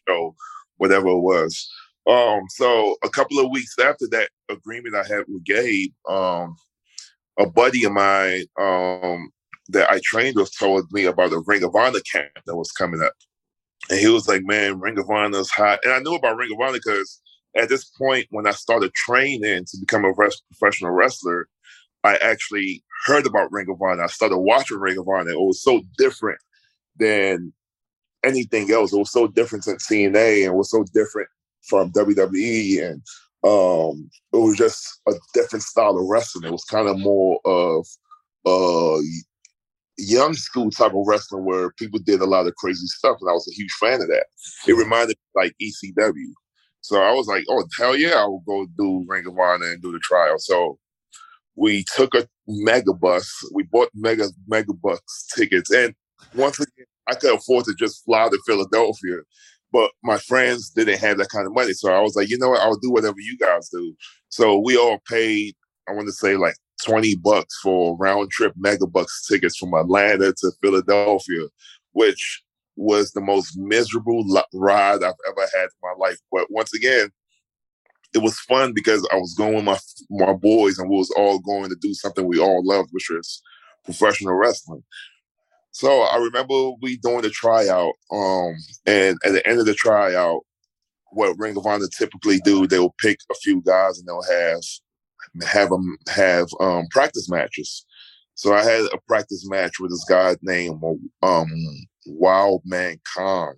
show, 0.07 0.35
whatever 0.77 1.07
it 1.07 1.19
was. 1.19 1.69
Um, 2.07 2.43
so 2.49 2.95
a 3.03 3.09
couple 3.09 3.39
of 3.39 3.51
weeks 3.51 3.77
after 3.79 4.07
that 4.11 4.29
agreement 4.49 4.95
I 4.95 5.03
had 5.03 5.25
with 5.27 5.43
Gabe, 5.43 5.91
um, 6.07 6.55
a 7.37 7.45
buddy 7.45 7.83
of 7.83 7.91
mine 7.91 8.45
um, 8.59 9.29
that 9.69 9.91
I 9.91 9.99
trained 10.03 10.37
with 10.37 10.57
told 10.57 10.85
me 10.91 11.05
about 11.05 11.33
a 11.33 11.43
Ring 11.45 11.63
of 11.63 11.75
Honor 11.75 11.99
camp 12.11 12.31
that 12.45 12.55
was 12.55 12.71
coming 12.71 13.01
up. 13.01 13.13
And 13.89 13.99
he 13.99 14.07
was 14.07 14.27
like, 14.27 14.41
man, 14.43 14.79
Ring 14.79 14.97
of 14.97 15.09
Honor's 15.09 15.49
hot. 15.49 15.79
And 15.83 15.93
I 15.93 15.99
knew 15.99 16.15
about 16.15 16.37
Ring 16.37 16.49
of 16.53 16.61
Honor 16.61 16.79
because 16.83 17.21
at 17.55 17.69
this 17.69 17.85
point, 17.85 18.27
when 18.29 18.47
I 18.47 18.51
started 18.51 18.93
training 18.93 19.65
to 19.65 19.77
become 19.79 20.05
a 20.05 20.13
res- 20.13 20.41
professional 20.51 20.91
wrestler, 20.91 21.47
I 22.03 22.15
actually 22.17 22.83
heard 23.05 23.25
about 23.25 23.51
Ring 23.51 23.67
of 23.69 23.81
Honor. 23.81 24.03
I 24.03 24.07
started 24.07 24.37
watching 24.37 24.79
Ring 24.79 24.97
of 24.97 25.07
Honor. 25.07 25.31
It 25.31 25.39
was 25.39 25.61
so 25.61 25.81
different 25.97 26.39
than 26.97 27.53
anything 28.27 28.71
else. 28.71 28.93
It 28.93 28.97
was 28.97 29.11
so 29.11 29.27
different 29.27 29.65
than 29.65 29.77
TNA 29.77 30.45
and 30.45 30.55
was 30.55 30.71
so 30.71 30.83
different 30.93 31.29
from 31.67 31.91
WWE. 31.91 32.91
And 32.91 33.01
um, 33.43 34.09
it 34.33 34.37
was 34.37 34.57
just 34.57 35.01
a 35.07 35.13
different 35.33 35.63
style 35.63 35.97
of 35.97 36.05
wrestling. 36.07 36.45
It 36.45 36.51
was 36.51 36.63
kind 36.65 36.87
of 36.87 36.99
more 36.99 37.39
of 37.45 37.87
uh, 38.45 39.01
young 39.97 40.33
school 40.33 40.69
type 40.69 40.93
of 40.93 41.05
wrestling 41.05 41.45
where 41.45 41.71
people 41.71 41.99
did 41.99 42.21
a 42.21 42.25
lot 42.25 42.47
of 42.47 42.55
crazy 42.55 42.87
stuff, 42.87 43.17
and 43.19 43.29
I 43.29 43.33
was 43.33 43.47
a 43.47 43.55
huge 43.55 43.71
fan 43.73 44.01
of 44.01 44.07
that. 44.07 44.25
It 44.67 44.73
reminded 44.73 45.17
me 45.17 45.41
like 45.43 45.55
ECW. 45.61 46.31
So 46.81 47.01
I 47.01 47.11
was 47.11 47.27
like, 47.27 47.43
oh 47.49 47.63
hell 47.77 47.97
yeah, 47.97 48.15
I 48.15 48.25
will 48.25 48.43
go 48.47 48.65
do 48.77 49.05
Ring 49.07 49.25
of 49.27 49.37
Honor 49.37 49.71
and 49.71 49.81
do 49.81 49.91
the 49.91 49.99
trial. 49.99 50.37
So 50.37 50.77
we 51.55 51.83
took 51.95 52.15
a 52.15 52.27
mega 52.47 52.93
bus. 52.93 53.29
We 53.53 53.63
bought 53.63 53.89
mega 53.93 54.27
mega 54.47 54.73
bus 54.73 54.99
tickets, 55.35 55.71
and 55.71 55.93
once 56.33 56.59
again, 56.59 56.85
I 57.09 57.15
could 57.15 57.35
afford 57.35 57.65
to 57.65 57.75
just 57.75 58.03
fly 58.05 58.27
to 58.29 58.39
Philadelphia. 58.45 59.17
But 59.71 59.91
my 60.03 60.17
friends 60.17 60.69
didn't 60.69 60.99
have 60.99 61.17
that 61.17 61.29
kind 61.29 61.45
of 61.45 61.53
money. 61.53 61.73
So 61.73 61.91
I 61.91 61.99
was 61.99 62.15
like, 62.15 62.29
you 62.29 62.37
know 62.37 62.49
what? 62.49 62.61
I'll 62.61 62.77
do 62.77 62.91
whatever 62.91 63.17
you 63.19 63.37
guys 63.37 63.69
do. 63.69 63.95
So 64.29 64.59
we 64.59 64.77
all 64.77 64.99
paid, 65.09 65.55
I 65.89 65.93
want 65.93 66.07
to 66.07 66.13
say 66.13 66.37
like 66.37 66.55
20 66.85 67.15
bucks 67.17 67.59
for 67.61 67.97
round 67.97 68.31
trip 68.31 68.53
mega 68.55 68.87
bucks 68.87 69.27
tickets 69.27 69.57
from 69.57 69.73
Atlanta 69.73 70.33
to 70.37 70.51
Philadelphia, 70.61 71.47
which 71.91 72.43
was 72.75 73.11
the 73.11 73.21
most 73.21 73.57
miserable 73.57 74.23
ride 74.53 75.03
I've 75.03 75.13
ever 75.27 75.47
had 75.55 75.63
in 75.63 75.81
my 75.81 75.93
life. 75.97 76.17
But 76.31 76.47
once 76.49 76.73
again, 76.73 77.09
it 78.13 78.19
was 78.19 78.39
fun 78.41 78.73
because 78.73 79.07
I 79.11 79.17
was 79.17 79.33
going 79.33 79.55
with 79.55 79.65
my 79.65 79.77
my 80.09 80.33
boys 80.33 80.77
and 80.79 80.89
we 80.89 80.97
was 80.97 81.13
all 81.17 81.39
going 81.39 81.69
to 81.69 81.75
do 81.75 81.93
something 81.93 82.25
we 82.25 82.39
all 82.39 82.65
loved, 82.65 82.89
which 82.91 83.09
was 83.09 83.41
professional 83.83 84.35
wrestling. 84.35 84.83
So 85.77 86.01
I 86.01 86.17
remember 86.17 86.71
we 86.81 86.97
doing 86.97 87.21
the 87.21 87.29
tryout, 87.29 87.93
um, 88.11 88.55
and 88.87 89.15
at 89.23 89.33
the 89.33 89.47
end 89.47 89.59
of 89.59 89.67
the 89.67 89.75
tryout, 89.75 90.41
what 91.11 91.37
Ring 91.37 91.55
of 91.55 91.67
Honor 91.67 91.85
typically 91.95 92.39
do, 92.39 92.65
they'll 92.65 92.95
pick 92.99 93.19
a 93.31 93.35
few 93.35 93.61
guys 93.61 93.99
and 93.99 94.07
they'll 94.07 94.23
have 94.23 94.63
have 95.47 95.69
them 95.69 95.95
have 96.09 96.47
um, 96.59 96.87
practice 96.89 97.29
matches. 97.29 97.85
So 98.33 98.55
I 98.55 98.63
had 98.63 98.85
a 98.85 98.97
practice 99.07 99.47
match 99.47 99.79
with 99.79 99.91
this 99.91 100.03
guy 100.09 100.35
named 100.41 100.81
um, 101.21 101.47
Wild 102.07 102.63
Man 102.65 102.99
Kong. 103.15 103.53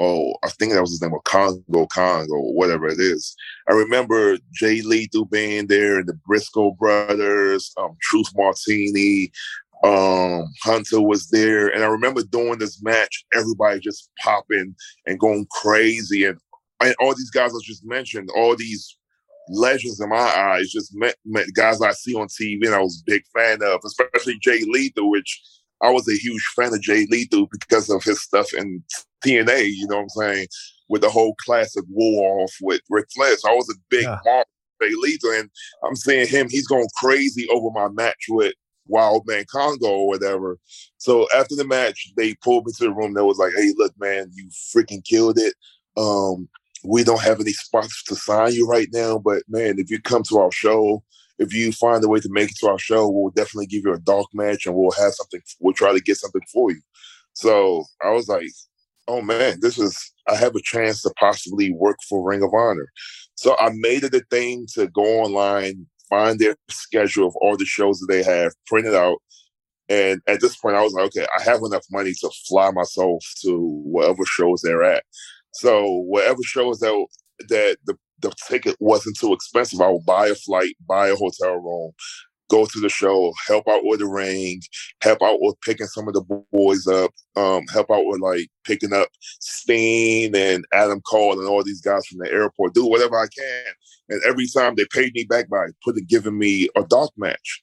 Oh, 0.00 0.34
I 0.42 0.48
think 0.48 0.72
that 0.72 0.80
was 0.80 0.90
his 0.90 1.02
name, 1.02 1.12
or 1.12 1.22
Kongo 1.22 1.86
Kong, 1.86 2.26
or 2.32 2.52
whatever 2.54 2.88
it 2.88 2.98
is. 2.98 3.36
I 3.68 3.74
remember 3.74 4.38
Jay 4.52 4.82
Lethal 4.82 5.24
being 5.24 5.68
there, 5.68 5.98
and 5.98 6.08
the 6.08 6.18
Briscoe 6.26 6.72
brothers, 6.72 7.72
um, 7.76 7.96
Truth 8.02 8.30
Martini, 8.34 9.30
um, 9.84 10.46
Hunter 10.62 11.00
was 11.00 11.28
there, 11.28 11.68
and 11.68 11.84
I 11.84 11.86
remember 11.86 12.22
doing 12.22 12.58
this 12.58 12.82
match, 12.82 13.24
everybody 13.34 13.80
just 13.80 14.10
popping 14.20 14.74
and 15.06 15.20
going 15.20 15.46
crazy, 15.50 16.24
and, 16.24 16.38
and 16.82 16.94
all 17.00 17.14
these 17.14 17.30
guys 17.30 17.52
I 17.54 17.58
just 17.62 17.84
mentioned, 17.84 18.28
all 18.34 18.56
these 18.56 18.98
legends 19.50 20.00
in 20.00 20.08
my 20.08 20.16
eyes, 20.16 20.70
just 20.70 20.94
met, 20.94 21.16
met 21.24 21.46
guys 21.54 21.80
I 21.80 21.92
see 21.92 22.14
on 22.14 22.28
TV 22.28 22.66
and 22.66 22.74
I 22.74 22.80
was 22.80 23.02
a 23.02 23.10
big 23.10 23.22
fan 23.34 23.62
of, 23.62 23.80
especially 23.84 24.38
Jay 24.40 24.62
Lethal, 24.66 25.10
which 25.10 25.40
I 25.82 25.90
was 25.90 26.08
a 26.08 26.16
huge 26.16 26.44
fan 26.56 26.74
of 26.74 26.82
Jay 26.82 27.06
Lethal 27.10 27.48
because 27.50 27.88
of 27.88 28.02
his 28.02 28.20
stuff 28.20 28.52
in 28.52 28.82
TNA, 29.24 29.68
you 29.68 29.86
know 29.88 29.96
what 29.96 30.02
I'm 30.02 30.08
saying? 30.08 30.48
With 30.88 31.02
the 31.02 31.10
whole 31.10 31.34
classic 31.44 31.84
war 31.88 32.42
off 32.42 32.52
with 32.60 32.80
Ric 32.90 33.06
Flair. 33.14 33.36
So 33.38 33.50
I 33.50 33.54
was 33.54 33.70
a 33.70 33.78
big 33.90 34.04
yeah. 34.04 34.18
mark 34.24 34.46
Jay 34.82 34.94
Lethal, 34.94 35.32
and 35.32 35.50
I'm 35.84 35.96
seeing 35.96 36.26
him, 36.26 36.48
he's 36.48 36.66
going 36.66 36.88
crazy 37.00 37.48
over 37.50 37.70
my 37.72 37.88
match 37.88 38.26
with 38.28 38.54
Wild 38.88 39.24
Man 39.26 39.44
Kongo 39.50 39.88
or 39.88 40.08
whatever. 40.08 40.58
So 40.96 41.26
after 41.34 41.54
the 41.54 41.66
match, 41.66 42.12
they 42.16 42.34
pulled 42.34 42.66
me 42.66 42.72
to 42.72 42.84
the 42.84 42.92
room. 42.92 43.14
That 43.14 43.24
was 43.24 43.38
like, 43.38 43.52
"Hey, 43.56 43.72
look, 43.76 43.92
man, 43.98 44.30
you 44.34 44.48
freaking 44.48 45.04
killed 45.04 45.38
it. 45.38 45.54
Um, 45.96 46.48
we 46.84 47.04
don't 47.04 47.22
have 47.22 47.40
any 47.40 47.52
spots 47.52 48.02
to 48.04 48.14
sign 48.14 48.52
you 48.52 48.66
right 48.66 48.88
now, 48.92 49.18
but 49.18 49.42
man, 49.48 49.78
if 49.78 49.90
you 49.90 50.00
come 50.00 50.22
to 50.24 50.38
our 50.38 50.52
show, 50.52 51.02
if 51.38 51.52
you 51.54 51.72
find 51.72 52.02
a 52.04 52.08
way 52.08 52.20
to 52.20 52.28
make 52.30 52.50
it 52.50 52.56
to 52.60 52.68
our 52.68 52.78
show, 52.78 53.08
we'll 53.08 53.30
definitely 53.30 53.66
give 53.66 53.84
you 53.84 53.92
a 53.92 54.00
dark 54.00 54.26
match 54.32 54.66
and 54.66 54.74
we'll 54.74 54.90
have 54.92 55.14
something. 55.14 55.40
We'll 55.60 55.74
try 55.74 55.92
to 55.92 56.00
get 56.00 56.16
something 56.16 56.42
for 56.52 56.70
you. 56.70 56.80
So 57.32 57.84
I 58.02 58.10
was 58.10 58.28
like, 58.28 58.48
oh 59.06 59.22
man, 59.22 59.58
this 59.60 59.78
is, 59.78 60.12
I 60.28 60.34
have 60.34 60.54
a 60.54 60.62
chance 60.62 61.02
to 61.02 61.12
possibly 61.18 61.72
work 61.72 61.98
for 62.08 62.28
Ring 62.28 62.42
of 62.42 62.52
Honor. 62.52 62.86
So 63.36 63.56
I 63.58 63.70
made 63.74 64.04
it 64.04 64.14
a 64.14 64.24
thing 64.30 64.66
to 64.74 64.88
go 64.88 65.02
online, 65.02 65.86
find 66.10 66.38
their 66.38 66.56
schedule 66.70 67.28
of 67.28 67.36
all 67.36 67.56
the 67.56 67.64
shows 67.66 67.98
that 68.00 68.06
they 68.12 68.22
have, 68.22 68.52
print 68.66 68.86
it 68.86 68.94
out, 68.94 69.18
And 69.88 70.20
at 70.26 70.40
this 70.40 70.56
point, 70.56 70.76
I 70.76 70.82
was 70.82 70.92
like, 70.92 71.06
okay, 71.06 71.26
I 71.38 71.42
have 71.42 71.60
enough 71.64 71.84
money 71.90 72.12
to 72.20 72.30
fly 72.48 72.70
myself 72.72 73.22
to 73.42 73.58
whatever 73.84 74.24
shows 74.26 74.60
they're 74.62 74.84
at. 74.84 75.04
So 75.52 75.86
whatever 76.08 76.40
shows 76.44 76.80
that 76.80 77.06
that 77.48 77.78
the 77.86 77.96
the 78.20 78.32
ticket 78.48 78.76
wasn't 78.80 79.16
too 79.18 79.32
expensive, 79.32 79.80
I 79.80 79.88
would 79.90 80.04
buy 80.06 80.28
a 80.28 80.34
flight, 80.34 80.74
buy 80.86 81.08
a 81.08 81.16
hotel 81.16 81.54
room, 81.56 81.92
go 82.48 82.66
to 82.66 82.80
the 82.80 82.88
show, 82.88 83.32
help 83.46 83.68
out 83.68 83.82
with 83.84 84.00
the 84.00 84.06
ring, 84.06 84.60
help 85.02 85.22
out 85.22 85.38
with 85.40 85.60
picking 85.60 85.86
some 85.86 86.08
of 86.08 86.14
the 86.14 86.22
boys 86.52 86.86
up, 86.86 87.12
um, 87.36 87.62
help 87.72 87.90
out 87.90 88.04
with 88.06 88.20
like 88.20 88.48
picking 88.64 88.92
up 88.92 89.08
Steen 89.40 90.34
and 90.34 90.64
Adam 90.72 91.00
Cole 91.02 91.38
and 91.38 91.48
all 91.48 91.62
these 91.62 91.80
guys 91.80 92.06
from 92.06 92.18
the 92.18 92.30
airport, 92.30 92.74
do 92.74 92.86
whatever 92.86 93.18
I 93.18 93.26
can. 93.26 93.72
And 94.08 94.22
every 94.26 94.46
time 94.48 94.74
they 94.74 94.86
paid 94.90 95.12
me 95.14 95.24
back 95.24 95.48
by 95.48 95.66
putting 95.84 96.06
giving 96.08 96.38
me 96.38 96.68
a 96.76 96.82
dark 96.84 97.10
match. 97.16 97.62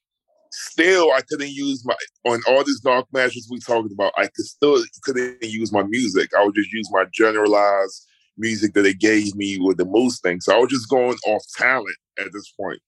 Still, 0.51 1.11
I 1.11 1.19
couldn't 1.27 1.51
use 1.51 1.83
my 1.86 1.95
on 2.25 2.41
all 2.47 2.63
these 2.63 2.79
dark 2.79 3.07
matches 3.11 3.47
we 3.51 3.59
talked 3.59 3.91
about. 3.91 4.13
I 4.17 4.27
could 4.27 4.45
still 4.45 4.81
couldn't 5.03 5.43
use 5.43 5.73
my 5.73 5.83
music. 5.83 6.29
I 6.38 6.45
would 6.45 6.55
just 6.55 6.71
use 6.71 6.88
my 6.91 7.05
generalized 7.13 8.07
music 8.38 8.73
that 8.73 8.83
they 8.83 8.93
gave 8.93 9.36
me 9.36 9.57
with 9.59 9.77
the 9.77 9.86
Moose 9.86 10.19
thing. 10.21 10.39
So 10.39 10.55
I 10.55 10.59
was 10.59 10.69
just 10.69 10.89
going 10.89 11.17
off 11.27 11.43
talent 11.57 11.97
at 12.19 12.31
this 12.31 12.51
point. 12.51 12.79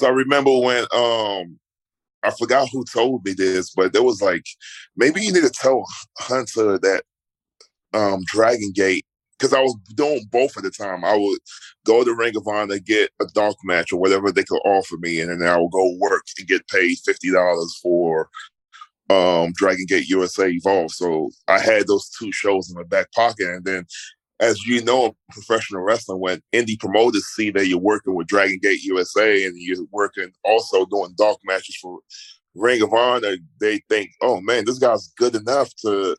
So 0.00 0.06
I 0.06 0.10
remember 0.10 0.50
when 0.60 0.86
um 0.94 1.58
I 2.22 2.30
forgot 2.38 2.68
who 2.72 2.84
told 2.92 3.24
me 3.24 3.34
this, 3.34 3.70
but 3.76 3.92
there 3.92 4.02
was 4.02 4.22
like 4.22 4.44
maybe 4.96 5.20
you 5.20 5.32
need 5.32 5.42
to 5.42 5.50
tell 5.50 5.84
Hunter 6.18 6.78
that 6.78 7.02
um 7.92 8.22
Dragon 8.26 8.72
Gate 8.74 9.04
because 9.38 9.52
I 9.52 9.60
was 9.60 9.76
doing 9.94 10.24
both 10.32 10.56
at 10.56 10.62
the 10.62 10.70
time. 10.70 11.04
I 11.04 11.16
would 11.16 11.38
go 11.84 12.02
to 12.02 12.14
Ring 12.14 12.34
of 12.36 12.48
Honor, 12.48 12.78
get 12.78 13.10
a 13.20 13.26
dark 13.34 13.56
match 13.64 13.92
or 13.92 14.00
whatever 14.00 14.32
they 14.32 14.44
could 14.44 14.62
offer 14.64 14.96
me, 15.00 15.20
and 15.20 15.30
then 15.42 15.48
I 15.48 15.58
would 15.58 15.72
go 15.72 15.96
work 16.00 16.24
and 16.38 16.48
get 16.48 16.66
paid 16.68 16.96
fifty 17.04 17.30
dollars 17.30 17.78
for 17.82 18.30
um, 19.10 19.52
Dragon 19.56 19.86
Gate 19.88 20.08
USA 20.08 20.48
Evolve. 20.50 20.92
So 20.92 21.30
I 21.48 21.60
had 21.60 21.86
those 21.88 22.10
two 22.18 22.32
shows 22.32 22.70
in 22.70 22.76
my 22.76 22.84
back 22.84 23.12
pocket, 23.12 23.48
and 23.48 23.64
then. 23.64 23.86
As 24.40 24.64
you 24.64 24.82
know, 24.82 25.14
professional 25.30 25.82
wrestling, 25.82 26.20
when 26.20 26.40
indie 26.54 26.78
promoters 26.78 27.26
see 27.36 27.50
that 27.50 27.66
you're 27.66 27.78
working 27.78 28.14
with 28.14 28.26
Dragon 28.26 28.58
Gate 28.62 28.82
USA 28.84 29.44
and 29.44 29.54
you're 29.56 29.84
working 29.90 30.32
also 30.44 30.86
doing 30.86 31.14
dark 31.18 31.38
matches 31.44 31.76
for 31.76 31.98
Ring 32.54 32.82
of 32.82 32.92
Honor, 32.92 33.36
they 33.60 33.80
think, 33.88 34.10
"Oh 34.22 34.40
man, 34.40 34.64
this 34.64 34.78
guy's 34.78 35.08
good 35.18 35.36
enough 35.36 35.70
to 35.84 36.16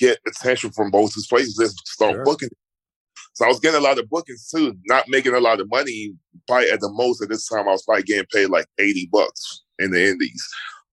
get 0.00 0.18
attention 0.26 0.70
from 0.70 0.90
both 0.90 1.14
his 1.14 1.26
places. 1.26 1.56
Let's 1.58 1.76
start 1.84 2.14
sure. 2.14 2.24
booking. 2.24 2.48
So 3.34 3.44
I 3.44 3.48
was 3.48 3.60
getting 3.60 3.78
a 3.78 3.82
lot 3.82 3.98
of 3.98 4.08
bookings 4.08 4.48
too, 4.48 4.74
not 4.86 5.08
making 5.08 5.34
a 5.34 5.40
lot 5.40 5.60
of 5.60 5.70
money. 5.70 6.14
Probably 6.48 6.70
at 6.70 6.80
the 6.80 6.90
most 6.90 7.22
at 7.22 7.28
this 7.28 7.46
time, 7.46 7.68
I 7.68 7.72
was 7.72 7.84
probably 7.84 8.02
getting 8.02 8.26
paid 8.32 8.48
like 8.48 8.66
80 8.78 9.08
bucks 9.12 9.62
in 9.78 9.92
the 9.92 10.08
indies. 10.08 10.46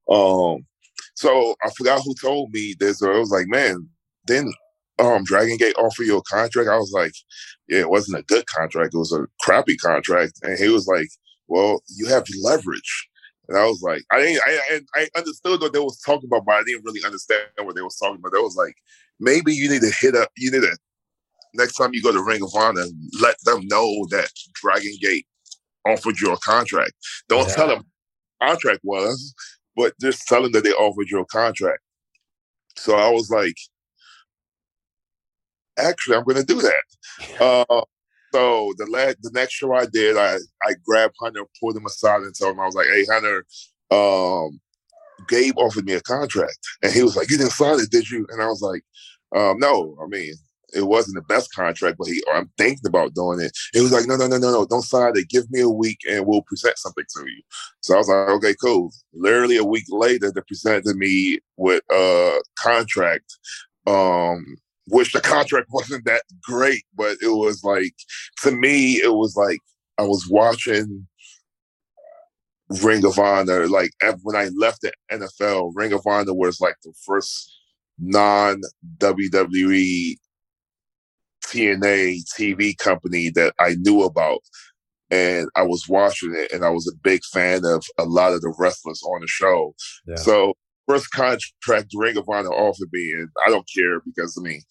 Um, 0.09 0.65
so 1.15 1.55
I 1.63 1.71
forgot 1.71 2.01
who 2.03 2.13
told 2.21 2.51
me 2.51 2.75
this. 2.79 3.01
Or 3.01 3.13
I 3.13 3.19
was 3.19 3.31
like, 3.31 3.47
man, 3.47 3.89
then 4.27 4.51
um 4.99 5.23
Dragon 5.23 5.57
Gate 5.57 5.75
offer 5.77 6.03
you 6.03 6.17
a 6.17 6.23
contract? 6.23 6.69
I 6.69 6.77
was 6.77 6.91
like, 6.91 7.13
yeah, 7.67 7.79
it 7.79 7.89
wasn't 7.89 8.19
a 8.19 8.23
good 8.23 8.45
contract. 8.47 8.93
It 8.93 8.97
was 8.97 9.13
a 9.13 9.27
crappy 9.41 9.77
contract. 9.77 10.33
And 10.43 10.57
he 10.57 10.69
was 10.69 10.87
like, 10.87 11.09
well, 11.47 11.81
you 11.95 12.07
have 12.07 12.25
leverage. 12.43 13.09
And 13.49 13.57
I 13.57 13.65
was 13.65 13.81
like, 13.81 14.03
I 14.11 14.19
didn't, 14.19 14.41
I, 14.45 14.81
I 14.95 15.07
understood 15.17 15.61
what 15.61 15.71
they 15.71 15.79
was 15.79 15.99
talking 16.01 16.27
about, 16.27 16.45
but 16.45 16.55
I 16.55 16.63
didn't 16.63 16.83
really 16.83 17.05
understand 17.05 17.43
what 17.61 17.75
they 17.75 17.81
was 17.81 17.97
talking 17.97 18.17
about. 18.17 18.33
They 18.33 18.41
was 18.41 18.57
like, 18.57 18.75
maybe 19.19 19.53
you 19.53 19.69
need 19.69 19.81
to 19.81 19.93
hit 19.99 20.15
up, 20.15 20.29
you 20.35 20.51
need 20.51 20.61
to, 20.61 20.77
next 21.53 21.75
time 21.75 21.91
you 21.93 22.03
go 22.03 22.11
to 22.11 22.23
Ring 22.23 22.43
of 22.43 22.53
Honor, 22.53 22.85
let 23.21 23.37
them 23.45 23.61
know 23.67 24.05
that 24.09 24.29
Dragon 24.55 24.91
Gate 25.01 25.25
offered 25.85 26.19
you 26.19 26.33
a 26.33 26.37
contract. 26.39 26.91
Don't 27.29 27.47
yeah. 27.47 27.55
tell 27.55 27.67
them 27.69 27.83
contract 28.41 28.81
was, 28.83 29.33
but 29.77 29.93
just 30.01 30.27
tell 30.27 30.43
them 30.43 30.51
that 30.51 30.65
they 30.65 30.73
offered 30.73 31.09
you 31.09 31.19
a 31.19 31.25
contract. 31.25 31.79
So 32.75 32.95
I 32.95 33.09
was 33.09 33.29
like, 33.29 33.55
actually, 35.77 36.15
I'm 36.15 36.23
going 36.23 36.37
to 36.37 36.43
do 36.43 36.61
that. 36.61 37.41
Uh, 37.41 37.81
so 38.33 38.73
the 38.77 38.85
last, 38.87 39.17
the 39.21 39.31
next 39.33 39.53
show 39.53 39.73
I 39.73 39.85
did, 39.85 40.17
I 40.17 40.35
I 40.63 40.75
grabbed 40.85 41.15
Hunter, 41.21 41.41
pulled 41.59 41.77
him 41.77 41.85
aside, 41.85 42.21
and 42.21 42.37
told 42.37 42.53
him 42.53 42.59
I 42.59 42.65
was 42.65 42.75
like, 42.75 42.87
"Hey, 42.87 43.05
Hunter, 43.09 43.45
um, 43.89 44.59
Gabe 45.27 45.57
offered 45.57 45.85
me 45.85 45.93
a 45.93 46.01
contract, 46.01 46.57
and 46.83 46.91
he 46.91 47.03
was 47.03 47.15
like, 47.15 47.29
"You 47.29 47.37
didn't 47.37 47.51
sign 47.51 47.79
it, 47.79 47.89
did 47.89 48.09
you?" 48.09 48.27
And 48.29 48.41
I 48.41 48.47
was 48.47 48.61
like, 48.61 48.83
um, 49.35 49.57
"No, 49.59 49.97
I 50.03 50.07
mean." 50.07 50.33
It 50.73 50.85
wasn't 50.85 51.15
the 51.15 51.21
best 51.33 51.53
contract, 51.55 51.95
but 51.97 52.09
he, 52.09 52.21
I'm 52.33 52.51
thinking 52.57 52.85
about 52.87 53.13
doing 53.13 53.39
it. 53.39 53.53
He 53.71 53.79
was 53.79 53.93
like, 53.93 54.05
no, 54.05 54.17
no, 54.17 54.27
no, 54.27 54.37
no, 54.37 54.51
no, 54.51 54.65
don't 54.65 54.81
sign 54.81 55.13
it. 55.15 55.29
Give 55.29 55.49
me 55.49 55.61
a 55.61 55.69
week 55.69 55.99
and 56.09 56.27
we'll 56.27 56.41
present 56.41 56.77
something 56.77 57.05
to 57.15 57.21
you. 57.21 57.41
So 57.79 57.95
I 57.95 57.97
was 57.99 58.09
like, 58.09 58.27
okay, 58.27 58.53
cool. 58.61 58.91
Literally 59.13 59.55
a 59.55 59.63
week 59.63 59.85
later, 59.87 60.29
they 60.29 60.41
presented 60.45 60.97
me 60.97 61.39
with 61.55 61.81
a 61.89 62.41
contract 62.59 63.33
um, 63.87 64.57
which 64.87 65.13
the 65.13 65.21
contract 65.21 65.67
wasn't 65.71 66.05
that 66.05 66.23
great, 66.43 66.83
but 66.95 67.17
it 67.21 67.29
was 67.29 67.63
like 67.63 67.93
to 68.43 68.51
me, 68.51 68.93
it 68.95 69.13
was 69.13 69.35
like 69.35 69.59
I 69.97 70.03
was 70.03 70.27
watching 70.29 71.07
Ring 72.81 73.05
of 73.05 73.17
Honor. 73.19 73.67
Like 73.67 73.91
when 74.23 74.35
I 74.35 74.49
left 74.55 74.81
the 74.81 74.91
NFL, 75.11 75.71
Ring 75.75 75.93
of 75.93 76.05
Honor 76.05 76.33
was 76.33 76.59
like 76.59 76.75
the 76.83 76.93
first 77.05 77.53
non 77.99 78.61
WWE 78.97 80.17
TNA 81.45 82.23
TV 82.37 82.77
company 82.77 83.29
that 83.31 83.53
I 83.59 83.75
knew 83.79 84.03
about. 84.03 84.39
And 85.09 85.47
I 85.55 85.63
was 85.63 85.87
watching 85.87 86.35
it 86.35 86.51
and 86.51 86.65
I 86.65 86.69
was 86.69 86.85
a 86.87 86.97
big 87.01 87.23
fan 87.31 87.61
of 87.63 87.85
a 87.97 88.03
lot 88.03 88.33
of 88.33 88.41
the 88.41 88.53
wrestlers 88.59 89.01
on 89.03 89.21
the 89.21 89.27
show. 89.27 89.73
Yeah. 90.05 90.15
So 90.17 90.53
first 90.87 91.11
contract 91.11 91.91
Ring 91.95 92.17
of 92.17 92.29
Honor 92.29 92.49
offered 92.49 92.89
me, 92.91 93.11
and 93.13 93.29
I 93.45 93.49
don't 93.49 93.67
care 93.75 93.99
because 94.05 94.37
I 94.37 94.41
mean, 94.41 94.61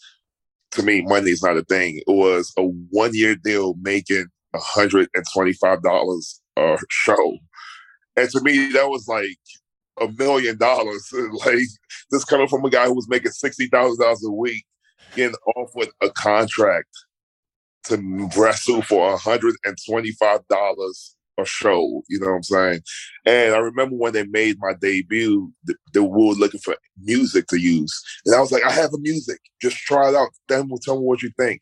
to 0.73 0.83
me, 0.83 1.03
money 1.03 1.31
is 1.31 1.43
not 1.43 1.57
a 1.57 1.64
thing. 1.64 1.99
It 1.99 2.05
was 2.09 2.53
a 2.59 2.62
one 2.91 3.11
year 3.14 3.37
deal 3.37 3.75
making 3.81 4.27
hundred 4.55 5.09
and 5.14 5.25
twenty 5.35 5.53
five 5.53 5.83
dollars 5.83 6.41
a 6.57 6.79
show, 6.91 7.39
and 8.17 8.31
to 8.31 8.41
me, 8.43 8.73
that 8.73 8.89
was 8.89 9.07
like 9.09 9.39
a 10.01 10.12
million 10.19 10.59
dollars. 10.59 11.12
Like 11.47 11.59
this 12.11 12.25
coming 12.25 12.49
from 12.49 12.64
a 12.64 12.71
guy 12.71 12.87
who 12.87 12.95
was 12.95 13.09
making 13.09 13.33
sixty 13.33 13.67
thousand 13.69 14.03
dollars 14.03 14.25
a 14.27 14.33
week, 14.33 14.64
getting 15.14 15.37
offered 15.57 15.89
a 16.03 16.11
contract 16.11 16.89
to 17.85 18.31
wrestle 18.37 18.83
for 18.83 19.17
hundred 19.19 19.55
and 19.64 19.77
twenty 19.89 20.12
five 20.12 20.41
dollars 20.49 21.16
a 21.39 21.45
show. 21.45 22.03
You 22.09 22.20
know 22.20 22.28
what 22.28 22.37
I'm 22.37 22.43
saying? 22.43 22.80
And 23.24 23.55
I 23.55 23.59
remember 23.59 23.97
when 23.97 24.12
they 24.12 24.24
made 24.24 24.57
my 24.59 24.74
debut, 24.74 25.53
they, 25.93 26.01
were 26.01 26.34
looking 26.34 26.61
for 26.61 26.76
music 27.03 27.47
to 27.49 27.61
use, 27.61 28.03
and 28.24 28.34
I 28.34 28.41
was 28.41 28.53
like, 28.53 28.64
I 28.64 28.72
have 28.72 28.93
a 28.95 28.99
music, 28.99 29.39
just 29.61 29.76
try 29.78 30.09
it 30.09 30.14
out. 30.14 30.30
Then 30.49 30.68
we'll 30.68 30.78
tell 30.78 30.99
me 30.99 31.05
what 31.05 31.22
you 31.22 31.30
think. 31.39 31.61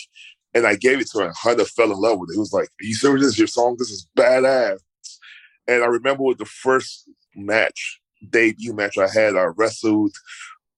And 0.54 0.66
I 0.66 0.76
gave 0.76 1.00
it 1.00 1.08
to 1.10 1.24
him. 1.24 1.32
Hunter 1.34 1.64
fell 1.64 1.90
in 1.90 2.00
love 2.00 2.20
with 2.20 2.30
it. 2.30 2.34
He 2.34 2.38
was 2.38 2.52
like, 2.52 2.68
Are 2.68 2.84
you 2.84 2.94
serious? 2.94 3.22
This 3.22 3.32
is 3.32 3.38
your 3.38 3.48
song? 3.48 3.76
This 3.78 3.90
is 3.90 4.08
badass. 4.16 4.78
And 5.66 5.82
I 5.82 5.86
remember 5.86 6.22
with 6.22 6.38
the 6.38 6.44
first 6.44 7.08
match, 7.34 8.00
debut 8.30 8.72
match 8.72 8.96
I 8.98 9.08
had, 9.08 9.36
I 9.36 9.46
wrestled 9.56 10.14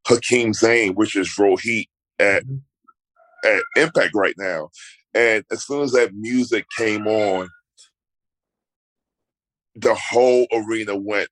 Hakim 0.07 0.55
Zane, 0.55 0.95
which 0.95 1.17
is 1.17 1.29
Rohit 1.39 1.89
at 2.19 2.45
mm-hmm. 2.45 3.49
at 3.49 3.63
Impact 3.77 4.13
right 4.15 4.35
now. 4.39 4.71
And 5.15 5.45
as 5.51 5.65
soon 5.65 5.83
as 5.83 5.93
that 5.93 6.15
music 6.15 6.67
came 6.77 7.07
on, 7.07 7.49
the 9.77 9.95
whole 9.95 10.47
arena 10.53 10.97
went 10.97 11.29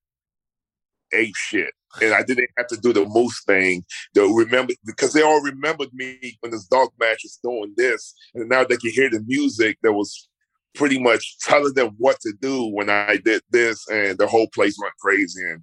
ape 1.12 1.36
shit. 1.36 1.72
And 2.02 2.12
I 2.12 2.22
didn't 2.22 2.50
have 2.58 2.66
to 2.68 2.76
do 2.76 2.92
the 2.92 3.04
moose 3.06 3.40
thing. 3.46 3.84
They'll 4.14 4.34
remember 4.34 4.72
because 4.84 5.12
they 5.12 5.22
all 5.22 5.40
remembered 5.40 5.90
me 5.92 6.36
when 6.40 6.50
this 6.50 6.66
dark 6.66 6.90
match 6.98 7.20
was 7.22 7.38
doing 7.42 7.72
this. 7.76 8.14
And 8.34 8.48
now 8.48 8.64
they 8.64 8.76
can 8.76 8.90
hear 8.90 9.08
the 9.08 9.22
music 9.26 9.78
that 9.82 9.92
was 9.92 10.28
pretty 10.74 10.98
much 10.98 11.38
telling 11.38 11.74
them 11.74 11.94
what 11.98 12.18
to 12.20 12.32
do 12.40 12.66
when 12.66 12.90
I 12.90 13.18
did 13.24 13.42
this 13.50 13.88
and 13.88 14.18
the 14.18 14.26
whole 14.26 14.48
place 14.48 14.76
went 14.80 14.94
crazy. 15.00 15.40
And 15.48 15.62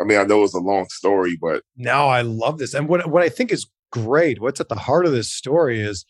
I 0.00 0.04
mean, 0.04 0.18
I 0.18 0.24
know 0.24 0.42
it's 0.42 0.54
a 0.54 0.58
long 0.58 0.88
story, 0.88 1.38
but 1.40 1.62
no, 1.76 2.08
I 2.08 2.22
love 2.22 2.58
this. 2.58 2.74
And 2.74 2.88
what 2.88 3.08
what 3.08 3.22
I 3.22 3.28
think 3.28 3.52
is 3.52 3.66
great, 3.92 4.40
what's 4.40 4.60
at 4.60 4.68
the 4.68 4.74
heart 4.74 5.06
of 5.06 5.12
this 5.12 5.30
story 5.30 5.80
is 5.80 6.04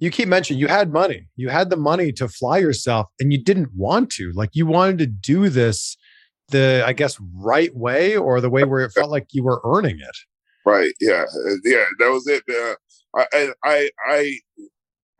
you 0.00 0.10
keep 0.10 0.28
mentioning 0.28 0.58
you 0.58 0.66
had 0.66 0.92
money, 0.92 1.28
you 1.36 1.50
had 1.50 1.70
the 1.70 1.76
money 1.76 2.10
to 2.12 2.26
fly 2.26 2.58
yourself, 2.58 3.06
and 3.20 3.32
you 3.32 3.42
didn't 3.42 3.68
want 3.76 4.10
to. 4.12 4.32
Like 4.34 4.50
you 4.54 4.66
wanted 4.66 4.98
to 4.98 5.06
do 5.06 5.48
this 5.48 5.96
the, 6.48 6.82
I 6.84 6.92
guess, 6.92 7.18
right 7.36 7.74
way 7.76 8.16
or 8.16 8.40
the 8.40 8.50
way 8.50 8.64
where 8.64 8.84
it 8.84 8.90
felt 8.90 9.10
like 9.10 9.28
you 9.30 9.44
were 9.44 9.60
earning 9.64 9.98
it. 10.00 10.16
Right. 10.66 10.92
Yeah. 11.00 11.24
Yeah. 11.64 11.84
That 11.98 12.10
was 12.10 12.26
it. 12.26 12.42
Uh, 12.48 12.74
I, 13.32 13.52
I, 13.64 13.90
I, 14.08 14.38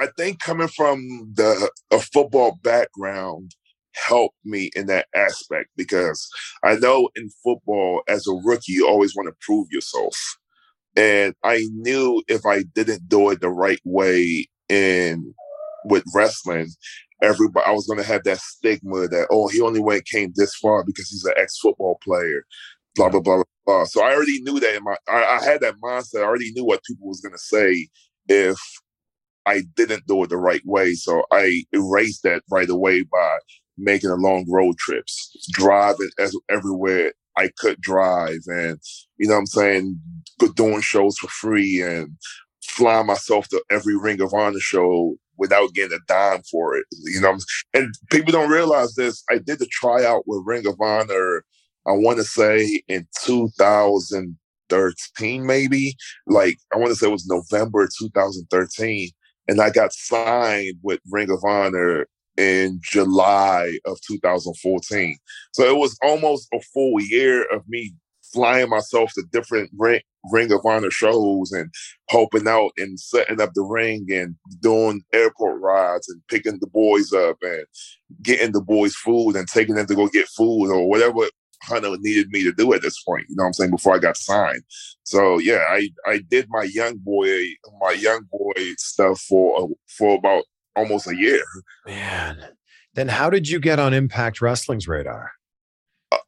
I 0.01 0.07
think 0.17 0.41
coming 0.41 0.69
from 0.69 1.33
the 1.35 1.71
a 1.91 1.99
football 1.99 2.59
background 2.63 3.53
helped 3.95 4.37
me 4.45 4.71
in 4.75 4.87
that 4.87 5.07
aspect 5.15 5.69
because 5.77 6.29
I 6.65 6.77
know 6.77 7.11
in 7.17 7.29
football 7.45 8.03
as 8.09 8.27
a 8.27 8.33
rookie 8.33 8.73
you 8.73 8.89
always 8.89 9.15
want 9.15 9.29
to 9.29 9.35
prove 9.41 9.69
yourself. 9.71 10.17
And 10.97 11.35
I 11.45 11.67
knew 11.73 12.23
if 12.29 12.47
I 12.47 12.63
didn't 12.75 13.09
do 13.09 13.31
it 13.31 13.41
the 13.41 13.51
right 13.51 13.81
way 13.85 14.49
and 14.71 15.25
with 15.87 16.05
wrestling, 16.15 16.69
everybody 17.23 17.67
I 17.67 17.73
was 17.73 17.87
gonna 17.89 18.05
have 18.05 18.25
that 18.25 18.39
stigma 18.41 19.09
that 19.09 19.29
oh 19.33 19.49
he 19.49 19.63
only 19.63 19.81
went 19.81 20.07
came 20.07 20.33
this 20.37 20.55
far 20.57 20.85
because 20.85 21.11
he's 21.11 21.25
an 21.27 21.35
ex 21.39 21.59
football 21.59 21.99
player. 22.05 22.45
blah 22.97 23.11
blah 23.11 23.21
blah 23.21 23.45
blah. 23.67 23.85
So 23.85 24.03
I 24.03 24.15
already 24.15 24.43
knew 24.43 24.61
that 24.61 24.77
in 24.77 24.85
my 24.85 24.97
I, 25.09 25.39
I 25.41 25.45
had 25.45 25.63
that 25.63 25.77
mindset. 25.85 26.21
I 26.23 26.25
already 26.27 26.53
knew 26.53 26.67
what 26.67 26.85
people 26.85 27.09
was 27.09 27.23
gonna 27.23 27.39
say 27.39 27.89
if 28.29 28.59
I 29.47 29.63
didn't 29.77 30.07
do 30.07 30.23
it 30.25 30.31
the 30.31 30.37
right 30.39 30.63
way. 30.67 30.95
So 30.95 31.25
I 31.33 31.65
erased 31.73 32.23
that 32.25 32.43
right 32.51 32.71
away 32.71 33.03
by 33.03 33.39
making 33.79 34.11
a 34.11 34.17
long 34.17 34.47
road 34.51 34.77
trips, 34.79 35.37
driving 35.53 36.11
as, 36.19 36.37
everywhere 36.51 37.13
I 37.37 37.51
could 37.59 37.81
drive, 37.81 38.41
and 38.47 38.79
you 39.19 39.29
know 39.29 39.35
what 39.35 39.41
I'm 39.41 39.47
saying, 39.47 40.01
doing 40.57 40.81
shows 40.83 41.19
for 41.19 41.29
free 41.29 41.83
and 41.83 42.17
flying 42.81 43.07
myself 43.07 43.47
to 43.49 43.63
every 43.71 43.95
Ring 43.95 44.23
of 44.23 44.33
Honor 44.33 44.59
show 44.59 45.15
without 45.37 45.75
getting 45.75 45.99
a 45.99 46.01
dime 46.09 46.41
for 46.51 46.75
it. 46.77 46.87
You 47.03 47.21
know, 47.21 47.37
and 47.75 47.95
people 48.11 48.33
don't 48.33 48.51
realize 48.51 48.95
this. 48.95 49.23
I 49.31 49.37
did 49.37 49.59
the 49.59 49.69
tryout 49.71 50.27
with 50.27 50.47
Ring 50.47 50.67
of 50.67 50.81
Honor. 50.81 51.45
I 51.87 51.93
want 51.93 52.17
to 52.19 52.25
say 52.25 52.83
in 52.89 53.07
2013, 53.23 55.47
maybe. 55.47 55.95
Like 56.27 56.57
I 56.73 56.79
want 56.79 56.89
to 56.89 56.97
say 56.97 57.09
it 57.09 57.13
was 57.13 57.27
November 57.27 57.87
2013, 57.99 59.11
and 59.49 59.61
I 59.61 59.69
got 59.69 59.93
signed 59.93 60.79
with 60.83 61.01
Ring 61.11 61.31
of 61.31 61.45
Honor 61.45 62.07
in 62.39 62.81
July 62.83 63.71
of 63.85 64.01
2014. 64.07 65.19
So 65.53 65.65
it 65.65 65.77
was 65.77 65.99
almost 66.03 66.49
a 66.55 66.61
full 66.73 66.99
year 67.01 67.45
of 67.53 67.63
me 67.69 67.93
flying 68.33 68.69
myself 68.69 69.13
to 69.15 69.25
different 69.33 69.71
ring, 69.79 70.01
ring 70.31 70.53
of 70.53 70.61
honor 70.65 70.91
shows 70.91 71.53
and 71.53 71.73
helping 72.09 72.47
out 72.47 72.71
and 72.79 72.99
setting 72.99 73.41
up 73.41 73.51
the 73.55 73.63
ring 73.63 74.07
and 74.11 74.35
doing 74.61 75.03
airport 75.13 75.61
rides 75.61 76.09
and 76.09 76.21
picking 76.29 76.59
the 76.61 76.67
boys 76.69 77.13
up 77.13 77.37
and 77.43 77.65
getting 78.23 78.53
the 78.53 78.63
boys 78.63 78.95
food 78.95 79.37
and 79.37 79.49
taking 79.49 79.75
them 79.75 79.87
to 79.87 79.95
go 79.95 80.09
get 80.09 80.29
food 80.29 80.71
or 80.71 80.89
whatever 80.89 81.29
Hunter 81.63 81.97
needed 81.99 82.29
me 82.31 82.43
to 82.45 82.53
do 82.53 82.73
at 82.73 82.83
this 82.83 83.03
point. 83.03 83.27
You 83.29 83.37
know 83.37 83.43
what 83.43 83.49
I'm 83.49 83.53
saying? 83.53 83.71
Before 83.71 83.95
I 83.95 83.99
got 83.99 84.17
signed. 84.17 84.63
So 85.03 85.39
yeah, 85.39 85.65
I 85.69 85.91
I 86.07 86.23
did 86.29 86.47
my 86.49 86.63
young 86.63 86.97
boy 86.99 87.43
my 87.81 87.93
young 87.93 88.23
boy 88.31 88.53
stuff 88.79 89.21
for 89.21 89.69
for 89.99 90.17
about 90.17 90.45
almost 90.77 91.07
a 91.07 91.17
year. 91.17 91.43
Man, 91.87 92.39
then 92.95 93.09
how 93.09 93.31
did 93.31 93.49
you 93.49 93.61
get 93.61 93.79
on 93.79 93.93
Impact 93.93 94.41
Wrestling's 94.41 94.89
radar? 94.89 95.33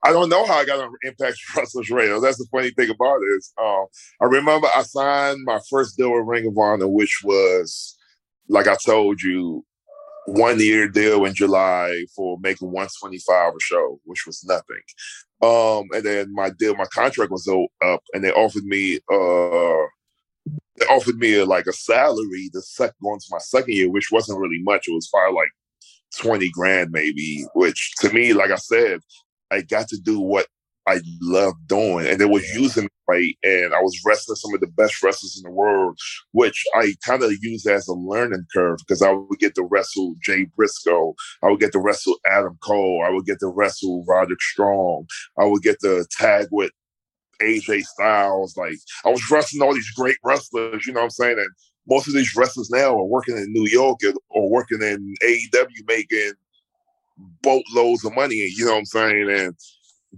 I 0.04 0.12
don't 0.12 0.28
know 0.28 0.46
how 0.46 0.54
I 0.54 0.64
got 0.64 0.80
on 0.80 0.92
Impact 1.04 1.38
Wrestlers 1.56 1.90
Radio. 1.90 2.20
That's 2.20 2.38
the 2.38 2.46
funny 2.50 2.70
thing 2.70 2.90
about 2.90 3.16
it 3.16 3.36
is, 3.36 3.52
um, 3.60 3.86
I 4.20 4.26
remember 4.26 4.68
I 4.74 4.82
signed 4.82 5.44
my 5.44 5.60
first 5.70 5.96
deal 5.96 6.12
with 6.12 6.26
Ring 6.26 6.46
of 6.46 6.58
Honor, 6.58 6.88
which 6.88 7.20
was, 7.24 7.96
like 8.48 8.66
I 8.66 8.76
told 8.84 9.20
you, 9.22 9.64
one 10.26 10.60
year 10.60 10.88
deal 10.88 11.24
in 11.24 11.34
July 11.34 12.04
for 12.14 12.38
making 12.40 12.70
125 12.70 13.52
a 13.54 13.60
show, 13.60 14.00
which 14.04 14.24
was 14.26 14.44
nothing. 14.44 14.82
Um, 15.42 15.88
and 15.92 16.04
then 16.04 16.32
my 16.32 16.50
deal, 16.50 16.76
my 16.76 16.86
contract 16.86 17.32
was 17.32 17.48
up, 17.84 18.00
and 18.12 18.22
they 18.22 18.30
offered 18.32 18.64
me, 18.64 18.98
uh, 19.12 19.86
they 20.76 20.86
offered 20.86 21.16
me 21.16 21.34
a, 21.34 21.44
like 21.44 21.66
a 21.66 21.72
salary 21.72 22.50
the 22.52 22.62
second 22.62 22.94
going 23.02 23.18
to 23.18 23.26
my 23.30 23.38
second 23.38 23.74
year, 23.74 23.90
which 23.90 24.10
wasn't 24.12 24.38
really 24.38 24.62
much. 24.62 24.86
It 24.86 24.94
was 24.94 25.08
probably 25.12 25.36
like 25.36 25.50
20 26.20 26.48
grand 26.50 26.90
maybe, 26.92 27.44
which 27.54 27.92
to 28.00 28.12
me, 28.12 28.32
like 28.32 28.50
I 28.50 28.56
said, 28.56 29.00
I 29.52 29.62
got 29.62 29.88
to 29.88 29.98
do 29.98 30.20
what 30.20 30.46
I 30.88 31.00
loved 31.20 31.68
doing. 31.68 32.06
And 32.06 32.20
they 32.20 32.24
were 32.24 32.42
using 32.54 32.84
me 32.84 32.88
right. 33.08 33.34
And 33.42 33.74
I 33.74 33.80
was 33.80 34.00
wrestling 34.04 34.36
some 34.36 34.54
of 34.54 34.60
the 34.60 34.66
best 34.66 35.02
wrestlers 35.02 35.36
in 35.36 35.48
the 35.48 35.54
world, 35.54 35.98
which 36.32 36.64
I 36.74 36.94
kind 37.06 37.22
of 37.22 37.32
used 37.40 37.66
as 37.68 37.86
a 37.88 37.92
learning 37.92 38.46
curve 38.54 38.78
because 38.78 39.02
I 39.02 39.12
would 39.12 39.38
get 39.38 39.54
to 39.56 39.64
wrestle 39.64 40.14
Jay 40.20 40.46
Briscoe. 40.56 41.14
I 41.42 41.50
would 41.50 41.60
get 41.60 41.72
to 41.72 41.78
wrestle 41.78 42.16
Adam 42.26 42.58
Cole. 42.62 43.04
I 43.06 43.10
would 43.10 43.26
get 43.26 43.40
to 43.40 43.48
wrestle 43.48 44.04
Roderick 44.08 44.40
Strong. 44.40 45.06
I 45.38 45.44
would 45.44 45.62
get 45.62 45.80
to 45.80 46.04
tag 46.18 46.48
with 46.50 46.72
AJ 47.40 47.84
Styles. 47.84 48.56
Like 48.56 48.78
I 49.04 49.10
was 49.10 49.22
wrestling 49.30 49.62
all 49.62 49.74
these 49.74 49.90
great 49.90 50.16
wrestlers, 50.24 50.86
you 50.86 50.92
know 50.92 51.00
what 51.00 51.04
I'm 51.04 51.10
saying? 51.10 51.38
And 51.38 51.50
most 51.88 52.06
of 52.06 52.14
these 52.14 52.34
wrestlers 52.36 52.70
now 52.70 52.96
are 52.96 53.04
working 53.04 53.36
in 53.36 53.52
New 53.52 53.66
York 53.66 53.98
or 54.30 54.48
working 54.48 54.82
in 54.82 55.14
AEW 55.24 55.86
making 55.86 56.32
boatloads 57.42 58.04
of 58.04 58.14
money, 58.14 58.34
you 58.34 58.64
know 58.64 58.72
what 58.72 58.78
I'm 58.78 58.84
saying? 58.86 59.30
And 59.30 59.54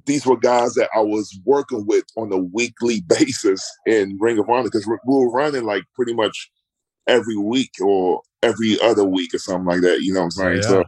these 0.06 0.26
were 0.26 0.36
guys 0.36 0.74
that 0.74 0.90
I 0.94 1.00
was 1.00 1.38
working 1.44 1.86
with 1.86 2.04
on 2.16 2.32
a 2.32 2.38
weekly 2.38 3.00
basis 3.06 3.68
in 3.86 4.18
Ring 4.20 4.38
of 4.38 4.48
Honor 4.48 4.64
because 4.64 4.86
we 4.86 4.96
were 5.06 5.30
running 5.30 5.64
like 5.64 5.84
pretty 5.94 6.14
much 6.14 6.50
every 7.06 7.36
week 7.36 7.72
or 7.82 8.22
every 8.42 8.78
other 8.82 9.04
week 9.04 9.34
or 9.34 9.38
something 9.38 9.66
like 9.66 9.82
that. 9.82 10.02
You 10.02 10.14
know 10.14 10.20
what 10.20 10.24
I'm 10.24 10.30
saying? 10.30 10.56
Yeah. 10.56 10.84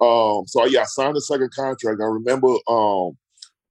So, 0.00 0.38
um, 0.40 0.46
so 0.46 0.64
yeah, 0.66 0.82
I 0.82 0.84
signed 0.84 1.16
a 1.16 1.20
second 1.20 1.50
contract. 1.52 2.00
I 2.00 2.06
remember 2.06 2.54
um, 2.68 3.16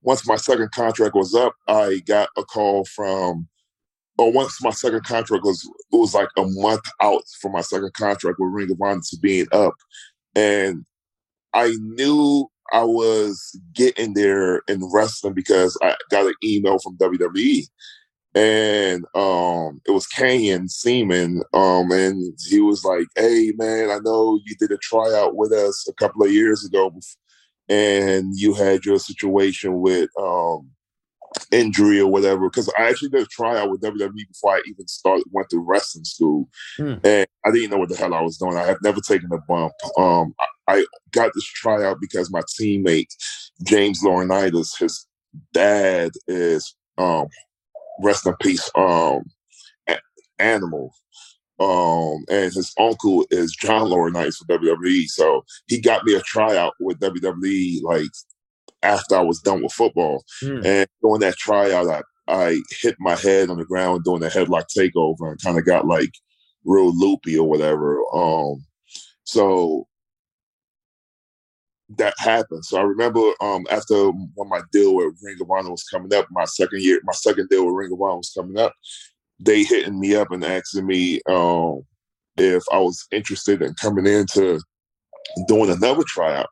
once 0.02 0.26
my 0.26 0.36
second 0.36 0.70
contract 0.72 1.14
was 1.14 1.34
up, 1.34 1.54
I 1.66 2.00
got 2.06 2.28
a 2.36 2.44
call 2.44 2.84
from, 2.84 3.48
or 4.16 4.32
once 4.32 4.62
my 4.62 4.70
second 4.70 5.04
contract 5.04 5.44
was, 5.44 5.64
it 5.92 5.96
was 5.96 6.14
like 6.14 6.28
a 6.36 6.44
month 6.44 6.82
out 7.02 7.22
from 7.40 7.52
my 7.52 7.60
second 7.60 7.92
contract 7.94 8.38
with 8.38 8.52
Ring 8.52 8.70
of 8.70 8.78
Honor 8.82 9.00
to 9.10 9.18
being 9.20 9.46
up, 9.52 9.74
and 10.34 10.84
I 11.54 11.74
knew 11.80 12.48
I 12.72 12.84
was 12.84 13.58
getting 13.74 14.14
there 14.14 14.62
in 14.68 14.88
wrestling 14.92 15.34
because 15.34 15.76
I 15.82 15.94
got 16.10 16.26
an 16.26 16.34
email 16.44 16.78
from 16.78 16.98
WWE. 16.98 17.62
And 18.34 19.04
um, 19.14 19.80
it 19.86 19.90
was 19.90 20.06
Canyon 20.06 20.68
Ceman. 20.68 21.40
Um, 21.54 21.90
and 21.90 22.38
he 22.46 22.60
was 22.60 22.84
like, 22.84 23.06
Hey 23.16 23.52
man, 23.56 23.90
I 23.90 23.98
know 24.04 24.38
you 24.44 24.54
did 24.58 24.70
a 24.70 24.78
tryout 24.78 25.34
with 25.34 25.52
us 25.52 25.86
a 25.88 25.94
couple 25.94 26.24
of 26.24 26.32
years 26.32 26.64
ago 26.64 26.92
and 27.68 28.32
you 28.34 28.54
had 28.54 28.84
your 28.84 28.98
situation 28.98 29.80
with 29.80 30.08
um 30.18 30.70
injury 31.52 32.00
or 32.00 32.10
whatever. 32.10 32.48
Because 32.48 32.72
I 32.78 32.88
actually 32.88 33.10
did 33.10 33.22
a 33.22 33.26
tryout 33.26 33.70
with 33.70 33.82
WWE 33.82 34.28
before 34.28 34.56
I 34.56 34.62
even 34.66 34.88
started 34.88 35.24
went 35.30 35.48
to 35.50 35.58
wrestling 35.58 36.04
school, 36.04 36.48
hmm. 36.76 36.94
and 37.04 37.26
I 37.44 37.50
didn't 37.50 37.70
know 37.70 37.78
what 37.78 37.88
the 37.88 37.96
hell 37.96 38.14
I 38.14 38.22
was 38.22 38.38
doing. 38.38 38.56
I 38.56 38.64
had 38.64 38.78
never 38.82 39.00
taken 39.00 39.30
a 39.32 39.38
bump. 39.48 39.72
Um, 39.98 40.34
I, 40.40 40.46
I 40.68 40.84
got 41.12 41.32
this 41.34 41.46
tryout 41.46 41.98
because 42.00 42.30
my 42.30 42.42
teammate 42.60 43.08
James 43.64 44.02
Laurinaitis, 44.04 44.78
his 44.78 45.06
dad 45.52 46.12
is 46.26 46.76
um, 46.98 47.26
rest 48.02 48.26
in 48.26 48.34
peace, 48.40 48.70
um, 48.76 49.22
animal. 50.38 50.92
Um, 51.60 52.24
and 52.30 52.52
his 52.52 52.72
uncle 52.78 53.26
is 53.30 53.56
John 53.60 53.88
Laurinaitis 53.88 54.36
for 54.36 54.58
WWE. 54.58 55.06
So 55.06 55.44
he 55.66 55.80
got 55.80 56.04
me 56.04 56.14
a 56.14 56.20
tryout 56.20 56.74
with 56.78 57.00
WWE 57.00 57.82
like 57.82 58.10
after 58.82 59.16
I 59.16 59.22
was 59.22 59.40
done 59.40 59.62
with 59.62 59.72
football. 59.72 60.22
Mm. 60.42 60.64
And 60.64 60.88
during 61.02 61.20
that 61.20 61.36
tryout, 61.36 61.88
I, 61.88 62.02
I 62.28 62.60
hit 62.80 62.94
my 63.00 63.16
head 63.16 63.50
on 63.50 63.56
the 63.58 63.64
ground 63.64 64.04
doing 64.04 64.22
a 64.22 64.26
headlock 64.26 64.66
takeover 64.76 65.30
and 65.30 65.42
kind 65.42 65.58
of 65.58 65.64
got 65.64 65.86
like 65.86 66.12
real 66.64 66.96
loopy 66.96 67.36
or 67.36 67.48
whatever. 67.48 67.98
Um, 68.14 68.64
so 69.24 69.88
that 71.96 72.14
happened. 72.18 72.64
So 72.64 72.78
I 72.78 72.82
remember 72.82 73.20
um, 73.40 73.66
after 73.70 74.10
when 74.10 74.48
my 74.48 74.60
deal 74.72 74.94
with 74.94 75.18
Ring 75.22 75.38
of 75.40 75.50
Honor 75.50 75.70
was 75.70 75.84
coming 75.84 76.12
up, 76.14 76.26
my 76.30 76.44
second 76.44 76.82
year, 76.82 77.00
my 77.04 77.12
second 77.12 77.48
deal 77.48 77.64
with 77.64 77.74
Ring 77.74 77.92
of 77.92 78.00
Honor 78.00 78.16
was 78.16 78.32
coming 78.36 78.58
up, 78.58 78.74
they 79.40 79.62
hitting 79.62 79.98
me 79.98 80.14
up 80.14 80.30
and 80.30 80.44
asking 80.44 80.86
me 80.86 81.20
um, 81.28 81.82
if 82.36 82.62
I 82.72 82.78
was 82.78 83.06
interested 83.10 83.62
in 83.62 83.74
coming 83.74 84.06
into 84.06 84.60
doing 85.46 85.70
another 85.70 86.04
tryout. 86.06 86.48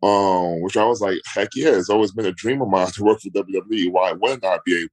Um, 0.00 0.62
which 0.62 0.76
I 0.76 0.84
was 0.84 1.00
like, 1.00 1.18
heck 1.26 1.48
yeah, 1.56 1.70
it's 1.70 1.90
always 1.90 2.12
been 2.12 2.26
a 2.26 2.32
dream 2.32 2.62
of 2.62 2.68
mine 2.68 2.86
to 2.86 3.02
work 3.02 3.18
for 3.20 3.30
WWE. 3.30 3.90
Why 3.90 4.12
wouldn't 4.12 4.44
I 4.44 4.58
be 4.64 4.86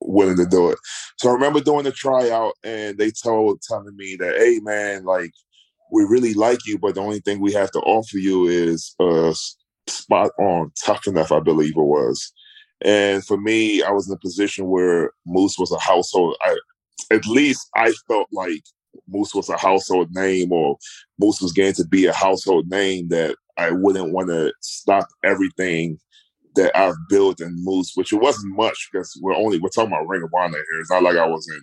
willing 0.00 0.36
to 0.38 0.46
do 0.46 0.70
it? 0.70 0.80
So 1.18 1.30
I 1.30 1.32
remember 1.32 1.60
doing 1.60 1.84
the 1.84 1.92
tryout 1.92 2.54
and 2.64 2.98
they 2.98 3.12
told 3.12 3.62
telling 3.62 3.96
me 3.96 4.16
that, 4.16 4.36
hey 4.36 4.58
man, 4.64 5.04
like 5.04 5.30
we 5.92 6.04
really 6.04 6.34
like 6.34 6.66
you, 6.66 6.78
but 6.78 6.94
the 6.94 7.00
only 7.00 7.20
thing 7.20 7.40
we 7.40 7.52
have 7.52 7.70
to 7.72 7.80
offer 7.80 8.18
you 8.18 8.46
is 8.46 8.94
a 9.00 9.34
spot 9.86 10.30
on 10.38 10.72
tough 10.84 11.06
enough, 11.06 11.32
I 11.32 11.40
believe 11.40 11.76
it 11.76 11.80
was. 11.80 12.32
And 12.82 13.24
for 13.24 13.38
me, 13.38 13.82
I 13.82 13.90
was 13.90 14.08
in 14.08 14.14
a 14.14 14.18
position 14.18 14.66
where 14.66 15.10
Moose 15.26 15.58
was 15.58 15.72
a 15.72 15.78
household. 15.78 16.36
I, 16.42 16.56
at 17.10 17.26
least 17.26 17.68
I 17.74 17.92
felt 18.08 18.28
like 18.32 18.62
Moose 19.08 19.34
was 19.34 19.48
a 19.48 19.56
household 19.56 20.08
name, 20.12 20.52
or 20.52 20.76
Moose 21.18 21.40
was 21.40 21.52
getting 21.52 21.74
to 21.74 21.86
be 21.86 22.06
a 22.06 22.12
household 22.12 22.68
name 22.68 23.08
that 23.08 23.36
I 23.56 23.70
wouldn't 23.70 24.12
want 24.12 24.28
to 24.28 24.52
stop 24.60 25.08
everything 25.24 25.98
that 26.56 26.76
I've 26.76 26.96
built 27.08 27.40
in 27.40 27.54
Moose, 27.64 27.92
which 27.94 28.12
it 28.12 28.20
wasn't 28.20 28.56
much 28.56 28.88
because 28.90 29.18
we're 29.22 29.36
only 29.36 29.58
we're 29.58 29.68
talking 29.68 29.92
about 29.92 30.08
Ring 30.08 30.22
of 30.22 30.34
Honor 30.34 30.56
here. 30.56 30.80
It's 30.80 30.90
not 30.90 31.02
like 31.02 31.16
I 31.16 31.26
was 31.26 31.48
in 31.48 31.62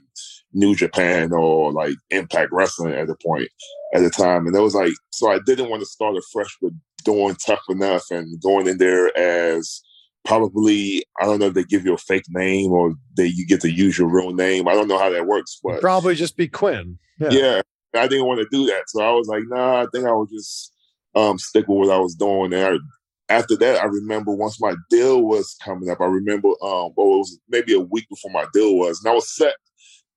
New 0.53 0.75
Japan 0.75 1.31
or 1.33 1.71
like 1.71 1.95
Impact 2.09 2.51
Wrestling 2.51 2.93
at 2.93 3.07
the 3.07 3.15
point 3.25 3.49
at 3.93 4.01
the 4.01 4.09
time. 4.09 4.47
And 4.47 4.55
it 4.55 4.59
was 4.59 4.75
like 4.75 4.93
so 5.11 5.31
I 5.31 5.39
didn't 5.45 5.69
want 5.69 5.81
to 5.81 5.87
start 5.87 6.15
afresh 6.15 6.55
with 6.61 6.73
doing 7.03 7.35
tough 7.45 7.63
enough 7.69 8.03
and 8.11 8.41
going 8.41 8.67
in 8.67 8.77
there 8.77 9.15
as 9.17 9.81
probably 10.25 11.03
I 11.19 11.25
don't 11.25 11.39
know 11.39 11.47
if 11.47 11.53
they 11.53 11.63
give 11.63 11.85
you 11.85 11.93
a 11.93 11.97
fake 11.97 12.25
name 12.29 12.71
or 12.71 12.95
that 13.15 13.29
you 13.29 13.45
get 13.45 13.61
to 13.61 13.71
use 13.71 13.97
your 13.97 14.09
real 14.09 14.33
name. 14.33 14.67
I 14.67 14.73
don't 14.73 14.87
know 14.87 14.99
how 14.99 15.09
that 15.09 15.27
works, 15.27 15.59
but 15.63 15.81
probably 15.81 16.15
just 16.15 16.37
be 16.37 16.47
Quinn. 16.47 16.97
Yeah. 17.19 17.29
yeah. 17.31 17.61
I 17.95 18.07
didn't 18.07 18.25
want 18.25 18.39
to 18.39 18.47
do 18.49 18.65
that. 18.67 18.83
So 18.87 19.03
I 19.03 19.11
was 19.11 19.27
like, 19.27 19.43
nah, 19.47 19.83
I 19.83 19.87
think 19.93 20.05
I 20.05 20.11
would 20.11 20.29
just 20.29 20.73
um, 21.15 21.37
stick 21.37 21.67
with 21.67 21.87
what 21.87 21.95
I 21.95 21.99
was 21.99 22.15
doing. 22.15 22.53
And 22.53 22.63
I 22.63 22.77
after 23.29 23.55
that, 23.57 23.81
I 23.81 23.85
remember 23.85 24.33
once 24.33 24.59
my 24.59 24.75
deal 24.89 25.21
was 25.21 25.55
coming 25.63 25.89
up, 25.89 26.01
I 26.01 26.05
remember, 26.05 26.49
um, 26.49 26.91
well, 26.95 27.15
it 27.15 27.19
was 27.19 27.39
maybe 27.49 27.73
a 27.73 27.79
week 27.79 28.07
before 28.09 28.31
my 28.31 28.45
deal 28.53 28.75
was, 28.75 29.03
and 29.03 29.11
I 29.11 29.15
was 29.15 29.35
set 29.35 29.53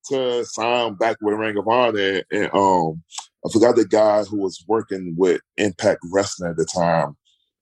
to 0.09 0.45
sign 0.45 0.95
back 0.95 1.17
with 1.21 1.35
Ring 1.35 1.57
of 1.57 1.69
Honor. 1.69 2.23
And 2.31 2.51
um, 2.53 3.03
I 3.45 3.53
forgot 3.53 3.77
the 3.77 3.87
guy 3.87 4.25
who 4.25 4.39
was 4.39 4.65
working 4.67 5.15
with 5.17 5.41
Impact 5.57 6.01
Wrestling 6.13 6.51
at 6.51 6.57
the 6.57 6.65
time. 6.65 7.17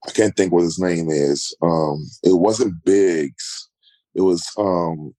I 0.06 0.10
can't 0.10 0.36
think 0.36 0.52
what 0.52 0.62
his 0.62 0.78
name 0.78 1.08
is. 1.10 1.54
Um, 1.62 2.06
it 2.22 2.38
wasn't 2.38 2.84
Biggs. 2.84 3.70
It 4.14 4.20
was, 4.20 4.46
um, 4.58 5.14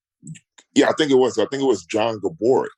yeah, 0.75 0.89
I 0.89 0.93
think 0.97 1.11
it 1.11 1.17
was. 1.17 1.37
I 1.37 1.45
think 1.47 1.63
it 1.63 1.67
was 1.67 1.85
John 1.85 2.19
Gaburick. 2.19 2.69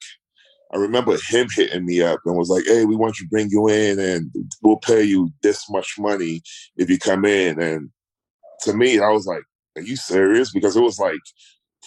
I 0.74 0.78
remember 0.78 1.18
him 1.30 1.48
hitting 1.54 1.86
me 1.86 2.02
up 2.02 2.20
and 2.26 2.36
was 2.36 2.50
like, 2.50 2.66
"Hey, 2.66 2.86
we 2.86 2.95
want 2.95 3.16
to 3.16 3.28
bring 3.28 3.50
you 3.50 3.68
in, 3.70 4.00
and 4.00 4.32
we'll 4.62 4.78
pay 4.78 5.02
you 5.04 5.30
this 5.41 5.70
much 5.70 5.95
money 5.98 6.41
if 6.76 6.89
you 6.89 6.98
come 6.98 7.26
in." 7.26 7.62
And 7.62 7.89
to 8.64 8.74
me, 8.74 9.00
I 9.00 9.10
was 9.10 9.26
like, 9.26 9.43
"Are 9.78 9.82
you 9.82 9.95
serious?" 9.95 10.52
Because 10.52 10.76
it 10.76 10.82
was 10.82 11.00
like 11.00 11.20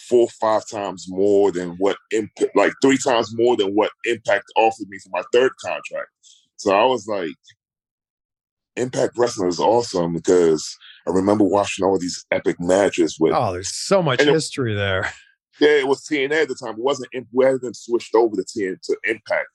four, 0.09 0.27
five 0.39 0.67
times 0.69 1.05
more 1.07 1.51
than 1.51 1.71
what 1.77 1.97
impact, 2.11 2.55
like 2.55 2.73
three 2.81 2.97
times 2.97 3.29
more 3.35 3.55
than 3.55 3.73
what 3.73 3.91
Impact 4.05 4.45
offered 4.55 4.87
me 4.89 4.97
for 4.99 5.09
my 5.11 5.23
third 5.33 5.51
contract. 5.63 6.09
So 6.57 6.71
I 6.71 6.85
was 6.85 7.07
like, 7.07 7.35
Impact 8.75 9.13
Wrestling 9.17 9.49
is 9.49 9.59
awesome 9.59 10.13
because 10.13 10.77
I 11.07 11.11
remember 11.11 11.43
watching 11.43 11.85
all 11.85 11.99
these 11.99 12.25
epic 12.31 12.57
matches 12.59 13.17
with. 13.19 13.33
Oh, 13.35 13.53
there's 13.53 13.75
so 13.75 14.01
much 14.01 14.21
history 14.21 14.73
it, 14.73 14.77
there. 14.77 15.11
Yeah, 15.59 15.77
it 15.77 15.87
was 15.87 16.03
TNA 16.07 16.43
at 16.43 16.47
the 16.47 16.55
time. 16.55 16.73
It 16.73 16.79
wasn't. 16.79 17.09
We 17.31 17.45
hadn't 17.45 17.75
switched 17.75 18.15
over 18.15 18.35
to 18.35 18.41
TNA 18.41 18.81
to 18.81 18.97
Impact 19.03 19.49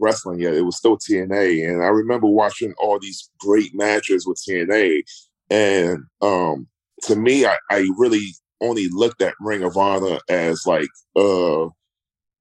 Wrestling 0.00 0.40
yet. 0.40 0.54
It 0.54 0.62
was 0.62 0.78
still 0.78 0.96
TNA, 0.96 1.68
and 1.68 1.82
I 1.82 1.88
remember 1.88 2.26
watching 2.26 2.72
all 2.78 2.98
these 2.98 3.28
great 3.38 3.74
matches 3.74 4.26
with 4.26 4.40
TNA. 4.48 5.02
And 5.50 6.04
um, 6.22 6.68
to 7.02 7.16
me, 7.16 7.44
I, 7.44 7.58
I 7.70 7.86
really 7.98 8.28
only 8.62 8.88
looked 8.88 9.20
at 9.20 9.34
Ring 9.40 9.62
of 9.62 9.76
Honor 9.76 10.18
as 10.28 10.66
like, 10.66 10.88
uh, 11.16 11.64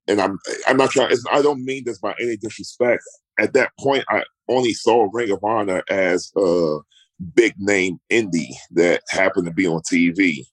and 0.08 0.22
I'm 0.22 0.40
I'm 0.68 0.78
not 0.78 0.92
trying. 0.92 1.16
I 1.32 1.42
don't 1.42 1.66
mean 1.66 1.84
this 1.86 2.00
by 2.00 2.14
any 2.20 2.38
disrespect. 2.38 3.04
At 3.40 3.54
that 3.54 3.72
point, 3.80 4.06
I 4.10 4.24
only 4.48 4.74
saw 4.74 5.10
Ring 5.12 5.32
of 5.32 5.44
Honor 5.44 5.84
as 5.90 6.32
a 6.38 6.78
big 7.36 7.54
name 7.58 8.00
indie 8.12 8.54
that 8.72 9.02
happened 9.10 9.46
to 9.46 9.54
be 9.54 9.68
on 9.68 9.82
TV. 9.82 10.46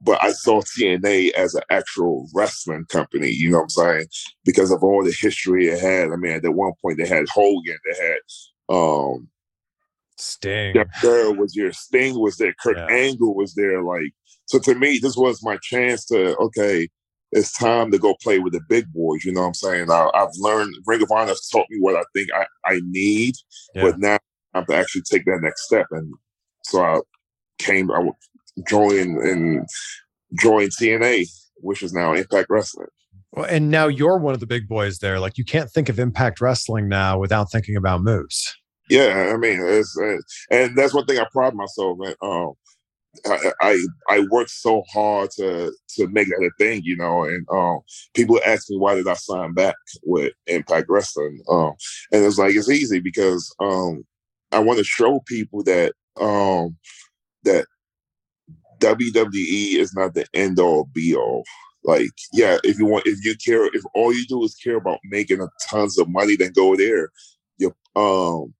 But 0.00 0.22
I 0.22 0.32
saw 0.32 0.60
TNA 0.60 1.32
as 1.32 1.54
an 1.54 1.62
actual 1.70 2.28
wrestling 2.34 2.84
company, 2.90 3.30
you 3.30 3.50
know 3.50 3.58
what 3.58 3.62
I'm 3.62 3.68
saying? 3.70 4.06
Because 4.44 4.70
of 4.70 4.84
all 4.84 5.02
the 5.02 5.16
history 5.18 5.68
it 5.68 5.80
had. 5.80 6.12
I 6.12 6.16
mean, 6.16 6.32
at 6.32 6.54
one 6.54 6.72
point 6.82 6.98
they 6.98 7.06
had 7.06 7.24
Hogan, 7.32 7.78
they 7.84 8.06
had 8.06 8.18
um 8.68 9.28
Sting. 10.18 10.76
There 11.02 11.32
was 11.32 11.54
your 11.54 11.72
Sting 11.72 12.18
was 12.18 12.36
there, 12.36 12.54
Kurt 12.60 12.76
yeah. 12.76 12.86
Angle 12.90 13.34
was 13.34 13.54
there. 13.54 13.82
Like 13.82 14.12
so 14.46 14.58
to 14.60 14.74
me, 14.74 14.98
this 14.98 15.16
was 15.16 15.42
my 15.42 15.58
chance 15.62 16.04
to, 16.06 16.36
okay, 16.36 16.88
it's 17.32 17.52
time 17.52 17.90
to 17.90 17.98
go 17.98 18.14
play 18.22 18.38
with 18.38 18.52
the 18.52 18.60
big 18.68 18.90
boys. 18.92 19.24
You 19.24 19.32
know 19.32 19.42
what 19.42 19.48
I'm 19.48 19.54
saying? 19.54 19.90
I, 19.90 20.10
have 20.14 20.30
learned, 20.38 20.74
Ring 20.86 21.02
of 21.02 21.10
Honor 21.10 21.28
has 21.28 21.48
taught 21.48 21.66
me 21.68 21.78
what 21.80 21.96
I 21.96 22.02
think 22.14 22.30
I, 22.32 22.46
I 22.64 22.80
need, 22.84 23.34
yeah. 23.74 23.82
but 23.82 23.98
now 23.98 24.18
I 24.54 24.58
have 24.58 24.66
to 24.68 24.76
actually 24.76 25.02
take 25.02 25.24
that 25.26 25.40
next 25.42 25.66
step. 25.66 25.86
And 25.90 26.12
so 26.64 26.82
I 26.82 27.00
came, 27.58 27.90
I 27.90 28.08
joined 28.68 29.18
and 29.18 29.66
joined 30.38 30.70
TNA, 30.70 31.26
which 31.56 31.82
is 31.82 31.92
now 31.92 32.14
Impact 32.14 32.48
Wrestling. 32.48 32.88
Well, 33.32 33.46
and 33.46 33.70
now 33.70 33.88
you're 33.88 34.18
one 34.18 34.34
of 34.34 34.40
the 34.40 34.46
big 34.46 34.68
boys 34.68 34.98
there. 34.98 35.18
Like 35.18 35.36
you 35.36 35.44
can't 35.44 35.70
think 35.70 35.88
of 35.88 35.98
Impact 35.98 36.40
Wrestling 36.40 36.88
now 36.88 37.18
without 37.18 37.50
thinking 37.50 37.76
about 37.76 38.02
Moose. 38.02 38.54
Yeah, 38.88 39.32
I 39.34 39.36
mean, 39.36 39.58
it's, 39.60 39.96
and 40.50 40.76
that's 40.76 40.94
one 40.94 41.04
thing 41.06 41.18
I 41.18 41.26
pride 41.32 41.54
myself. 41.54 41.98
Man. 41.98 42.14
Um, 42.22 42.52
I, 43.26 43.52
I, 43.60 43.86
I 44.10 44.26
worked 44.30 44.50
so 44.50 44.82
hard 44.92 45.30
to 45.32 45.72
to 45.96 46.08
make 46.08 46.28
that 46.28 46.44
a 46.44 46.50
thing, 46.58 46.82
you 46.84 46.96
know. 46.96 47.24
And 47.24 47.46
um, 47.50 47.80
people 48.14 48.40
ask 48.46 48.70
me 48.70 48.76
why 48.78 48.94
did 48.94 49.08
I 49.08 49.14
sign 49.14 49.54
back 49.54 49.76
with 50.04 50.32
Impact 50.46 50.86
Wrestling, 50.88 51.40
um, 51.48 51.72
and 52.12 52.24
it's 52.24 52.38
like 52.38 52.54
it's 52.54 52.70
easy 52.70 53.00
because 53.00 53.54
um, 53.60 54.04
I 54.52 54.58
want 54.58 54.78
to 54.78 54.84
show 54.84 55.20
people 55.26 55.62
that 55.64 55.92
um, 56.20 56.76
that 57.44 57.66
WWE 58.80 59.76
is 59.76 59.94
not 59.94 60.14
the 60.14 60.26
end 60.34 60.58
all 60.58 60.84
be 60.92 61.14
all. 61.14 61.44
Like, 61.84 62.10
yeah, 62.32 62.58
if 62.64 62.78
you 62.78 62.86
want, 62.86 63.06
if 63.06 63.24
you 63.24 63.36
care, 63.36 63.66
if 63.66 63.82
all 63.94 64.12
you 64.12 64.26
do 64.26 64.42
is 64.42 64.56
care 64.56 64.76
about 64.76 64.98
making 65.04 65.40
a 65.40 65.48
tons 65.68 65.98
of 65.98 66.08
money, 66.08 66.36
then 66.36 66.52
go 66.52 66.74
there. 66.76 67.10
You 67.58 67.74
um, 67.94 68.52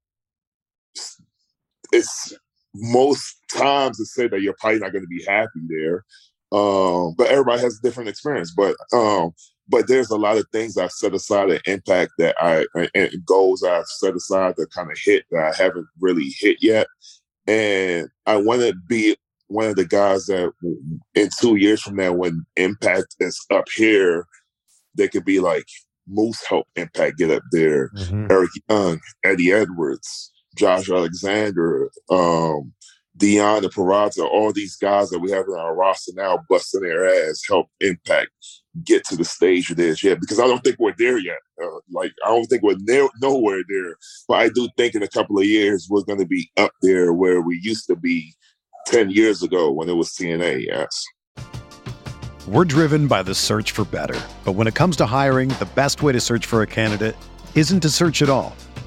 it's 1.91 2.33
most 2.77 3.35
times 3.53 3.99
it's 3.99 4.13
said 4.13 4.31
that 4.31 4.41
you're 4.41 4.55
probably 4.59 4.79
not 4.79 4.91
going 4.91 5.03
to 5.03 5.07
be 5.07 5.23
happy 5.27 5.61
there. 5.67 6.05
Um, 6.51 7.15
but 7.17 7.27
everybody 7.27 7.61
has 7.61 7.77
a 7.77 7.81
different 7.81 8.09
experience. 8.09 8.53
But 8.55 8.75
um, 8.93 9.31
but 9.67 9.87
there's 9.87 10.09
a 10.09 10.15
lot 10.15 10.37
of 10.37 10.45
things 10.51 10.77
I've 10.77 10.91
set 10.91 11.13
aside 11.13 11.49
at 11.49 11.67
Impact 11.67 12.11
that 12.19 12.35
I 12.39 12.65
and 12.95 13.11
goals 13.25 13.63
I've 13.63 13.87
set 13.87 14.15
aside 14.15 14.55
to 14.55 14.65
kind 14.67 14.91
of 14.91 14.97
hit 14.97 15.25
that 15.31 15.43
I 15.43 15.63
haven't 15.63 15.87
really 15.99 16.33
hit 16.39 16.57
yet. 16.61 16.87
And 17.47 18.09
I 18.25 18.37
want 18.37 18.61
to 18.61 18.73
be 18.87 19.17
one 19.47 19.67
of 19.67 19.75
the 19.75 19.85
guys 19.85 20.25
that 20.25 20.51
in 21.15 21.29
two 21.39 21.55
years 21.55 21.81
from 21.81 21.95
now, 21.95 22.13
when 22.13 22.45
Impact 22.55 23.15
is 23.19 23.39
up 23.51 23.67
here, 23.75 24.25
they 24.95 25.07
could 25.07 25.25
be 25.25 25.39
like 25.39 25.65
Moose 26.07 26.43
help 26.47 26.67
Impact 26.75 27.17
get 27.17 27.31
up 27.31 27.43
there. 27.51 27.89
Mm-hmm. 27.89 28.27
Eric 28.29 28.49
Young, 28.69 28.99
Eddie 29.23 29.51
Edwards, 29.51 30.31
Josh 30.57 30.89
Alexander, 30.89 31.89
um, 32.09 32.73
Deonna 33.17 33.69
Purrazzo, 33.69 34.25
all 34.29 34.53
these 34.53 34.75
guys 34.75 35.09
that 35.09 35.19
we 35.19 35.31
have 35.31 35.45
in 35.47 35.55
our 35.55 35.75
roster 35.75 36.11
now 36.15 36.39
busting 36.49 36.81
their 36.81 37.05
ass 37.07 37.41
help 37.47 37.67
Impact 37.79 38.29
get 38.83 39.03
to 39.05 39.15
the 39.15 39.25
stage 39.25 39.71
it 39.71 39.79
is 39.79 40.03
yet. 40.03 40.19
Because 40.19 40.39
I 40.39 40.45
don't 40.45 40.63
think 40.63 40.77
we're 40.79 40.93
there 40.97 41.17
yet. 41.17 41.37
Uh, 41.61 41.79
like 41.91 42.11
I 42.25 42.29
don't 42.29 42.45
think 42.45 42.61
we're 42.61 42.77
nowhere 43.21 43.61
there. 43.67 43.95
But 44.27 44.35
I 44.35 44.49
do 44.49 44.69
think 44.77 44.95
in 44.95 45.03
a 45.03 45.07
couple 45.07 45.39
of 45.39 45.45
years 45.45 45.87
we're 45.89 46.03
going 46.03 46.19
to 46.19 46.27
be 46.27 46.49
up 46.57 46.71
there 46.81 47.13
where 47.13 47.41
we 47.41 47.59
used 47.63 47.87
to 47.87 47.95
be 47.95 48.33
ten 48.85 49.09
years 49.09 49.41
ago 49.41 49.71
when 49.71 49.89
it 49.89 49.95
was 49.95 50.09
TNA. 50.09 50.65
Yes. 50.67 51.05
We're 52.47 52.65
driven 52.65 53.07
by 53.07 53.23
the 53.23 53.35
search 53.35 53.71
for 53.71 53.83
better, 53.83 54.19
but 54.45 54.53
when 54.53 54.67
it 54.67 54.75
comes 54.75 54.95
to 54.97 55.05
hiring, 55.05 55.49
the 55.49 55.67
best 55.75 56.01
way 56.01 56.13
to 56.13 56.21
search 56.21 56.45
for 56.45 56.61
a 56.61 56.67
candidate 56.67 57.17
isn't 57.55 57.81
to 57.81 57.89
search 57.89 58.21
at 58.21 58.29
all. 58.29 58.55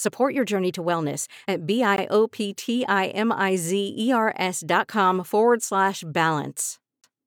Support 0.00 0.32
your 0.32 0.46
journey 0.46 0.72
to 0.72 0.82
wellness 0.82 1.26
at 1.46 1.66
B-I-O-P-T-I-M-I-Z-E-R-S 1.66 4.64
dot 4.66 4.88
com 4.88 5.22
forward 5.22 5.62
slash 5.62 6.02
balance. 6.06 6.78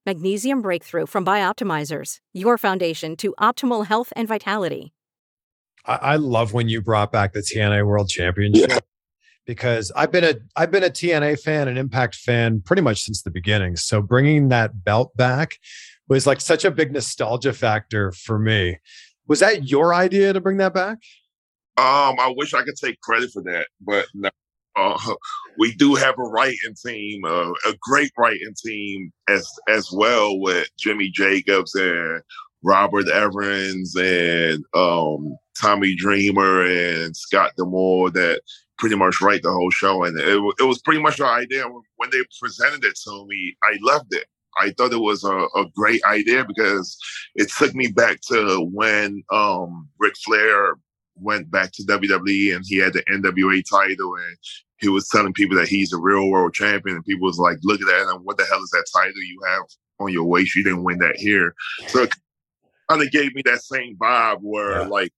Magnesium 0.08 0.64
Breakthrough 0.64 1.06
from 1.06 1.24
Bioptimizers, 1.24 2.18
your 2.34 2.58
foundation 2.58 3.16
to 3.18 3.36
optimal 3.40 3.86
health 3.86 4.12
and 4.16 4.28
vitality. 4.28 4.92
I, 5.86 6.00
I 6.02 6.16
love 6.16 6.54
when 6.54 6.68
you 6.68 6.82
brought 6.82 7.12
back 7.12 7.34
the 7.34 7.42
TNA 7.42 7.86
World 7.86 8.10
Championship. 8.10 8.72
Yeah. 8.72 8.80
Because 9.46 9.92
I've 9.96 10.12
been 10.12 10.24
a 10.24 10.34
I've 10.56 10.72
been 10.72 10.84
a 10.84 10.90
TNA 10.90 11.42
fan 11.42 11.68
and 11.68 11.78
Impact 11.78 12.16
fan 12.16 12.62
pretty 12.62 12.82
much 12.82 13.04
since 13.04 13.22
the 13.22 13.30
beginning. 13.30 13.76
So 13.76 14.02
bringing 14.02 14.48
that 14.48 14.84
belt 14.84 15.16
back 15.16 15.60
was 16.08 16.26
like 16.26 16.42
such 16.42 16.66
a 16.66 16.72
big 16.72 16.92
nostalgia 16.92 17.54
factor 17.54 18.12
for 18.14 18.40
me. 18.40 18.80
Was 19.28 19.42
that 19.42 19.70
your 19.70 19.94
idea 19.94 20.34
to 20.34 20.42
bring 20.42 20.58
that 20.58 20.74
back? 20.74 20.98
Um, 21.78 22.20
I 22.20 22.34
wish 22.36 22.54
I 22.54 22.64
could 22.64 22.76
take 22.76 23.02
credit 23.02 23.32
for 23.32 23.42
that, 23.44 23.68
but 23.82 24.06
no. 24.14 24.30
Uh, 24.76 24.98
we 25.58 25.74
do 25.76 25.96
have 25.96 26.16
a 26.18 26.24
writing 26.24 26.76
team, 26.86 27.26
uh, 27.26 27.52
a 27.68 27.74
great 27.82 28.12
writing 28.18 28.54
team 28.64 29.12
as 29.28 29.48
as 29.70 29.92
well 29.92 30.40
with 30.40 30.68
Jimmy 30.78 31.10
Jacobs 31.10 31.76
and 31.76 32.22
Robert 32.64 33.08
Evans 33.10 33.96
and 33.96 34.64
um, 34.74 35.38
Tommy 35.60 35.96
Dreamer 35.96 36.66
and 36.66 37.16
Scott 37.16 37.52
D'Amore 37.58 38.10
that 38.12 38.42
pretty 38.78 38.96
much 38.96 39.22
write 39.22 39.44
the 39.44 39.52
whole 39.52 39.72
show. 39.72 40.04
And 40.04 40.20
it, 40.20 40.40
it 40.60 40.64
was 40.64 40.82
pretty 40.82 41.02
much 41.02 41.20
an 41.20 41.26
idea. 41.26 41.66
When 41.98 42.10
they 42.12 42.20
presented 42.40 42.84
it 42.84 42.98
to 43.06 43.26
me, 43.28 43.56
I 43.64 43.78
loved 43.82 44.14
it. 44.14 44.26
I 44.60 44.72
thought 44.72 44.94
it 44.94 44.98
was 44.98 45.24
a, 45.24 45.36
a 45.36 45.66
great 45.76 46.04
idea 46.06 46.46
because 46.46 46.98
it 47.36 47.50
took 47.58 47.74
me 47.74 47.88
back 47.88 48.20
to 48.30 48.68
when 48.72 49.24
um, 49.32 49.90
Ric 50.00 50.14
Flair 50.24 50.76
went 51.16 51.49
back 51.51 51.72
to 51.74 51.84
WWE 51.84 52.55
and 52.55 52.66
he 52.68 52.78
had 52.78 52.93
the 52.93 53.03
NWA 53.11 53.64
title 53.70 54.16
and 54.16 54.38
he 54.80 54.89
was 54.89 55.07
telling 55.09 55.34
people 55.34 55.57
that 55.57 55.68
he's 55.68 55.93
a 55.93 55.97
real 55.97 56.30
world 56.30 56.53
champion 56.53 56.95
and 56.97 57.05
people 57.05 57.28
was 57.28 57.39
like, 57.39 57.57
look 57.64 57.82
at 57.82 57.88
that 57.88 58.09
and 58.14 58.26
what 58.26 58.38
the 58.38 58.45
hell 58.45 58.61
is 58.61 58.70
that 58.72 58.86
title 58.93 59.14
you 59.16 59.39
have 59.47 59.64
on 59.99 60.11
your 60.11 60.26
waist? 60.26 60.55
You 60.55 60.64
didn't 60.64 60.84
win 60.84 60.97
that 60.99 61.16
here. 61.16 61.53
So 61.88 62.03
it 62.03 62.14
kind 62.89 63.01
of 63.01 63.11
gave 63.11 63.34
me 63.36 63.41
that 63.45 63.61
same 63.61 63.95
vibe 63.97 64.39
where 64.41 64.82
Yeah. 64.82 64.88
like 64.88 65.11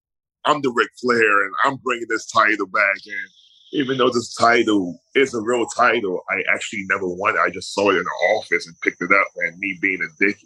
I'm 0.44 0.60
the 0.62 0.70
Ric 0.70 0.90
Flair 1.00 1.44
and 1.44 1.54
I'm 1.64 1.76
bringing 1.76 2.06
this 2.08 2.26
title 2.26 2.66
back 2.66 2.96
and 3.06 3.30
even 3.72 3.98
though 3.98 4.10
this 4.10 4.32
title 4.34 5.02
is 5.16 5.34
a 5.34 5.40
real 5.40 5.66
title, 5.66 6.22
I 6.30 6.42
actually 6.54 6.84
never 6.88 7.06
won 7.08 7.34
it. 7.34 7.40
I 7.40 7.50
just 7.50 7.74
saw 7.74 7.90
it 7.90 7.96
in 7.96 8.04
the 8.04 8.34
office 8.36 8.66
and 8.66 8.76
picked 8.82 9.02
it 9.02 9.10
up 9.10 9.26
and 9.36 9.58
me 9.58 9.76
being 9.82 9.98
a 10.00 10.24
dick 10.24 10.38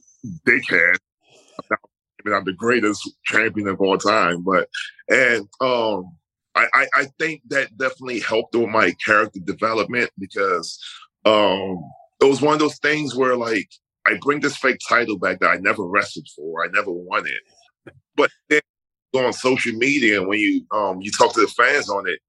dickhead. 0.47 0.97
I'm 2.27 2.45
the 2.45 2.53
greatest 2.53 3.09
champion 3.25 3.69
of 3.69 3.81
all 3.81 3.99
time, 3.99 4.43
but 4.43 4.69
and 5.09 5.49
um, 5.61 6.17
I, 6.55 6.67
I 6.75 6.87
I 6.95 7.07
think 7.19 7.43
that 7.49 7.77
definitely 7.77 8.21
helped 8.21 8.55
with 8.55 8.69
my 8.69 8.95
character 9.05 9.41
development 9.41 10.11
because 10.19 10.79
um, 11.25 11.79
it 12.21 12.27
was 12.27 12.41
one 12.41 12.55
of 12.55 12.61
those 12.61 12.79
things 12.79 13.15
where 13.15 13.37
like 13.37 13.69
I 14.07 14.19
bring 14.21 14.41
this 14.41 14.57
fake 14.57 14.81
title 14.89 15.19
back 15.19 15.41
that 15.41 15.51
I 15.51 15.57
never 15.57 15.85
wrestled 15.85 16.29
for, 16.35 16.65
I 16.65 16.69
never 16.73 16.91
won 16.91 17.27
it, 17.27 17.93
but 18.17 18.31
then 18.49 18.61
go 19.13 19.27
on 19.27 19.33
social 19.33 19.73
media 19.73 20.21
and 20.21 20.29
when 20.29 20.39
you 20.39 20.65
um 20.71 21.01
you 21.01 21.11
talk 21.11 21.35
to 21.35 21.41
the 21.41 21.49
fans 21.49 21.89
on 21.89 22.09
it, 22.09 22.21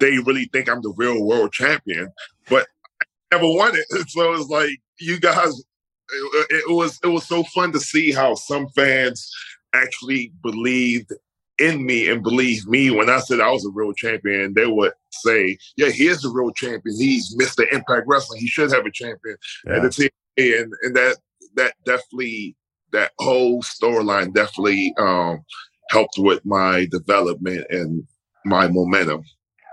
they 0.00 0.18
really 0.18 0.48
think 0.52 0.68
I'm 0.68 0.82
the 0.82 0.94
real 0.96 1.24
world 1.24 1.52
champion, 1.52 2.10
but 2.48 2.66
I 3.02 3.36
never 3.36 3.48
won 3.48 3.74
it. 3.74 3.86
So 4.08 4.32
it's 4.34 4.48
like 4.48 4.78
you 5.00 5.20
guys 5.20 5.62
it, 6.10 6.64
it 6.68 6.72
was 6.72 6.98
it 7.02 7.08
was 7.08 7.26
so 7.26 7.42
fun 7.44 7.72
to 7.72 7.80
see 7.80 8.12
how 8.12 8.34
some 8.34 8.68
fans 8.68 9.30
actually 9.74 10.32
believed 10.42 11.12
in 11.58 11.84
me 11.84 12.08
and 12.08 12.22
believed 12.22 12.68
me 12.68 12.90
when 12.90 13.10
I 13.10 13.18
said 13.18 13.40
I 13.40 13.50
was 13.50 13.66
a 13.66 13.70
real 13.70 13.92
champion. 13.92 14.54
They 14.54 14.66
would 14.66 14.92
say, 15.10 15.58
"Yeah, 15.76 15.88
he 15.88 16.06
is 16.06 16.22
the 16.22 16.30
real 16.30 16.52
champion. 16.52 16.96
He's 16.98 17.36
Mr. 17.36 17.70
Impact 17.72 18.04
Wrestling. 18.06 18.40
He 18.40 18.46
should 18.46 18.70
have 18.72 18.86
a 18.86 18.92
champion." 18.92 19.36
And 19.64 19.84
the 19.84 19.88
TNA, 19.88 20.60
and 20.60 20.72
and 20.82 20.96
that 20.96 21.16
that 21.56 21.74
definitely 21.84 22.56
that 22.92 23.12
whole 23.18 23.62
storyline 23.62 24.32
definitely 24.32 24.94
um, 24.98 25.44
helped 25.90 26.18
with 26.18 26.44
my 26.44 26.86
development 26.90 27.66
and 27.70 28.04
my 28.44 28.68
momentum. 28.68 29.22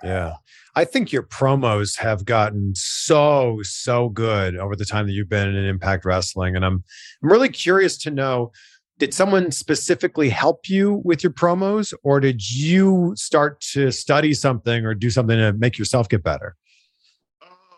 Yeah. 0.04 0.34
I 0.78 0.84
think 0.84 1.12
your 1.12 1.24
promos 1.24 1.98
have 2.00 2.26
gotten 2.26 2.74
so, 2.76 3.60
so 3.64 4.10
good 4.10 4.58
over 4.58 4.76
the 4.76 4.84
time 4.84 5.08
that 5.08 5.14
you've 5.14 5.30
been 5.30 5.56
in 5.56 5.66
Impact 5.66 6.04
Wrestling. 6.04 6.56
And 6.56 6.66
I'm 6.66 6.84
I'm 7.24 7.32
really 7.32 7.50
curious 7.50 7.98
to 8.00 8.12
know 8.12 8.52
did 8.98 9.14
someone 9.14 9.52
specifically 9.52 10.30
help 10.30 10.70
you 10.70 11.02
with 11.04 11.24
your 11.24 11.32
promos 11.32 11.94
or 12.04 12.20
did 12.20 12.50
you 12.50 13.14
start 13.18 13.60
to 13.60 13.92
study 13.92 14.34
something 14.34 14.86
or 14.86 14.94
do 14.94 15.10
something 15.10 15.38
to 15.38 15.54
make 15.54 15.78
yourself 15.78 16.08
get 16.08 16.24
better? 16.24 16.56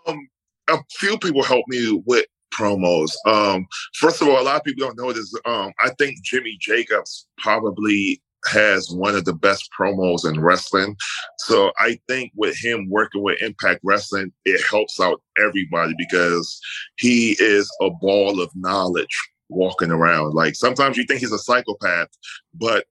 Um, 0.06 0.28
a 0.70 0.78
few 0.92 1.18
people 1.18 1.44
helped 1.44 1.70
me 1.70 2.02
with 2.06 2.26
promos. 2.54 3.12
Um, 3.26 3.66
first 3.96 4.22
of 4.22 4.28
all, 4.28 4.40
a 4.40 4.44
lot 4.44 4.58
of 4.58 4.64
people 4.64 4.88
don't 4.88 4.98
know 4.98 5.12
this. 5.12 5.34
Um, 5.46 5.72
I 5.84 5.90
think 5.98 6.24
Jimmy 6.24 6.58
Jacobs 6.60 7.28
probably 7.38 8.22
has 8.48 8.90
one 8.92 9.16
of 9.16 9.26
the 9.26 9.34
best 9.34 9.70
promos 9.78 10.28
in 10.28 10.40
wrestling. 10.40 10.96
So 11.40 11.72
I 11.80 12.00
think 12.08 12.32
with 12.36 12.58
him 12.58 12.90
working 12.90 13.24
with 13.24 13.42
Impact 13.42 13.82
Wrestling, 13.84 14.32
it 14.46 14.66
helps 14.70 15.00
out 15.00 15.22
everybody 15.38 15.94
because 15.98 16.60
he 16.98 17.36
is 17.40 17.70
a 17.82 17.90
ball 17.90 18.42
of 18.42 18.50
knowledge 18.56 19.16
walking 19.50 19.92
around. 19.92 20.34
Like 20.34 20.56
sometimes 20.56 20.98
you 20.98 21.06
think 21.06 21.20
he's 21.22 21.32
a 21.32 21.40
psychopath, 21.40 22.10
but 22.54 22.86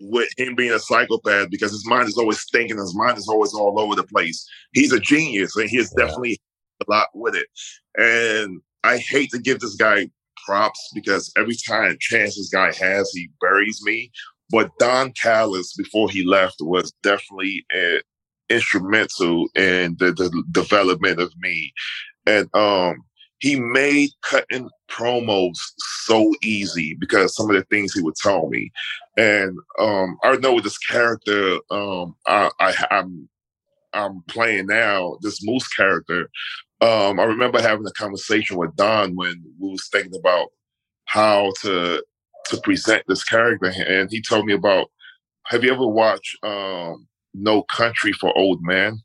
with 0.00 0.28
him 0.36 0.54
being 0.54 0.72
a 0.72 0.78
psychopath, 0.78 1.50
because 1.50 1.70
his 1.70 1.86
mind 1.86 2.08
is 2.08 2.18
always 2.18 2.44
thinking, 2.50 2.76
his 2.76 2.94
mind 2.94 3.18
is 3.18 3.28
always 3.28 3.54
all 3.54 3.80
over 3.80 3.94
the 3.94 4.04
place. 4.04 4.46
He's 4.72 4.92
a 4.92 5.00
genius, 5.00 5.56
and 5.56 5.70
he 5.70 5.78
has 5.78 5.92
Yeah. 5.96 6.04
definitely 6.04 6.38
a 6.86 6.90
lot 6.90 7.08
with 7.14 7.34
it. 7.34 7.48
And 7.96 8.60
I 8.84 8.98
hate 8.98 9.30
to 9.30 9.38
give 9.38 9.60
this 9.60 9.74
guy 9.74 10.10
props 10.44 10.90
because 10.94 11.32
every 11.36 11.56
time 11.56 11.96
chance 11.98 12.36
this 12.36 12.50
guy 12.50 12.72
has, 12.72 13.10
he 13.12 13.30
buries 13.40 13.82
me. 13.82 14.12
But 14.50 14.70
Don 14.78 15.12
Callis, 15.12 15.74
before 15.74 16.10
he 16.10 16.24
left, 16.24 16.56
was 16.60 16.92
definitely 17.02 17.64
uh, 17.74 17.98
instrumental 18.48 19.48
in 19.54 19.96
the, 19.98 20.12
the 20.12 20.44
development 20.52 21.20
of 21.20 21.32
me. 21.38 21.72
And 22.26 22.48
um, 22.54 23.02
he 23.38 23.58
made 23.58 24.10
cutting 24.22 24.68
promos 24.88 25.56
so 25.78 26.32
easy 26.42 26.94
because 26.94 27.34
some 27.34 27.50
of 27.50 27.56
the 27.56 27.64
things 27.64 27.92
he 27.92 28.02
would 28.02 28.16
tell 28.16 28.48
me. 28.48 28.70
And 29.16 29.56
um, 29.78 30.16
I 30.22 30.36
know 30.36 30.54
with 30.54 30.64
this 30.64 30.78
character 30.78 31.58
um, 31.70 32.14
I, 32.26 32.50
I, 32.60 32.86
I'm 32.90 33.28
I'm 33.92 34.22
playing 34.28 34.66
now, 34.66 35.16
this 35.22 35.40
Moose 35.42 35.68
character. 35.68 36.28
Um, 36.80 37.18
I 37.18 37.24
remember 37.24 37.60
having 37.60 37.86
a 37.86 37.92
conversation 37.92 38.58
with 38.58 38.76
Don 38.76 39.16
when 39.16 39.42
we 39.58 39.70
was 39.70 39.88
thinking 39.88 40.18
about 40.18 40.48
how 41.06 41.52
to 41.62 42.02
to 42.48 42.60
present 42.60 43.04
this 43.08 43.24
character, 43.24 43.66
and 43.66 44.10
he 44.10 44.20
told 44.22 44.46
me 44.46 44.52
about. 44.54 44.90
Have 45.48 45.62
you 45.62 45.72
ever 45.72 45.86
watched 45.86 46.36
um, 46.42 47.06
No 47.32 47.62
Country 47.62 48.12
for 48.12 48.36
Old 48.36 48.58
Men? 48.62 48.98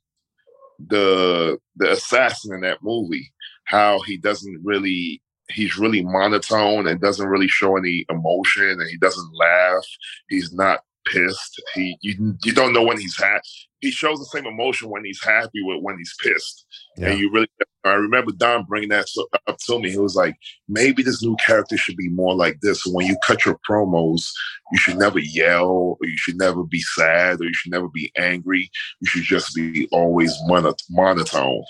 The 0.79 1.59
the 1.75 1.91
assassin 1.91 2.55
in 2.55 2.61
that 2.61 2.79
movie, 2.81 3.31
how 3.65 4.01
he 4.01 4.17
doesn't 4.17 4.59
really 4.63 5.21
he's 5.51 5.77
really 5.77 6.03
monotone 6.03 6.87
and 6.87 6.99
doesn't 6.99 7.27
really 7.27 7.47
show 7.47 7.77
any 7.77 8.05
emotion, 8.09 8.69
and 8.69 8.89
he 8.89 8.97
doesn't 8.97 9.35
laugh. 9.35 9.85
He's 10.29 10.51
not 10.53 10.81
pissed. 11.05 11.61
He 11.73 11.97
you 12.01 12.35
you 12.43 12.53
don't 12.53 12.73
know 12.73 12.83
when 12.83 12.99
he's 12.99 13.17
happy. 13.17 13.47
He 13.79 13.91
shows 13.91 14.19
the 14.19 14.25
same 14.25 14.45
emotion 14.45 14.89
when 14.89 15.05
he's 15.05 15.23
happy 15.23 15.61
with 15.61 15.81
when 15.81 15.97
he's 15.97 16.15
pissed. 16.21 16.65
Yeah. 16.97 17.09
And 17.09 17.19
you 17.19 17.31
really, 17.31 17.47
I 17.85 17.93
remember 17.93 18.31
Don 18.33 18.65
bringing 18.65 18.89
that 18.89 19.07
up 19.47 19.57
to 19.65 19.79
me. 19.79 19.91
He 19.91 19.97
was 19.97 20.15
like, 20.15 20.35
maybe 20.67 21.03
this 21.03 21.23
new 21.23 21.35
character 21.45 21.77
should 21.77 21.95
be 21.95 22.09
more 22.09 22.35
like 22.35 22.59
this. 22.61 22.85
When 22.85 23.05
you 23.05 23.15
cut 23.25 23.45
your 23.45 23.57
promos, 23.67 24.29
you 24.71 24.77
should 24.77 24.97
never 24.97 25.19
yell, 25.19 25.69
or 25.69 25.97
you 26.01 26.17
should 26.17 26.37
never 26.37 26.63
be 26.63 26.81
sad, 26.81 27.39
or 27.39 27.45
you 27.45 27.53
should 27.53 27.71
never 27.71 27.87
be 27.87 28.11
angry. 28.17 28.69
You 28.99 29.07
should 29.07 29.23
just 29.23 29.55
be 29.55 29.87
always 29.91 30.35
mono- 30.43 30.75
monotone. 30.89 31.63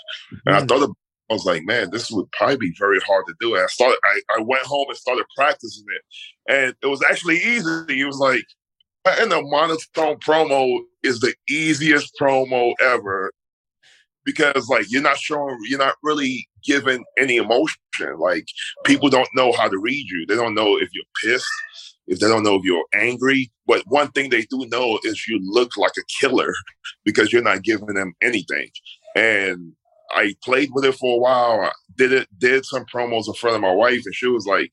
And 0.46 0.56
I 0.56 0.62
Mm. 0.62 0.68
thought, 0.68 0.82
of, 0.82 0.90
I 1.30 1.34
was 1.34 1.44
like, 1.44 1.64
man, 1.64 1.90
this 1.90 2.10
would 2.10 2.30
probably 2.32 2.56
be 2.56 2.74
very 2.78 2.98
hard 3.00 3.24
to 3.28 3.34
do. 3.40 3.54
And 3.54 3.64
I 3.64 3.68
started, 3.68 3.98
I, 4.04 4.20
I 4.38 4.42
went 4.42 4.64
home 4.64 4.86
and 4.88 4.98
started 4.98 5.24
practicing 5.36 5.86
it, 5.88 6.52
and 6.52 6.74
it 6.82 6.86
was 6.88 7.02
actually 7.08 7.36
easy. 7.36 8.00
It 8.00 8.04
was 8.06 8.18
like, 8.18 8.44
and 9.06 9.32
a 9.32 9.40
monotone 9.40 10.16
promo 10.18 10.80
is 11.02 11.20
the 11.20 11.34
easiest 11.48 12.12
promo 12.20 12.74
ever 12.80 13.32
because 14.24 14.68
like 14.68 14.86
you're 14.88 15.02
not 15.02 15.18
showing 15.18 15.56
you're 15.68 15.78
not 15.78 15.96
really 16.02 16.46
giving 16.64 17.04
any 17.18 17.36
emotion 17.36 17.76
like 18.18 18.46
people 18.84 19.08
don't 19.08 19.28
know 19.34 19.52
how 19.52 19.68
to 19.68 19.78
read 19.78 20.06
you 20.08 20.24
they 20.26 20.36
don't 20.36 20.54
know 20.54 20.76
if 20.76 20.88
you're 20.92 21.04
pissed 21.22 21.46
if 22.06 22.18
they 22.18 22.28
don't 22.28 22.42
know 22.42 22.56
if 22.56 22.64
you're 22.64 22.84
angry. 22.94 23.50
But 23.66 23.82
one 23.86 24.10
thing 24.12 24.30
they 24.30 24.42
do 24.42 24.66
know 24.70 24.98
is 25.04 25.26
you 25.28 25.40
look 25.42 25.76
like 25.76 25.92
a 25.98 26.20
killer 26.20 26.52
because 27.04 27.32
you're 27.32 27.42
not 27.42 27.62
giving 27.62 27.94
them 27.94 28.14
anything. 28.22 28.68
And 29.16 29.72
I 30.10 30.34
played 30.44 30.70
with 30.72 30.84
it 30.84 30.94
for 30.94 31.16
a 31.16 31.20
while. 31.20 31.60
I 31.60 31.70
did 31.96 32.12
it, 32.12 32.28
did 32.38 32.64
some 32.64 32.84
promos 32.92 33.28
in 33.28 33.34
front 33.34 33.56
of 33.56 33.62
my 33.62 33.72
wife, 33.72 34.02
and 34.04 34.14
she 34.14 34.26
was 34.26 34.46
like, 34.46 34.72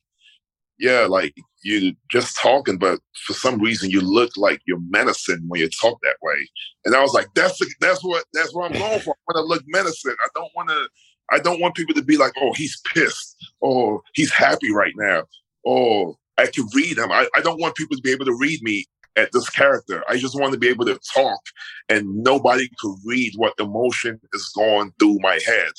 "Yeah, 0.79 1.05
like 1.09 1.35
you 1.63 1.93
just 2.09 2.37
talking, 2.41 2.77
but 2.77 2.99
for 3.25 3.33
some 3.33 3.59
reason 3.59 3.89
you 3.89 4.01
look 4.01 4.31
like 4.37 4.61
you're 4.65 4.81
menacing 4.89 5.43
when 5.47 5.61
you 5.61 5.69
talk 5.69 5.99
that 6.03 6.17
way." 6.21 6.49
And 6.85 6.95
I 6.95 7.01
was 7.01 7.13
like, 7.13 7.27
"That's 7.35 7.59
that's 7.79 8.03
what 8.03 8.25
that's 8.33 8.53
what 8.53 8.71
I'm 8.71 8.79
going 8.79 8.99
for. 9.05 9.13
I 9.13 9.33
want 9.33 9.35
to 9.35 9.41
look 9.41 9.63
menacing. 9.67 10.15
I 10.23 10.27
don't 10.35 10.51
want 10.55 10.69
to. 10.69 10.87
I 11.31 11.39
don't 11.39 11.61
want 11.61 11.75
people 11.75 11.93
to 11.93 12.03
be 12.03 12.17
like, 12.17 12.33
oh, 12.41 12.53
he's 12.55 12.81
pissed, 12.91 13.35
or 13.59 14.01
he's 14.15 14.33
happy 14.33 14.73
right 14.73 14.93
now, 14.97 15.25
or 15.63 16.15
I 16.39 16.47
can 16.47 16.65
read 16.73 16.97
him. 16.97 17.11
I, 17.11 17.27
I 17.35 17.41
don't 17.41 17.61
want 17.61 17.75
people 17.75 17.95
to 17.95 18.01
be 18.01 18.11
able 18.11 18.25
to 18.25 18.33
read 18.33 18.63
me 18.63 18.85
at 19.15 19.31
this 19.31 19.49
character. 19.49 20.03
I 20.07 20.17
just 20.17 20.39
want 20.39 20.53
to 20.53 20.59
be 20.59 20.69
able 20.69 20.85
to 20.85 20.99
talk 21.13 21.41
and 21.89 22.23
nobody 22.23 22.69
could 22.79 22.95
read 23.05 23.33
what 23.35 23.53
emotion 23.59 24.19
is 24.33 24.49
going 24.55 24.91
through 24.99 25.17
my 25.19 25.39
head 25.45 25.71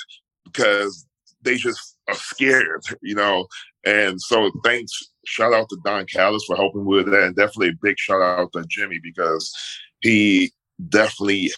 because 0.45 1.07
they 1.43 1.57
just 1.57 1.97
are 2.09 2.15
scared, 2.15 2.83
you 3.03 3.15
know. 3.15 3.47
And 3.85 4.21
so 4.21 4.51
thanks, 4.65 4.93
shout 5.27 5.53
out 5.53 5.69
to 5.71 5.79
Don 5.85 6.07
Callis 6.07 6.45
for 6.47 6.57
helping 6.57 6.85
with 6.85 7.07
that. 7.07 7.23
And 7.23 7.37
definitely 7.37 7.69
a 7.69 7.79
big 7.83 7.99
shout 7.99 8.23
out 8.23 8.53
to 8.53 8.65
Jimmy 8.69 9.01
because 9.03 9.53
he 10.01 10.53
definitely 10.89 11.51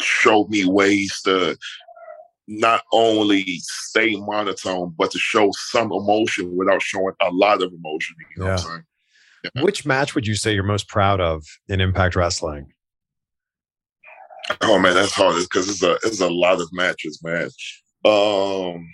showed 0.00 0.48
me 0.48 0.64
ways 0.64 1.20
to 1.24 1.56
not 2.48 2.82
only 2.92 3.44
stay 3.60 4.16
monotone, 4.16 4.94
but 4.98 5.10
to 5.10 5.18
show 5.18 5.50
some 5.52 5.92
emotion 5.92 6.56
without 6.56 6.82
showing 6.82 7.14
a 7.20 7.30
lot 7.30 7.62
of 7.62 7.72
emotion. 7.72 8.16
You 8.36 8.42
know 8.42 8.46
yeah. 8.46 8.50
what 8.52 8.60
I'm 8.60 8.66
saying? 8.66 8.84
Yeah. 9.54 9.62
Which 9.62 9.86
match 9.86 10.14
would 10.14 10.26
you 10.26 10.34
say 10.34 10.54
you're 10.54 10.64
most 10.64 10.88
proud 10.88 11.20
of 11.20 11.44
in 11.68 11.80
Impact 11.80 12.16
Wrestling? 12.16 12.72
Oh 14.62 14.78
man, 14.78 14.94
that's 14.94 15.12
hard 15.12 15.36
because 15.36 15.68
it's 15.68 15.82
a 15.82 15.98
it's 16.04 16.20
a 16.20 16.28
lot 16.28 16.60
of 16.60 16.68
matches, 16.72 17.20
man. 17.22 17.50
Um, 18.04 18.88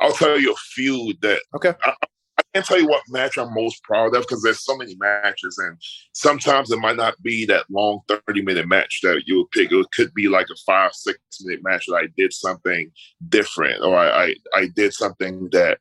I'll 0.00 0.12
tell 0.12 0.38
you 0.38 0.52
a 0.52 0.56
few 0.74 1.14
that 1.22 1.40
okay. 1.54 1.74
I, 1.82 1.94
I 2.36 2.42
can't 2.52 2.66
tell 2.66 2.80
you 2.80 2.88
what 2.88 3.02
match 3.08 3.38
I'm 3.38 3.54
most 3.54 3.82
proud 3.84 4.14
of 4.14 4.22
because 4.22 4.42
there's 4.42 4.64
so 4.64 4.76
many 4.76 4.96
matches, 4.96 5.58
and 5.58 5.78
sometimes 6.12 6.70
it 6.70 6.78
might 6.78 6.96
not 6.96 7.20
be 7.22 7.46
that 7.46 7.66
long 7.70 8.00
30 8.08 8.42
minute 8.42 8.68
match 8.68 9.00
that 9.02 9.22
you 9.26 9.38
would 9.38 9.50
pick. 9.52 9.70
It 9.70 9.86
could 9.92 10.12
be 10.14 10.28
like 10.28 10.46
a 10.50 10.56
five 10.66 10.92
six 10.94 11.18
minute 11.42 11.62
match 11.62 11.84
that 11.86 11.96
I 11.96 12.08
did 12.16 12.32
something 12.32 12.90
different, 13.28 13.82
or 13.82 13.96
I 13.96 14.24
I, 14.24 14.34
I 14.54 14.68
did 14.74 14.92
something 14.92 15.48
that 15.52 15.78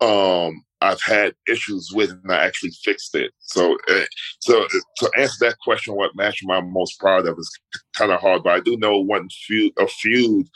um 0.00 0.64
I've 0.82 1.02
had 1.02 1.34
issues 1.46 1.90
with, 1.94 2.10
and 2.10 2.32
I 2.32 2.44
actually 2.44 2.70
fixed 2.82 3.14
it. 3.14 3.32
So, 3.40 3.76
uh, 3.90 4.04
so 4.40 4.66
to 4.98 5.10
answer 5.18 5.36
that 5.46 5.58
question, 5.62 5.94
what 5.94 6.16
match 6.16 6.40
am 6.42 6.50
I 6.50 6.62
most 6.62 6.98
proud 6.98 7.26
of 7.26 7.38
is 7.38 7.50
kind 7.94 8.10
of 8.10 8.20
hard, 8.20 8.42
but 8.42 8.54
I 8.54 8.60
do 8.60 8.78
know 8.78 8.98
one 8.98 9.28
feud, 9.46 9.72
a 9.78 9.86
feud 9.86 10.48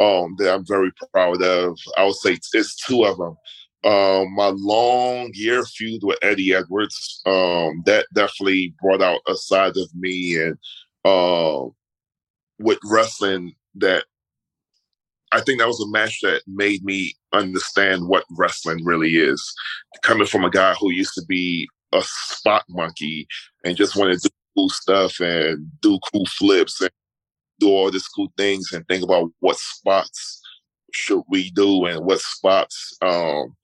um, 0.00 0.34
that 0.38 0.52
I'm 0.52 0.66
very 0.66 0.92
proud 1.12 1.42
of. 1.42 1.78
I 1.96 2.04
would 2.04 2.14
say 2.14 2.38
it's 2.52 2.76
two 2.76 3.04
of 3.04 3.18
them. 3.18 3.36
Um, 3.84 4.34
my 4.34 4.48
long 4.54 5.30
year 5.34 5.64
feud 5.64 6.02
with 6.02 6.18
Eddie 6.22 6.54
Edwards, 6.54 7.22
um, 7.26 7.82
that 7.86 8.06
definitely 8.12 8.74
brought 8.82 9.02
out 9.02 9.20
a 9.28 9.36
side 9.36 9.76
of 9.76 9.88
me 9.94 10.36
and 10.36 10.58
uh, 11.04 11.64
with 12.58 12.78
wrestling 12.84 13.54
that 13.76 14.04
I 15.30 15.40
think 15.40 15.60
that 15.60 15.68
was 15.68 15.80
a 15.80 15.88
match 15.88 16.20
that 16.22 16.42
made 16.46 16.84
me 16.84 17.14
understand 17.32 18.08
what 18.08 18.24
wrestling 18.30 18.84
really 18.84 19.16
is. 19.16 19.54
Coming 20.02 20.26
from 20.26 20.44
a 20.44 20.50
guy 20.50 20.74
who 20.74 20.90
used 20.90 21.14
to 21.14 21.24
be 21.26 21.68
a 21.92 22.02
spot 22.02 22.64
monkey 22.68 23.26
and 23.64 23.76
just 23.76 23.96
wanted 23.96 24.20
to 24.20 24.28
do 24.28 24.34
cool 24.56 24.70
stuff 24.70 25.20
and 25.20 25.70
do 25.82 25.98
cool 26.12 26.26
flips 26.26 26.80
and 26.80 26.90
do 27.58 27.68
all 27.68 27.90
these 27.90 28.08
cool 28.08 28.32
things 28.36 28.72
and 28.72 28.86
think 28.86 29.02
about 29.02 29.30
what 29.40 29.56
spots 29.56 30.40
should 30.92 31.22
we 31.28 31.50
do 31.50 31.84
and 31.86 32.04
what 32.04 32.20
spots 32.20 32.96
um 33.02 33.54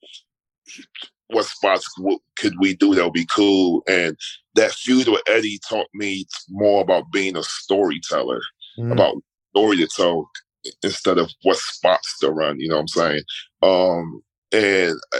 what 1.29 1.45
spots 1.45 1.89
w- 1.97 2.19
could 2.37 2.53
we 2.59 2.75
do 2.75 2.93
that 2.93 3.03
would 3.03 3.13
be 3.13 3.27
cool 3.33 3.81
and 3.87 4.15
that 4.53 4.71
feud 4.71 5.07
with 5.07 5.21
eddie 5.27 5.59
taught 5.67 5.87
me 5.93 6.25
more 6.49 6.81
about 6.81 7.11
being 7.11 7.35
a 7.35 7.43
storyteller 7.43 8.41
mm. 8.77 8.91
about 8.91 9.15
story 9.55 9.77
to 9.77 9.87
tell 9.87 10.29
instead 10.83 11.17
of 11.17 11.31
what 11.43 11.57
spots 11.57 12.19
to 12.19 12.31
run. 12.31 12.59
You 12.59 12.69
know 12.69 12.75
what 12.75 12.81
I'm 12.81 12.87
saying? 12.87 13.21
Um, 13.61 14.21
and 14.51 14.97
uh, 15.13 15.19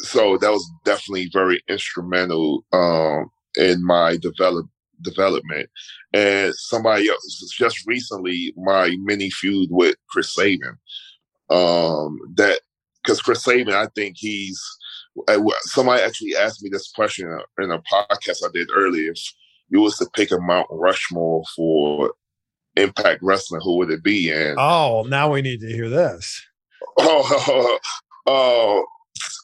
so 0.00 0.36
that 0.38 0.50
was 0.50 0.68
definitely 0.84 1.30
very 1.32 1.62
instrumental 1.68 2.64
um, 2.72 3.30
in 3.56 3.84
my 3.84 4.16
develop 4.16 4.66
development. 5.04 5.70
And 6.12 6.54
somebody 6.54 7.08
else 7.08 7.54
just 7.56 7.86
recently 7.86 8.52
my 8.56 8.96
mini 9.02 9.30
feud 9.30 9.68
with 9.70 9.96
Chris 10.08 10.34
Sabin. 10.34 10.78
Um, 11.50 12.18
that 12.36 12.60
because 13.02 13.20
Chris 13.20 13.44
Sabin, 13.44 13.74
I 13.74 13.86
think 13.94 14.16
he's 14.18 14.60
uh, 15.28 15.38
somebody 15.62 16.02
actually 16.02 16.36
asked 16.36 16.62
me 16.62 16.70
this 16.72 16.90
question 16.90 17.26
in 17.58 17.70
a 17.70 17.78
podcast 17.78 18.44
I 18.44 18.48
did 18.52 18.68
earlier. 18.74 19.12
If 19.12 19.22
you 19.68 19.80
was 19.80 19.96
to 19.98 20.06
pick 20.14 20.30
a 20.32 20.38
Mount 20.40 20.66
Rushmore 20.70 21.42
for 21.54 22.14
Impact 22.76 23.20
Wrestling, 23.22 23.60
who 23.62 23.76
would 23.78 23.90
it 23.90 24.02
be? 24.02 24.30
And 24.30 24.56
oh, 24.58 25.04
now 25.08 25.32
we 25.32 25.42
need 25.42 25.60
to 25.60 25.68
hear 25.72 25.88
this. 25.88 26.42
Oh, 26.98 27.78
oh, 28.26 28.86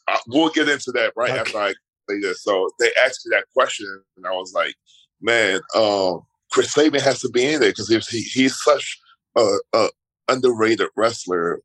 uh, 0.08 0.16
we'll 0.28 0.50
get 0.50 0.68
into 0.68 0.92
that 0.92 1.12
right 1.16 1.30
okay. 1.30 1.40
after 1.40 1.58
I 1.58 1.74
say 2.08 2.20
this. 2.20 2.42
So 2.42 2.68
they 2.78 2.90
asked 3.04 3.26
me 3.26 3.36
that 3.36 3.46
question, 3.54 4.02
and 4.16 4.26
I 4.26 4.32
was 4.32 4.52
like, 4.54 4.74
man, 5.20 5.60
um, 5.74 6.22
Chris 6.50 6.72
Sabin 6.72 7.00
has 7.00 7.20
to 7.20 7.28
be 7.30 7.44
in 7.44 7.60
there 7.60 7.70
because 7.70 7.88
he, 7.88 8.20
he's 8.20 8.60
such 8.60 8.98
a, 9.36 9.56
a 9.72 9.88
underrated 10.28 10.88
wrestler 10.96 11.60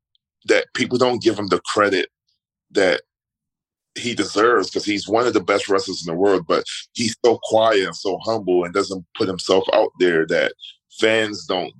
that 0.45 0.67
people 0.73 0.97
don't 0.97 1.21
give 1.21 1.37
him 1.37 1.47
the 1.47 1.61
credit 1.61 2.09
that 2.71 3.01
he 3.95 4.13
deserves 4.13 4.69
because 4.69 4.85
he's 4.85 5.07
one 5.07 5.25
of 5.25 5.33
the 5.33 5.39
best 5.39 5.69
wrestlers 5.69 6.05
in 6.05 6.13
the 6.13 6.19
world, 6.19 6.45
but 6.47 6.65
he's 6.93 7.15
so 7.23 7.39
quiet 7.43 7.85
and 7.85 7.95
so 7.95 8.19
humble 8.23 8.63
and 8.63 8.73
doesn't 8.73 9.05
put 9.17 9.27
himself 9.27 9.63
out 9.73 9.91
there 9.99 10.25
that 10.27 10.53
fans 10.99 11.45
don't 11.45 11.73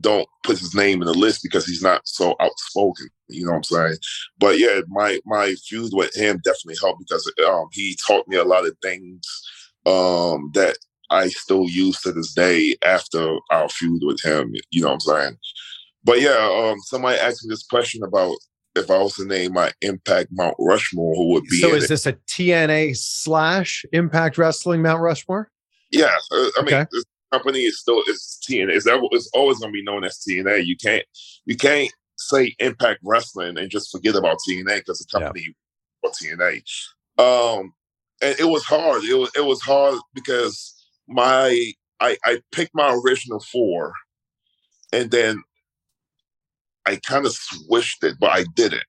don't 0.00 0.28
put 0.42 0.58
his 0.58 0.74
name 0.74 1.02
in 1.02 1.06
the 1.06 1.12
list 1.12 1.42
because 1.42 1.66
he's 1.66 1.82
not 1.82 2.00
so 2.06 2.34
outspoken. 2.40 3.08
You 3.28 3.44
know 3.44 3.52
what 3.52 3.56
I'm 3.58 3.62
saying? 3.64 3.96
But 4.38 4.58
yeah, 4.58 4.80
my 4.88 5.18
my 5.26 5.54
feud 5.66 5.92
with 5.92 6.14
him 6.14 6.40
definitely 6.44 6.76
helped 6.80 7.00
because 7.00 7.30
um, 7.46 7.66
he 7.72 7.96
taught 8.06 8.26
me 8.28 8.36
a 8.36 8.44
lot 8.44 8.66
of 8.66 8.74
things 8.82 9.20
um, 9.86 10.50
that 10.54 10.76
I 11.10 11.28
still 11.28 11.68
use 11.68 12.00
to 12.02 12.12
this 12.12 12.32
day 12.32 12.76
after 12.84 13.36
our 13.50 13.68
feud 13.68 14.02
with 14.04 14.22
him. 14.22 14.54
You 14.70 14.82
know 14.82 14.88
what 14.88 14.94
I'm 14.94 15.00
saying? 15.00 15.38
But 16.04 16.20
yeah, 16.20 16.70
um, 16.70 16.78
somebody 16.80 17.18
asked 17.18 17.44
me 17.44 17.50
this 17.50 17.64
question 17.64 18.02
about 18.02 18.34
if 18.74 18.90
I 18.90 18.98
was 18.98 19.14
to 19.16 19.26
name 19.26 19.52
my 19.52 19.70
Impact 19.82 20.30
Mount 20.32 20.56
Rushmore, 20.58 21.14
who 21.14 21.32
would 21.32 21.44
be? 21.44 21.58
So 21.58 21.74
is 21.74 21.84
it? 21.84 21.88
this 21.88 22.06
a 22.06 22.14
TNA 22.14 22.96
slash 22.96 23.84
Impact 23.92 24.38
Wrestling 24.38 24.82
Mount 24.82 25.00
Rushmore? 25.00 25.50
Yeah, 25.90 26.06
uh, 26.06 26.48
I 26.58 26.62
mean, 26.62 26.74
okay 26.74 26.86
company 27.32 27.60
is 27.60 27.80
still 27.80 28.02
is 28.06 28.38
TNA. 28.48 28.72
Is 28.72 28.84
that 28.84 29.00
it's 29.12 29.30
always 29.34 29.58
going 29.58 29.72
to 29.72 29.76
be 29.76 29.82
known 29.82 30.04
as 30.04 30.18
TNA. 30.18 30.66
You 30.66 30.76
can't 30.76 31.04
you 31.46 31.56
can't 31.56 31.92
say 32.16 32.54
Impact 32.58 33.00
Wrestling 33.02 33.58
and 33.58 33.70
just 33.70 33.90
forget 33.90 34.14
about 34.14 34.38
TNA 34.48 34.78
because 34.78 34.98
the 34.98 35.18
company 35.18 35.46
yeah. 35.46 36.10
for 36.10 36.12
TNA. 36.12 36.62
Um, 37.18 37.72
and 38.22 38.38
it 38.40 38.46
was 38.46 38.64
hard. 38.64 39.04
It 39.04 39.14
was 39.18 39.30
it 39.36 39.44
was 39.46 39.62
hard 39.62 39.98
because 40.14 40.74
my 41.08 41.72
I 42.00 42.18
I 42.24 42.40
picked 42.52 42.74
my 42.74 42.94
original 43.04 43.40
four, 43.40 43.92
and 44.92 45.10
then 45.10 45.42
I 46.86 46.96
kind 47.06 47.26
of 47.26 47.32
switched 47.32 48.04
it, 48.04 48.16
but 48.20 48.30
I 48.30 48.44
didn't. 48.56 48.84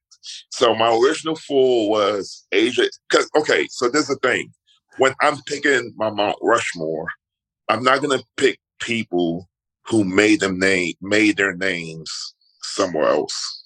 So 0.51 0.75
my 0.75 0.89
original 0.95 1.35
four 1.35 1.89
was 1.89 2.45
Asia. 2.51 2.89
Cause 3.11 3.29
okay, 3.37 3.67
so 3.71 3.89
there's 3.89 4.07
the 4.07 4.17
thing. 4.17 4.51
When 4.97 5.13
I'm 5.21 5.41
picking 5.47 5.93
my 5.97 6.09
Mount 6.11 6.37
Rushmore, 6.41 7.07
I'm 7.69 7.83
not 7.83 8.01
gonna 8.01 8.23
pick 8.37 8.59
people 8.81 9.49
who 9.87 10.03
made 10.03 10.39
them 10.41 10.59
name 10.59 10.93
made 11.01 11.37
their 11.37 11.55
names 11.55 12.35
somewhere 12.61 13.07
else. 13.09 13.62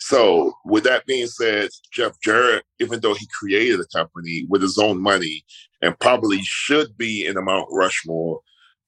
So 0.00 0.52
with 0.64 0.84
that 0.84 1.06
being 1.06 1.26
said, 1.26 1.70
Jeff 1.92 2.12
Jarrett, 2.22 2.64
even 2.80 3.00
though 3.00 3.14
he 3.14 3.26
created 3.38 3.80
a 3.80 3.86
company 3.96 4.46
with 4.48 4.62
his 4.62 4.78
own 4.78 5.00
money 5.00 5.44
and 5.82 5.98
probably 5.98 6.40
should 6.42 6.96
be 6.96 7.26
in 7.26 7.34
the 7.34 7.42
Mount 7.42 7.68
Rushmore, 7.70 8.40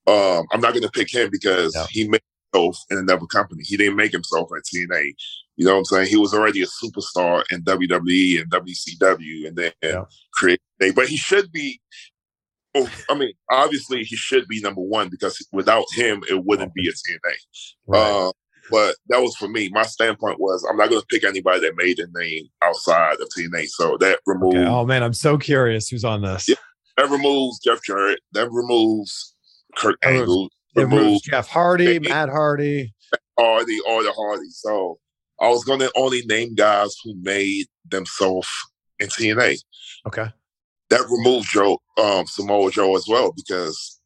um, 0.06 0.46
I'm 0.52 0.60
not 0.60 0.74
gonna 0.74 0.90
pick 0.90 1.12
him 1.12 1.28
because 1.30 1.74
yeah. 1.74 1.86
he 1.90 2.08
made 2.08 2.22
himself 2.52 2.78
in 2.90 2.98
another 2.98 3.26
company. 3.26 3.62
He 3.64 3.76
didn't 3.76 3.96
make 3.96 4.12
himself 4.12 4.50
at 4.56 4.64
TNA. 4.64 5.12
You 5.56 5.66
know 5.66 5.72
what 5.72 5.78
I'm 5.78 5.84
saying? 5.84 6.06
He 6.08 6.16
was 6.16 6.32
already 6.32 6.62
a 6.62 6.66
superstar 6.66 7.44
in 7.50 7.62
WWE 7.64 8.40
and 8.40 8.50
WCW 8.50 9.46
and 9.46 9.56
then 9.56 9.72
yeah. 9.82 10.04
created 10.32 10.60
but 10.94 11.08
he 11.08 11.16
should 11.16 11.52
be 11.52 11.80
Oh, 12.74 12.88
I 13.10 13.14
mean, 13.14 13.32
obviously 13.50 14.04
he 14.04 14.14
should 14.16 14.46
be 14.46 14.60
number 14.60 14.80
one 14.80 15.08
because 15.08 15.44
without 15.50 15.86
him, 15.92 16.22
it 16.30 16.44
wouldn't 16.44 16.72
be 16.72 16.88
a 16.88 16.92
TNA. 16.92 17.34
Right. 17.88 18.00
Uh, 18.00 18.32
But 18.70 18.96
that 19.08 19.20
was 19.20 19.36
for 19.36 19.48
me. 19.48 19.68
My 19.72 19.82
standpoint 19.82 20.40
was 20.40 20.66
I'm 20.68 20.76
not 20.76 20.90
going 20.90 21.00
to 21.00 21.06
pick 21.06 21.24
anybody 21.24 21.60
that 21.60 21.76
made 21.76 21.98
a 21.98 22.06
name 22.18 22.44
outside 22.62 23.14
of 23.14 23.28
TNA. 23.36 23.66
So 23.68 23.96
that 23.98 24.20
removes. 24.26 24.56
Okay. 24.56 24.66
Oh 24.66 24.84
man, 24.84 25.02
I'm 25.02 25.14
so 25.14 25.38
curious 25.38 25.88
who's 25.88 26.04
on 26.04 26.22
this. 26.22 26.48
Yeah. 26.48 26.56
That 26.96 27.08
removes 27.08 27.60
Jeff 27.60 27.82
Jarrett. 27.82 28.20
That 28.32 28.50
removes 28.50 29.34
Kurt 29.76 29.96
Angle. 30.04 30.50
It 30.76 30.86
moves 30.88 30.92
Removes 30.94 31.22
Jeff 31.22 31.48
Hardy. 31.48 31.98
Matt 31.98 32.28
Hardy. 32.28 32.94
Hardy, 33.38 33.78
all 33.86 34.02
the 34.02 34.12
Hardy. 34.12 34.50
So 34.50 34.98
I 35.40 35.48
was 35.48 35.64
going 35.64 35.80
to 35.80 35.90
only 35.96 36.22
name 36.26 36.54
guys 36.54 36.94
who 37.02 37.14
made 37.22 37.66
themselves 37.88 38.48
in 38.98 39.08
TNA. 39.08 39.58
Okay. 40.06 40.28
That 40.90 41.02
removed 41.08 41.48
Joe, 41.50 41.78
um, 41.96 42.26
Samoa 42.26 42.70
Joe 42.70 42.96
as 42.96 43.06
well 43.08 43.32
because 43.34 44.00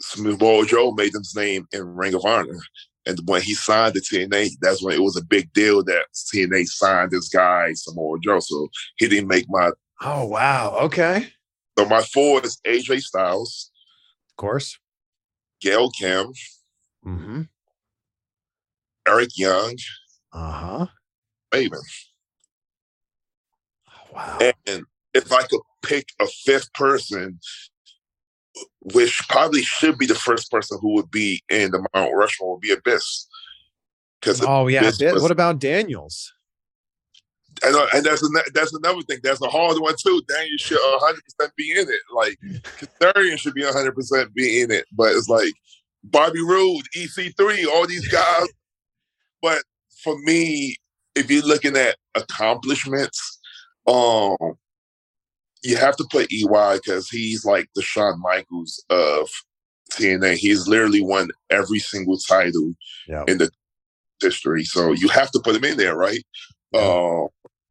Samoa 0.00 0.64
Joe 0.66 0.92
made 0.92 1.12
his 1.12 1.34
name 1.34 1.66
in 1.72 1.94
Ring 1.96 2.14
of 2.14 2.24
Honor. 2.24 2.58
And 3.10 3.18
when 3.26 3.42
he 3.42 3.54
signed 3.54 3.94
to 3.94 4.00
TNA, 4.00 4.50
that's 4.60 4.82
when 4.82 4.94
it 4.94 5.02
was 5.02 5.16
a 5.16 5.24
big 5.24 5.52
deal 5.52 5.82
that 5.84 6.06
TNA 6.14 6.66
signed 6.66 7.10
this 7.10 7.28
guy, 7.28 7.72
Samoa 7.74 8.18
Joe. 8.22 8.40
So 8.40 8.68
he 8.98 9.08
didn't 9.08 9.28
make 9.28 9.46
my. 9.48 9.70
Oh 10.02 10.24
wow. 10.26 10.76
Okay. 10.82 11.26
So 11.78 11.86
my 11.86 12.02
four 12.02 12.42
is 12.44 12.58
AJ 12.66 13.00
Styles, 13.02 13.70
Of 14.30 14.36
course. 14.36 14.78
Gail 15.60 15.90
Kim, 15.90 16.32
Mm-hmm. 17.06 17.42
Eric 19.08 19.30
Young, 19.36 19.76
Uh 20.32 20.52
huh. 20.52 20.86
Raven. 21.52 21.80
Wow. 24.12 24.38
And 24.66 24.84
if 25.14 25.32
I 25.32 25.42
could 25.42 25.60
pick 25.82 26.08
a 26.20 26.26
fifth 26.26 26.72
person, 26.74 27.40
which 28.94 29.20
probably 29.28 29.62
should 29.62 29.98
be 29.98 30.06
the 30.06 30.14
first 30.14 30.50
person 30.50 30.78
who 30.80 30.94
would 30.94 31.10
be 31.10 31.42
in 31.50 31.70
the 31.70 31.86
Mount 31.94 32.14
Rushmore, 32.14 32.52
would 32.52 32.60
be 32.60 32.72
Abyss. 32.72 33.26
Because 34.20 34.42
Oh 34.46 34.66
yeah. 34.68 34.80
Abyss 34.80 34.98
Bit- 34.98 35.14
was- 35.14 35.22
What 35.22 35.30
about 35.32 35.58
Daniels? 35.58 36.32
and, 37.62 37.76
uh, 37.76 37.86
and 37.94 38.04
that's 38.04 38.22
an- 38.22 38.32
that's 38.54 38.72
another 38.74 39.02
thing. 39.02 39.18
That's 39.22 39.40
a 39.42 39.48
hard 39.48 39.78
one 39.78 39.94
too. 40.02 40.22
Daniel 40.28 40.56
should 40.58 40.78
100 40.80 41.20
percent 41.24 41.56
be 41.56 41.70
in 41.72 41.88
it. 41.88 42.00
Like 42.14 42.38
Kazarian 43.02 43.38
should 43.38 43.54
be 43.54 43.64
100 43.64 43.92
percent 43.94 44.32
be 44.34 44.62
in 44.62 44.70
it. 44.70 44.86
But 44.92 45.14
it's 45.14 45.28
like 45.28 45.52
Bobby 46.04 46.40
Roode, 46.40 46.84
EC3, 46.96 47.66
all 47.66 47.86
these 47.86 48.08
guys. 48.08 48.48
but 49.42 49.62
for 50.02 50.18
me, 50.22 50.76
if 51.14 51.30
you're 51.30 51.42
looking 51.44 51.76
at 51.76 51.96
accomplishments, 52.14 53.38
um, 53.86 54.36
you 55.62 55.76
have 55.76 55.96
to 55.96 56.06
put 56.10 56.32
EY 56.32 56.76
because 56.82 57.08
he's 57.08 57.44
like 57.44 57.68
the 57.74 57.82
Shawn 57.82 58.20
Michaels 58.20 58.82
of 58.90 59.28
TNA. 59.92 60.36
He's 60.36 60.66
literally 60.68 61.02
won 61.02 61.28
every 61.50 61.78
single 61.80 62.16
title 62.18 62.72
Yeah. 63.08 63.24
in 63.28 63.38
the 63.38 63.50
history. 64.22 64.64
So 64.64 64.92
you 64.92 65.08
have 65.08 65.30
to 65.32 65.40
put 65.44 65.56
him 65.56 65.64
in 65.64 65.76
there, 65.76 65.96
right? 65.96 66.22
Uh, 66.74 67.26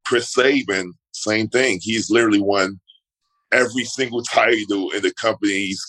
Chris 0.05 0.31
Sabin, 0.33 0.93
same 1.13 1.47
thing. 1.47 1.79
He's 1.81 2.09
literally 2.09 2.41
won 2.41 2.79
every 3.51 3.85
single 3.85 4.21
title 4.23 4.91
in 4.91 5.01
the 5.01 5.13
company's 5.13 5.83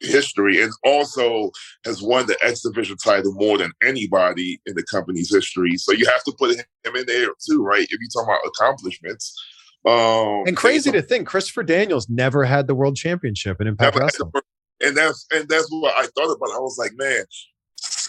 history 0.00 0.60
and 0.62 0.72
also 0.84 1.50
has 1.84 2.02
won 2.02 2.26
the 2.26 2.36
X 2.42 2.60
Division 2.62 2.96
title 2.96 3.32
more 3.34 3.58
than 3.58 3.72
anybody 3.82 4.60
in 4.66 4.74
the 4.74 4.82
company's 4.90 5.32
history. 5.32 5.76
So 5.76 5.92
you 5.92 6.06
have 6.06 6.24
to 6.24 6.34
put 6.38 6.50
him 6.56 6.96
in 6.96 7.06
there 7.06 7.28
too, 7.48 7.62
right? 7.62 7.82
If 7.88 7.90
you're 8.00 8.10
talking 8.24 8.34
about 8.34 8.46
accomplishments. 8.48 9.34
Um, 9.86 10.44
And 10.46 10.56
crazy 10.56 10.90
to 10.92 11.02
think, 11.02 11.26
Christopher 11.26 11.62
Daniels 11.62 12.08
never 12.08 12.44
had 12.44 12.66
the 12.66 12.74
world 12.74 12.96
championship 12.96 13.60
in 13.60 13.66
Impact 13.66 13.96
Wrestling. 13.98 14.32
and 14.82 14.96
that's 14.96 15.26
and 15.32 15.48
that's 15.48 15.68
what 15.70 15.94
I 15.96 16.06
thought 16.06 16.32
about. 16.32 16.54
I 16.54 16.58
was 16.60 16.76
like, 16.78 16.92
man, 16.96 17.24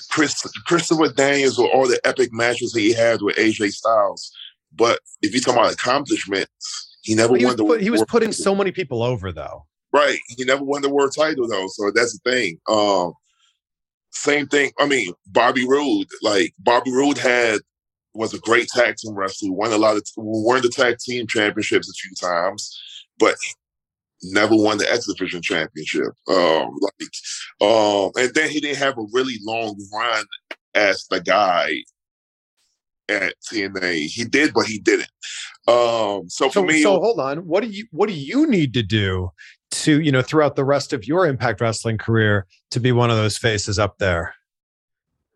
Chris 0.09 0.41
Christopher 0.65 1.09
Daniels 1.11 1.57
with 1.57 1.69
all 1.73 1.87
the 1.87 1.99
epic 2.05 2.29
matches 2.31 2.73
he 2.73 2.93
had 2.93 3.21
with 3.21 3.35
AJ 3.35 3.71
Styles. 3.71 4.31
But 4.73 4.99
if 5.21 5.33
you 5.33 5.41
talk 5.41 5.55
about 5.55 5.73
accomplishments, 5.73 6.97
he 7.03 7.15
never 7.15 7.35
he 7.35 7.45
won 7.45 7.55
the 7.57 7.63
put, 7.63 7.81
he 7.81 7.89
was 7.89 8.03
putting 8.07 8.29
title. 8.29 8.43
so 8.43 8.55
many 8.55 8.71
people 8.71 9.03
over, 9.03 9.31
though. 9.31 9.65
right. 9.93 10.19
He 10.29 10.43
never 10.45 10.63
won 10.63 10.81
the 10.81 10.89
world 10.89 11.13
title 11.15 11.47
though, 11.47 11.67
so 11.67 11.91
that's 11.93 12.17
the 12.19 12.31
thing. 12.31 12.59
Um, 12.69 13.13
same 14.11 14.47
thing. 14.47 14.71
I 14.79 14.87
mean, 14.87 15.13
Bobby 15.27 15.67
Roode, 15.67 16.07
like 16.21 16.53
Bobby 16.59 16.91
Roode 16.91 17.17
had 17.17 17.59
was 18.15 18.33
a 18.33 18.39
great 18.39 18.67
tag 18.69 18.95
team 18.97 19.13
wrestler. 19.13 19.51
Won 19.51 19.71
a 19.71 19.77
lot 19.77 19.97
of 19.97 20.03
won 20.17 20.61
the 20.61 20.69
tag 20.69 20.97
team 20.99 21.27
championships 21.27 21.89
a 21.89 21.93
few 21.93 22.15
times, 22.15 22.77
but 23.19 23.35
never 24.23 24.55
won 24.55 24.77
the 24.77 24.91
X 24.91 25.05
Division 25.05 25.41
championship. 25.41 26.11
Um, 26.27 26.69
like, 26.81 27.69
um, 27.69 28.11
and 28.17 28.33
then 28.33 28.49
he 28.49 28.59
didn't 28.59 28.77
have 28.77 28.97
a 28.97 29.05
really 29.11 29.35
long 29.43 29.77
run 29.93 30.25
as 30.73 31.05
the 31.09 31.21
guy 31.21 31.83
at 33.09 33.33
TNA. 33.51 34.07
He 34.07 34.25
did, 34.25 34.53
but 34.53 34.65
he 34.65 34.79
didn't. 34.79 35.09
Um, 35.67 36.29
so 36.29 36.49
for 36.49 36.63
me, 36.63 36.81
so 36.81 36.99
hold 36.99 37.19
on. 37.19 37.39
What 37.39 37.63
do 37.63 37.69
you 37.69 37.85
what 37.91 38.07
do 38.07 38.13
you 38.13 38.47
need 38.47 38.73
to 38.75 38.83
do 38.83 39.31
to 39.71 40.01
you 40.01 40.11
know 40.11 40.21
throughout 40.21 40.55
the 40.55 40.65
rest 40.65 40.93
of 40.93 41.07
your 41.07 41.25
Impact 41.25 41.61
Wrestling 41.61 41.97
career 41.97 42.45
to 42.71 42.79
be 42.79 42.91
one 42.91 43.09
of 43.09 43.17
those 43.17 43.37
faces 43.37 43.79
up 43.79 43.97
there? 43.97 44.35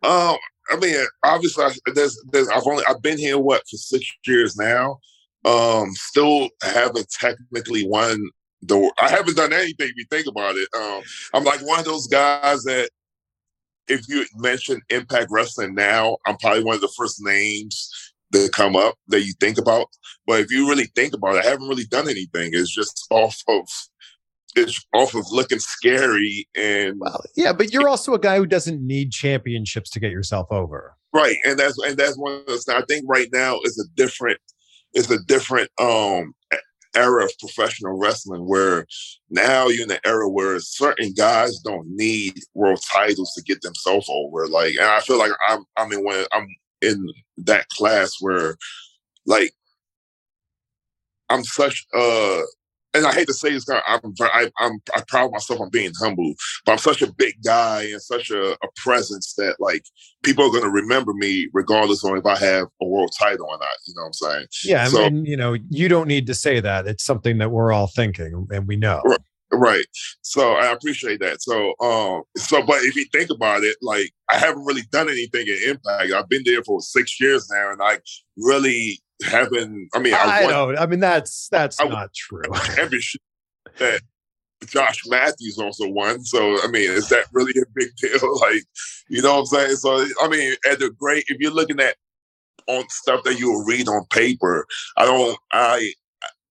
Um, 0.02 0.36
I 0.70 0.76
mean, 0.76 0.96
obviously, 1.24 1.64
I, 1.64 1.72
there's, 1.94 2.20
there's, 2.30 2.48
I've 2.48 2.66
only, 2.66 2.84
I've 2.88 3.02
been 3.02 3.18
here 3.18 3.38
what 3.38 3.62
for 3.70 3.76
six 3.76 4.04
years 4.26 4.56
now. 4.56 4.98
Um, 5.44 5.90
still 5.92 6.50
haven't 6.62 7.08
technically 7.10 7.86
won 7.86 8.22
the. 8.62 8.92
I 9.00 9.08
haven't 9.08 9.36
done 9.36 9.52
anything. 9.52 9.88
If 9.88 9.96
you 9.96 10.04
think 10.10 10.26
about 10.26 10.54
it, 10.56 10.68
um, 10.76 11.02
I'm 11.32 11.44
like 11.44 11.66
one 11.66 11.78
of 11.78 11.86
those 11.86 12.06
guys 12.06 12.62
that 12.64 12.90
if 13.88 14.06
you 14.08 14.26
mention 14.36 14.82
Impact 14.90 15.28
Wrestling 15.30 15.74
now, 15.74 16.18
I'm 16.26 16.36
probably 16.36 16.62
one 16.62 16.74
of 16.74 16.82
the 16.82 16.92
first 16.96 17.24
names 17.24 17.90
that 18.32 18.52
come 18.52 18.76
up 18.76 18.94
that 19.08 19.22
you 19.22 19.32
think 19.40 19.58
about. 19.58 19.86
But 20.26 20.40
if 20.40 20.50
you 20.50 20.68
really 20.68 20.90
think 20.94 21.14
about 21.14 21.36
it, 21.36 21.44
I 21.44 21.48
haven't 21.48 21.68
really 21.68 21.86
done 21.86 22.08
anything. 22.08 22.50
It's 22.52 22.74
just 22.74 23.06
off 23.10 23.40
of. 23.48 23.66
It's 24.56 24.84
off 24.94 25.14
of 25.14 25.26
looking 25.30 25.60
scary 25.60 26.48
and 26.56 26.96
Well, 26.98 27.22
yeah, 27.36 27.52
but 27.52 27.72
you're 27.72 27.88
also 27.88 28.14
a 28.14 28.18
guy 28.18 28.36
who 28.36 28.46
doesn't 28.46 28.84
need 28.84 29.12
championships 29.12 29.90
to 29.90 30.00
get 30.00 30.10
yourself 30.10 30.48
over. 30.50 30.96
Right, 31.12 31.36
and 31.44 31.58
that's 31.58 31.78
and 31.78 31.96
that's 31.96 32.16
one 32.16 32.32
of 32.32 32.46
those. 32.46 32.68
I 32.68 32.82
think 32.88 33.04
right 33.08 33.28
now 33.32 33.58
is 33.64 33.78
a 33.78 33.88
different, 33.96 34.38
is 34.94 35.10
a 35.10 35.22
different 35.24 35.70
um 35.80 36.34
era 36.96 37.24
of 37.24 37.32
professional 37.38 37.98
wrestling 37.98 38.48
where 38.48 38.86
now 39.28 39.68
you're 39.68 39.84
in 39.84 39.90
an 39.90 39.98
era 40.04 40.28
where 40.28 40.58
certain 40.60 41.12
guys 41.12 41.58
don't 41.60 41.86
need 41.88 42.34
world 42.54 42.80
titles 42.92 43.32
to 43.34 43.42
get 43.42 43.62
themselves 43.62 44.08
over. 44.10 44.48
Like, 44.48 44.74
and 44.74 44.86
I 44.86 45.00
feel 45.00 45.18
like 45.18 45.32
I'm 45.48 45.64
I'm 45.76 45.92
in 45.92 46.04
one 46.04 46.24
I'm 46.32 46.48
in 46.82 47.06
that 47.38 47.68
class 47.68 48.16
where, 48.20 48.56
like, 49.26 49.52
I'm 51.28 51.44
such 51.44 51.86
a 51.94 52.42
and 52.94 53.06
I 53.06 53.12
hate 53.12 53.28
to 53.28 53.34
say 53.34 53.50
this, 53.50 53.68
I'm 53.68 54.00
I, 54.20 54.50
I'm 54.58 54.78
I 54.94 55.02
proud 55.06 55.26
of 55.26 55.32
myself 55.32 55.60
on 55.60 55.70
being 55.70 55.92
humble, 55.98 56.34
but 56.64 56.72
I'm 56.72 56.78
such 56.78 57.02
a 57.02 57.12
big 57.12 57.34
guy 57.44 57.82
and 57.84 58.02
such 58.02 58.30
a, 58.30 58.52
a 58.52 58.68
presence 58.76 59.34
that 59.34 59.56
like 59.60 59.84
people 60.22 60.44
are 60.44 60.50
going 60.50 60.64
to 60.64 60.70
remember 60.70 61.12
me 61.14 61.48
regardless 61.52 62.04
of 62.04 62.16
if 62.16 62.26
I 62.26 62.36
have 62.36 62.66
a 62.80 62.86
world 62.86 63.12
title 63.18 63.46
or 63.48 63.58
not. 63.58 63.68
You 63.86 63.94
know 63.94 64.02
what 64.02 64.06
I'm 64.06 64.12
saying? 64.12 64.46
Yeah, 64.64 64.82
and, 64.82 64.90
So- 64.90 65.08
you 65.28 65.36
know 65.36 65.56
you 65.68 65.88
don't 65.88 66.08
need 66.08 66.26
to 66.26 66.34
say 66.34 66.60
that. 66.60 66.86
It's 66.86 67.04
something 67.04 67.38
that 67.38 67.50
we're 67.50 67.72
all 67.72 67.86
thinking 67.86 68.46
and 68.50 68.66
we 68.66 68.76
know. 68.76 69.02
Right. 69.04 69.18
Right. 69.52 69.84
So 70.22 70.52
I 70.52 70.72
appreciate 70.72 71.20
that. 71.20 71.42
So 71.42 71.74
um 71.80 72.22
so 72.36 72.62
but 72.62 72.82
if 72.82 72.94
you 72.96 73.04
think 73.12 73.30
about 73.30 73.64
it, 73.64 73.76
like 73.82 74.10
I 74.30 74.38
haven't 74.38 74.64
really 74.64 74.82
done 74.92 75.08
anything 75.08 75.46
in 75.46 75.70
Impact. 75.70 76.12
I've 76.12 76.28
been 76.28 76.42
there 76.44 76.62
for 76.62 76.80
six 76.80 77.20
years 77.20 77.48
now 77.50 77.72
and 77.72 77.80
I 77.82 77.98
really 78.36 79.00
haven't 79.24 79.88
I 79.94 79.98
mean 79.98 80.14
I, 80.14 80.40
I 80.40 80.44
won 80.44 80.50
know. 80.52 80.80
I 80.80 80.86
mean, 80.86 81.00
that's 81.00 81.48
that's 81.50 81.80
I- 81.80 81.88
not 81.88 82.14
true. 82.14 82.42
championship 82.76 83.20
that 83.78 84.02
Josh 84.66 85.02
Matthews 85.06 85.58
also 85.58 85.88
won. 85.88 86.24
So 86.24 86.62
I 86.62 86.68
mean, 86.68 86.90
is 86.90 87.08
that 87.08 87.26
really 87.32 87.52
a 87.60 87.66
big 87.74 87.94
deal? 87.96 88.20
Like, 88.40 88.62
you 89.08 89.22
know 89.22 89.34
what 89.34 89.40
I'm 89.40 89.46
saying? 89.46 89.76
So 89.76 90.06
I 90.22 90.28
mean, 90.28 90.54
at 90.70 90.78
the 90.78 90.90
great 90.90 91.24
if 91.28 91.38
you're 91.40 91.52
looking 91.52 91.80
at 91.80 91.96
on 92.68 92.84
stuff 92.88 93.24
that 93.24 93.38
you 93.38 93.50
will 93.50 93.64
read 93.64 93.88
on 93.88 94.04
paper, 94.10 94.66
I 94.96 95.04
don't 95.04 95.36
I 95.52 95.92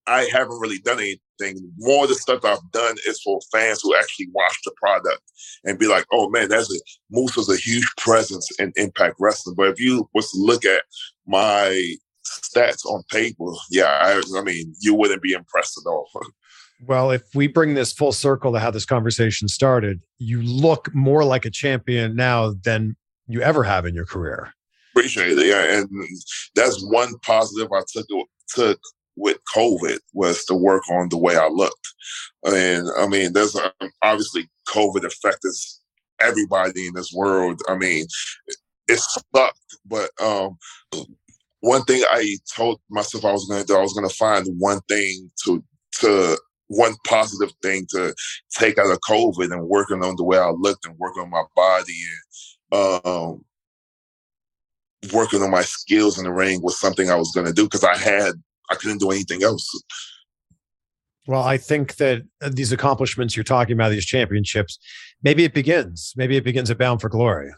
I 0.06 0.28
haven't 0.32 0.58
really 0.58 0.78
done 0.78 0.98
anything. 0.98 1.72
More 1.78 2.04
of 2.04 2.08
the 2.08 2.14
stuff 2.14 2.44
I've 2.44 2.70
done 2.72 2.96
is 3.06 3.20
for 3.22 3.40
fans 3.52 3.80
who 3.82 3.96
actually 3.96 4.28
watch 4.32 4.56
the 4.64 4.72
product 4.76 5.22
and 5.64 5.78
be 5.78 5.86
like, 5.86 6.04
oh 6.12 6.28
man, 6.30 6.48
that's 6.48 6.72
a 6.72 6.78
Moose 7.10 7.36
was 7.36 7.48
a 7.48 7.56
huge 7.56 7.88
presence 7.98 8.48
in 8.58 8.72
Impact 8.76 9.16
Wrestling. 9.18 9.56
But 9.56 9.68
if 9.68 9.80
you 9.80 10.08
was 10.14 10.30
to 10.32 10.38
look 10.38 10.64
at 10.64 10.82
my 11.26 11.94
stats 12.26 12.84
on 12.86 13.02
paper, 13.10 13.44
yeah, 13.70 13.98
I, 14.00 14.20
I 14.36 14.42
mean, 14.42 14.74
you 14.80 14.94
wouldn't 14.94 15.22
be 15.22 15.32
impressed 15.32 15.80
at 15.84 15.88
all. 15.88 16.08
Well, 16.86 17.10
if 17.10 17.34
we 17.34 17.46
bring 17.46 17.74
this 17.74 17.92
full 17.92 18.12
circle 18.12 18.54
to 18.54 18.58
how 18.58 18.70
this 18.70 18.86
conversation 18.86 19.48
started, 19.48 20.00
you 20.18 20.40
look 20.40 20.88
more 20.94 21.24
like 21.24 21.44
a 21.44 21.50
champion 21.50 22.16
now 22.16 22.54
than 22.64 22.96
you 23.26 23.42
ever 23.42 23.62
have 23.64 23.84
in 23.84 23.94
your 23.94 24.06
career. 24.06 24.54
Appreciate 24.94 25.38
it, 25.38 25.46
yeah, 25.46 25.78
and 25.78 25.88
that's 26.54 26.82
one 26.90 27.12
positive 27.18 27.70
I 27.70 27.82
took 27.92 28.06
took 28.48 28.80
with 29.20 29.38
COVID 29.54 29.98
was 30.14 30.44
to 30.46 30.54
work 30.54 30.82
on 30.90 31.08
the 31.10 31.18
way 31.18 31.36
I 31.36 31.48
looked, 31.48 31.94
and 32.44 32.88
I 32.98 33.06
mean, 33.06 33.32
there's 33.32 33.54
um, 33.54 33.90
obviously 34.02 34.48
COVID 34.68 35.04
affected 35.04 35.52
everybody 36.20 36.86
in 36.86 36.94
this 36.94 37.12
world. 37.14 37.60
I 37.68 37.76
mean, 37.76 38.06
it 38.88 38.98
sucked, 38.98 39.76
but 39.86 40.10
um, 40.20 40.58
one 41.60 41.82
thing 41.84 42.02
I 42.10 42.36
told 42.54 42.80
myself 42.90 43.24
I 43.24 43.32
was 43.32 43.46
going 43.46 43.60
to 43.60 43.66
do, 43.66 43.76
I 43.76 43.82
was 43.82 43.92
going 43.92 44.08
to 44.08 44.14
find 44.14 44.46
one 44.58 44.80
thing 44.88 45.30
to 45.44 45.62
to 46.00 46.38
one 46.68 46.94
positive 47.06 47.52
thing 47.62 47.86
to 47.90 48.14
take 48.56 48.78
out 48.78 48.90
of 48.90 49.00
COVID 49.00 49.52
and 49.52 49.68
working 49.68 50.04
on 50.04 50.14
the 50.16 50.24
way 50.24 50.38
I 50.38 50.50
looked 50.50 50.86
and 50.86 50.96
working 50.98 51.22
on 51.22 51.30
my 51.30 51.42
body 51.56 51.96
and 52.72 53.04
um, 53.04 53.44
working 55.12 55.42
on 55.42 55.50
my 55.50 55.62
skills 55.62 56.16
in 56.16 56.24
the 56.24 56.32
ring 56.32 56.60
was 56.62 56.78
something 56.78 57.10
I 57.10 57.16
was 57.16 57.32
going 57.34 57.46
to 57.46 57.52
do 57.52 57.64
because 57.64 57.84
I 57.84 57.96
had 57.96 58.34
I 58.70 58.76
couldn't 58.76 58.98
do 58.98 59.10
anything 59.10 59.42
else. 59.42 59.68
Well, 61.26 61.42
I 61.42 61.58
think 61.58 61.96
that 61.96 62.22
uh, 62.42 62.50
these 62.52 62.72
accomplishments 62.72 63.36
you're 63.36 63.44
talking 63.44 63.74
about, 63.74 63.90
these 63.90 64.06
championships, 64.06 64.78
maybe 65.22 65.44
it 65.44 65.54
begins. 65.54 66.12
Maybe 66.16 66.36
it 66.36 66.44
begins 66.44 66.70
at 66.70 66.78
Bound 66.78 67.00
for 67.00 67.08
Glory. 67.08 67.50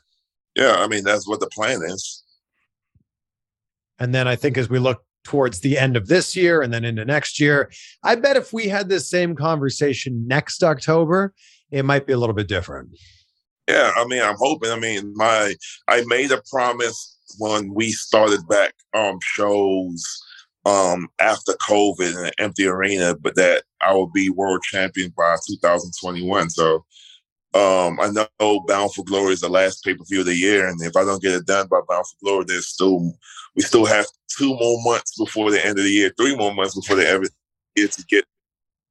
Yeah, 0.54 0.76
I 0.78 0.86
mean 0.88 1.04
that's 1.04 1.26
what 1.26 1.40
the 1.40 1.48
plan 1.48 1.80
is. 1.82 2.22
And 3.98 4.14
then 4.14 4.26
I 4.28 4.36
think 4.36 4.58
as 4.58 4.68
we 4.68 4.78
look 4.78 5.02
towards 5.24 5.60
the 5.60 5.78
end 5.78 5.96
of 5.96 6.08
this 6.08 6.34
year 6.34 6.62
and 6.62 6.72
then 6.72 6.84
into 6.84 7.04
next 7.04 7.38
year, 7.38 7.70
I 8.02 8.16
bet 8.16 8.36
if 8.36 8.52
we 8.52 8.68
had 8.68 8.88
this 8.88 9.08
same 9.08 9.34
conversation 9.34 10.26
next 10.26 10.62
October, 10.64 11.32
it 11.70 11.84
might 11.84 12.06
be 12.06 12.12
a 12.12 12.18
little 12.18 12.34
bit 12.34 12.48
different. 12.48 12.90
Yeah, 13.68 13.92
I 13.96 14.04
mean, 14.06 14.20
I'm 14.20 14.36
hoping. 14.38 14.70
I 14.70 14.78
mean, 14.78 15.12
my 15.14 15.54
I 15.88 16.02
made 16.06 16.32
a 16.32 16.42
promise 16.50 17.16
when 17.38 17.72
we 17.72 17.92
started 17.92 18.46
back 18.48 18.74
um 18.92 19.18
shows 19.22 20.04
um 20.64 21.08
after 21.20 21.52
COVID 21.68 22.12
in 22.12 22.26
an 22.26 22.32
empty 22.38 22.66
arena, 22.66 23.16
but 23.16 23.34
that 23.36 23.64
I 23.80 23.92
will 23.94 24.08
be 24.08 24.30
world 24.30 24.62
champion 24.62 25.12
by 25.16 25.36
2021. 25.46 26.50
So 26.50 26.84
um 27.54 27.98
I 28.00 28.10
know 28.40 28.60
Bound 28.66 28.94
for 28.94 29.04
Glory 29.04 29.32
is 29.32 29.40
the 29.40 29.48
last 29.48 29.84
pay 29.84 29.94
per 29.94 30.04
view 30.04 30.20
of 30.20 30.26
the 30.26 30.34
year, 30.34 30.68
and 30.68 30.80
if 30.82 30.96
I 30.96 31.04
don't 31.04 31.22
get 31.22 31.34
it 31.34 31.46
done 31.46 31.66
by 31.68 31.80
Bound 31.88 32.06
for 32.06 32.16
Glory, 32.24 32.44
there's 32.46 32.68
still 32.68 33.12
we 33.56 33.62
still 33.62 33.84
have 33.84 34.06
two 34.28 34.54
more 34.56 34.78
months 34.84 35.16
before 35.18 35.50
the 35.50 35.64
end 35.64 35.78
of 35.78 35.84
the 35.84 35.90
year, 35.90 36.12
three 36.16 36.36
more 36.36 36.54
months 36.54 36.74
before 36.74 36.96
the 36.96 37.06
end 37.06 37.16
of 37.16 37.22
the 37.24 37.30
year 37.76 37.88
to 37.88 38.04
get 38.08 38.24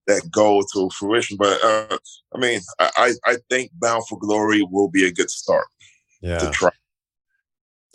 that 0.07 0.30
goal 0.32 0.63
to 0.74 0.89
fruition. 0.89 1.38
But 1.38 1.63
uh, 1.63 1.97
I 2.36 2.39
mean, 2.39 2.59
I 2.80 3.13
I 3.26 3.38
think 3.49 3.72
Bound 3.80 4.03
for 4.07 4.19
Glory 4.19 4.61
will 4.69 4.89
be 4.89 5.05
a 5.05 5.11
good 5.11 5.30
start. 5.30 5.65
Yeah. 6.22 6.38
To 6.38 6.51
try. 6.51 6.69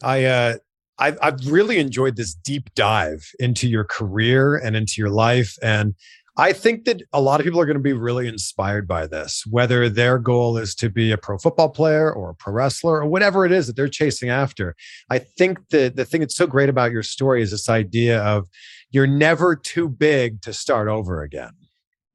I 0.02 0.24
uh 0.24 0.56
I've 0.99 1.18
I've 1.22 1.47
really 1.47 1.78
enjoyed 1.78 2.16
this 2.16 2.34
deep 2.34 2.74
dive 2.74 3.30
into 3.38 3.68
your 3.68 3.84
career 3.84 4.57
and 4.57 4.76
into 4.76 4.94
your 4.99 5.11
life. 5.11 5.57
And 5.62 5.94
I 6.38 6.53
think 6.53 6.84
that 6.84 7.03
a 7.14 7.20
lot 7.20 7.40
of 7.40 7.44
people 7.44 7.61
are 7.61 7.66
going 7.66 7.78
to 7.78 7.82
be 7.82 7.94
really 7.94 8.28
inspired 8.28 8.86
by 8.86 9.07
this, 9.07 9.44
whether 9.49 9.88
their 9.88 10.18
goal 10.18 10.59
is 10.59 10.74
to 10.76 10.90
be 10.90 11.11
a 11.11 11.16
pro 11.16 11.38
football 11.38 11.70
player 11.70 12.12
or 12.12 12.30
a 12.30 12.34
pro 12.34 12.53
wrestler 12.53 13.01
or 13.01 13.07
whatever 13.07 13.47
it 13.47 13.53
is 13.53 13.66
that 13.66 13.76
they're 13.76 13.88
chasing 13.88 14.28
after. 14.28 14.76
I 15.09 15.18
think 15.18 15.59
that 15.70 15.97
the 15.97 16.05
thing 16.05 16.20
that's 16.20 16.36
so 16.36 16.47
great 16.47 16.68
about 16.68 16.92
your 16.92 17.03
story 17.03 17.42
is 17.42 17.53
this 17.53 17.70
idea 17.70 18.22
of 18.22 18.49
you're 18.90 19.07
never 19.07 19.57
too 19.57 19.88
big 19.88 20.42
to 20.42 20.53
start 20.53 20.88
over 20.88 21.22
again. 21.22 21.53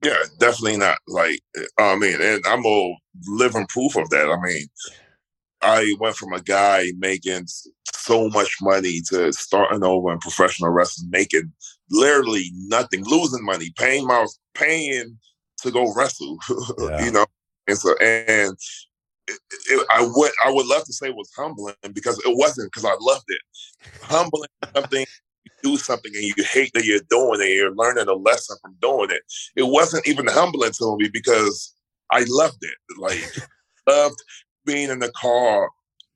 Yeah, 0.03 0.17
definitely 0.39 0.77
not. 0.77 0.97
Like, 1.07 1.39
I 1.79 1.95
mean, 1.95 2.21
and 2.21 2.43
I'm 2.45 2.65
a 2.65 2.95
living 3.27 3.67
proof 3.67 3.95
of 3.95 4.09
that. 4.09 4.29
I 4.29 4.37
mean, 4.47 4.67
I 5.61 5.95
went 5.99 6.15
from 6.15 6.33
a 6.33 6.41
guy 6.41 6.87
making 6.97 7.47
so 7.93 8.29
much 8.29 8.57
money 8.61 9.01
to 9.09 9.31
starting 9.33 9.83
over 9.83 10.11
in 10.11 10.19
professional 10.19 10.71
wrestling, 10.71 11.09
making 11.11 11.51
literally 11.89 12.51
nothing, 12.53 13.05
losing 13.05 13.45
money, 13.45 13.71
paying 13.77 14.05
my 14.07 14.25
paying 14.53 15.17
to 15.61 15.71
go 15.71 15.93
wrestle, 15.95 16.37
yeah. 16.79 17.05
you 17.05 17.11
know, 17.11 17.25
and 17.67 17.77
so 17.77 17.95
and 17.97 18.55
it, 19.27 19.39
it, 19.69 19.87
I 19.91 20.01
would 20.01 20.31
I 20.45 20.51
would 20.51 20.65
love 20.65 20.83
to 20.85 20.93
say 20.93 21.07
it 21.07 21.15
was 21.15 21.31
humbling 21.37 21.75
because 21.93 22.17
it 22.19 22.35
wasn't 22.35 22.71
because 22.71 22.85
I 22.85 22.95
loved 22.99 23.25
it. 23.27 23.41
Humbling 24.01 24.49
something 24.73 25.05
do 25.63 25.77
something 25.77 26.11
and 26.15 26.23
you 26.23 26.33
hate 26.43 26.71
that 26.73 26.85
you're 26.85 26.99
doing 27.09 27.41
it, 27.41 27.53
you're 27.53 27.75
learning 27.75 28.07
a 28.07 28.13
lesson 28.13 28.57
from 28.61 28.75
doing 28.81 29.11
it. 29.11 29.21
It 29.55 29.63
wasn't 29.63 30.07
even 30.07 30.27
humbling 30.27 30.71
to 30.71 30.97
me 30.97 31.09
because 31.11 31.75
I 32.11 32.25
loved 32.27 32.57
it. 32.61 32.99
Like 32.99 33.23
loved 33.87 34.21
being 34.65 34.89
in 34.89 34.99
the 34.99 35.11
car 35.11 35.69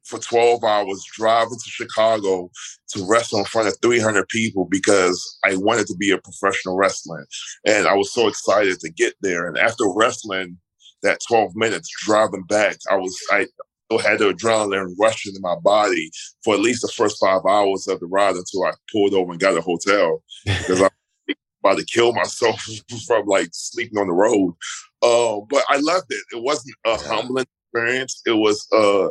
for 0.05 0.19
12 0.19 0.63
hours 0.63 1.03
driving 1.13 1.57
to 1.57 1.69
Chicago 1.69 2.49
to 2.89 3.05
wrestle 3.07 3.39
in 3.39 3.45
front 3.45 3.67
of 3.67 3.75
300 3.81 4.27
people 4.29 4.65
because 4.65 5.37
I 5.43 5.55
wanted 5.57 5.87
to 5.87 5.95
be 5.95 6.11
a 6.11 6.19
professional 6.19 6.77
wrestler. 6.77 7.25
And 7.65 7.87
I 7.87 7.95
was 7.95 8.13
so 8.13 8.27
excited 8.27 8.79
to 8.79 8.91
get 8.91 9.15
there. 9.21 9.47
And 9.47 9.57
after 9.57 9.83
wrestling 9.95 10.57
that 11.01 11.19
12 11.27 11.55
minutes 11.55 11.89
driving 12.05 12.43
back, 12.43 12.77
I 12.89 12.95
was, 12.95 13.17
I 13.31 13.47
still 13.85 13.99
had 13.99 14.19
the 14.19 14.33
adrenaline 14.33 14.93
rushing 14.99 15.33
in 15.35 15.41
my 15.41 15.55
body 15.63 16.11
for 16.43 16.53
at 16.53 16.61
least 16.61 16.81
the 16.81 16.93
first 16.95 17.17
five 17.19 17.41
hours 17.47 17.87
of 17.87 17.99
the 17.99 18.07
ride 18.07 18.35
until 18.35 18.63
I 18.63 18.71
pulled 18.91 19.13
over 19.13 19.31
and 19.31 19.41
got 19.41 19.57
a 19.57 19.61
hotel 19.61 20.23
because 20.45 20.81
I 20.81 20.89
was 21.27 21.35
about 21.63 21.77
to 21.79 21.85
kill 21.85 22.13
myself 22.13 22.61
from 23.07 23.25
like 23.25 23.49
sleeping 23.53 23.97
on 23.97 24.07
the 24.07 24.13
road. 24.13 24.53
Uh, 25.01 25.41
but 25.49 25.63
I 25.69 25.77
loved 25.77 26.07
it. 26.09 26.37
It 26.37 26.43
wasn't 26.43 26.75
a 26.85 26.97
humbling 26.97 27.45
experience. 27.76 28.21
It 28.26 28.38
was 28.38 28.67
uh 28.71 29.09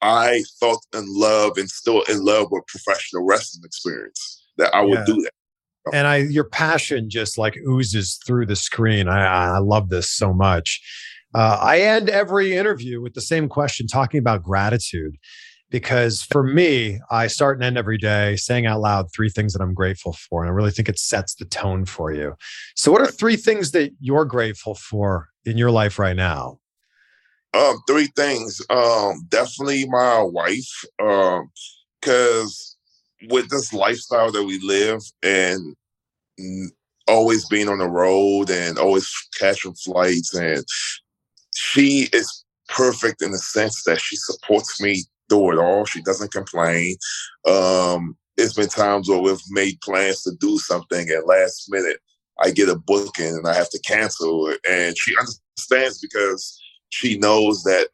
I 0.00 0.42
felt 0.60 0.86
in 0.94 1.04
love 1.08 1.58
and 1.58 1.68
still 1.68 2.02
in 2.02 2.24
love 2.24 2.48
with 2.50 2.66
professional 2.66 3.24
wrestling 3.24 3.64
experience 3.64 4.44
that 4.56 4.74
I 4.74 4.82
would 4.82 4.98
yeah. 5.00 5.04
do 5.04 5.22
that. 5.22 5.32
And 5.92 6.06
I, 6.06 6.16
your 6.18 6.44
passion 6.44 7.08
just 7.08 7.38
like 7.38 7.56
oozes 7.66 8.20
through 8.26 8.46
the 8.46 8.56
screen. 8.56 9.08
I, 9.08 9.56
I 9.56 9.58
love 9.58 9.88
this 9.88 10.10
so 10.10 10.34
much. 10.34 10.80
Uh, 11.34 11.58
I 11.60 11.80
end 11.80 12.10
every 12.10 12.54
interview 12.56 13.00
with 13.00 13.14
the 13.14 13.20
same 13.20 13.48
question, 13.48 13.86
talking 13.86 14.18
about 14.18 14.42
gratitude, 14.42 15.16
because 15.70 16.22
for 16.22 16.42
me, 16.42 17.00
I 17.10 17.26
start 17.26 17.56
and 17.56 17.64
end 17.64 17.78
every 17.78 17.98
day 17.98 18.36
saying 18.36 18.66
out 18.66 18.80
loud 18.80 19.06
three 19.14 19.30
things 19.30 19.52
that 19.52 19.62
I'm 19.62 19.74
grateful 19.74 20.12
for, 20.12 20.42
and 20.42 20.50
I 20.50 20.54
really 20.54 20.70
think 20.70 20.88
it 20.88 20.98
sets 20.98 21.34
the 21.34 21.44
tone 21.44 21.84
for 21.84 22.12
you. 22.12 22.34
So, 22.76 22.92
what 22.92 23.02
are 23.02 23.06
three 23.06 23.36
things 23.36 23.72
that 23.72 23.92
you're 24.00 24.24
grateful 24.24 24.74
for 24.74 25.28
in 25.44 25.58
your 25.58 25.70
life 25.70 25.98
right 25.98 26.16
now? 26.16 26.60
Um, 27.54 27.78
three 27.88 28.08
things. 28.16 28.60
Um, 28.70 29.26
definitely 29.28 29.86
my 29.88 30.22
wife. 30.22 30.84
Um, 31.02 31.50
because 32.00 32.76
with 33.30 33.50
this 33.50 33.72
lifestyle 33.72 34.30
that 34.30 34.44
we 34.44 34.60
live 34.60 35.00
and 35.22 35.74
always 37.08 37.46
being 37.48 37.68
on 37.68 37.78
the 37.78 37.88
road 37.88 38.50
and 38.50 38.78
always 38.78 39.10
catching 39.38 39.74
flights 39.74 40.34
and 40.34 40.64
she 41.54 42.08
is 42.12 42.44
perfect 42.68 43.22
in 43.22 43.32
the 43.32 43.38
sense 43.38 43.82
that 43.84 44.00
she 44.00 44.14
supports 44.16 44.80
me 44.80 45.02
through 45.28 45.52
it 45.52 45.62
all. 45.62 45.84
She 45.84 46.02
doesn't 46.02 46.32
complain. 46.32 46.96
Um, 47.46 48.16
it's 48.36 48.54
been 48.54 48.68
times 48.68 49.08
where 49.08 49.18
we've 49.18 49.40
made 49.50 49.80
plans 49.80 50.22
to 50.22 50.32
do 50.38 50.58
something 50.58 51.08
at 51.08 51.26
last 51.26 51.66
minute. 51.70 51.98
I 52.40 52.50
get 52.50 52.68
a 52.68 52.76
booking 52.76 53.26
and 53.26 53.48
I 53.48 53.54
have 53.54 53.70
to 53.70 53.80
cancel 53.80 54.48
it. 54.48 54.60
And 54.70 54.96
she 54.96 55.16
understands 55.18 55.98
because 55.98 56.60
she 56.90 57.18
knows 57.18 57.62
that 57.64 57.88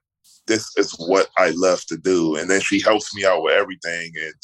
this 0.47 0.77
is 0.77 0.93
what 0.99 1.29
I 1.39 1.53
love 1.55 1.85
to 1.87 1.97
do. 1.97 2.37
And 2.37 2.51
then 2.51 2.61
she 2.61 2.81
helps 2.81 3.15
me 3.15 3.25
out 3.25 3.43
with 3.43 3.55
everything. 3.55 4.13
And 4.15 4.35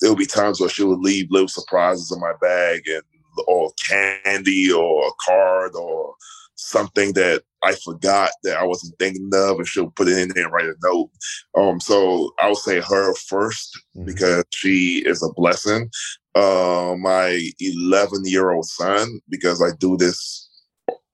there'll 0.00 0.16
be 0.16 0.26
times 0.26 0.60
where 0.60 0.68
she 0.68 0.84
will 0.84 1.00
leave 1.00 1.30
little 1.30 1.48
surprises 1.48 2.12
in 2.12 2.20
my 2.20 2.32
bag 2.40 2.82
and 2.86 3.02
or 3.46 3.70
candy 3.88 4.72
or 4.72 5.06
a 5.06 5.10
card 5.24 5.74
or 5.76 6.14
something 6.56 7.12
that 7.12 7.42
I 7.62 7.74
forgot 7.74 8.30
that 8.42 8.56
I 8.56 8.64
wasn't 8.64 8.98
thinking 8.98 9.30
of, 9.32 9.58
and 9.58 9.66
she'll 9.66 9.90
put 9.90 10.08
it 10.08 10.18
in 10.18 10.28
there 10.30 10.44
and 10.44 10.52
write 10.52 10.66
a 10.66 10.74
note. 10.82 11.10
Um, 11.56 11.80
so 11.80 12.32
I'll 12.40 12.54
say 12.54 12.80
her 12.80 13.14
1st 13.14 13.70
mm-hmm. 13.96 14.04
because 14.04 14.44
she 14.50 15.02
is 15.06 15.22
a 15.22 15.32
blessing. 15.34 15.90
Uh, 16.34 16.94
my 16.98 17.50
11 17.60 18.24
year 18.24 18.50
old 18.50 18.66
son 18.66 19.20
because 19.28 19.62
I 19.62 19.74
do 19.78 19.96
this 19.96 20.48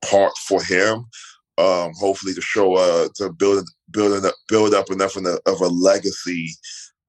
part 0.03 0.37
for 0.37 0.61
him 0.61 1.05
um, 1.57 1.93
hopefully 1.97 2.33
to 2.33 2.41
show 2.41 2.75
uh, 2.75 3.07
to 3.15 3.31
build 3.31 3.67
build 3.91 4.25
up 4.25 4.33
build 4.47 4.73
up 4.73 4.91
enough 4.91 5.15
of 5.15 5.61
a 5.61 5.67
legacy 5.67 6.49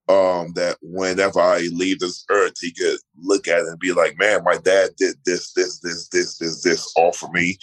um, 0.09 0.53
that 0.55 0.77
whenever 0.83 1.41
I 1.41 1.69
leave 1.73 1.99
this 1.99 2.25
earth, 2.31 2.55
he 2.61 2.73
could 2.73 2.99
look 3.21 3.49
at 3.49 3.61
it 3.61 3.67
and 3.67 3.79
be 3.79 3.93
like, 3.93 4.17
"Man, 4.19 4.45
my 4.45 4.57
dad 4.57 4.91
did 4.97 5.17
this, 5.25 5.53
this, 5.53 5.81
this, 5.81 6.09
this, 6.09 6.39
this, 6.39 6.63
this, 6.63 6.93
all 6.97 7.13
for 7.13 7.31
me." 7.33 7.59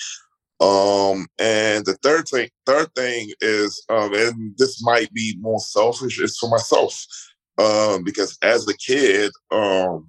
Um, 0.59 1.27
and 1.39 1.85
the 1.85 1.97
third 2.03 2.27
thing, 2.27 2.49
third 2.65 2.93
thing 2.95 3.31
is, 3.41 3.83
um, 3.89 4.13
and 4.13 4.57
this 4.57 4.83
might 4.83 5.11
be 5.13 5.35
more 5.39 5.59
selfish, 5.59 6.19
is 6.19 6.37
for 6.37 6.49
myself, 6.49 7.05
um, 7.57 8.03
because 8.03 8.37
as 8.41 8.67
a 8.67 8.77
kid, 8.77 9.31
um, 9.51 10.07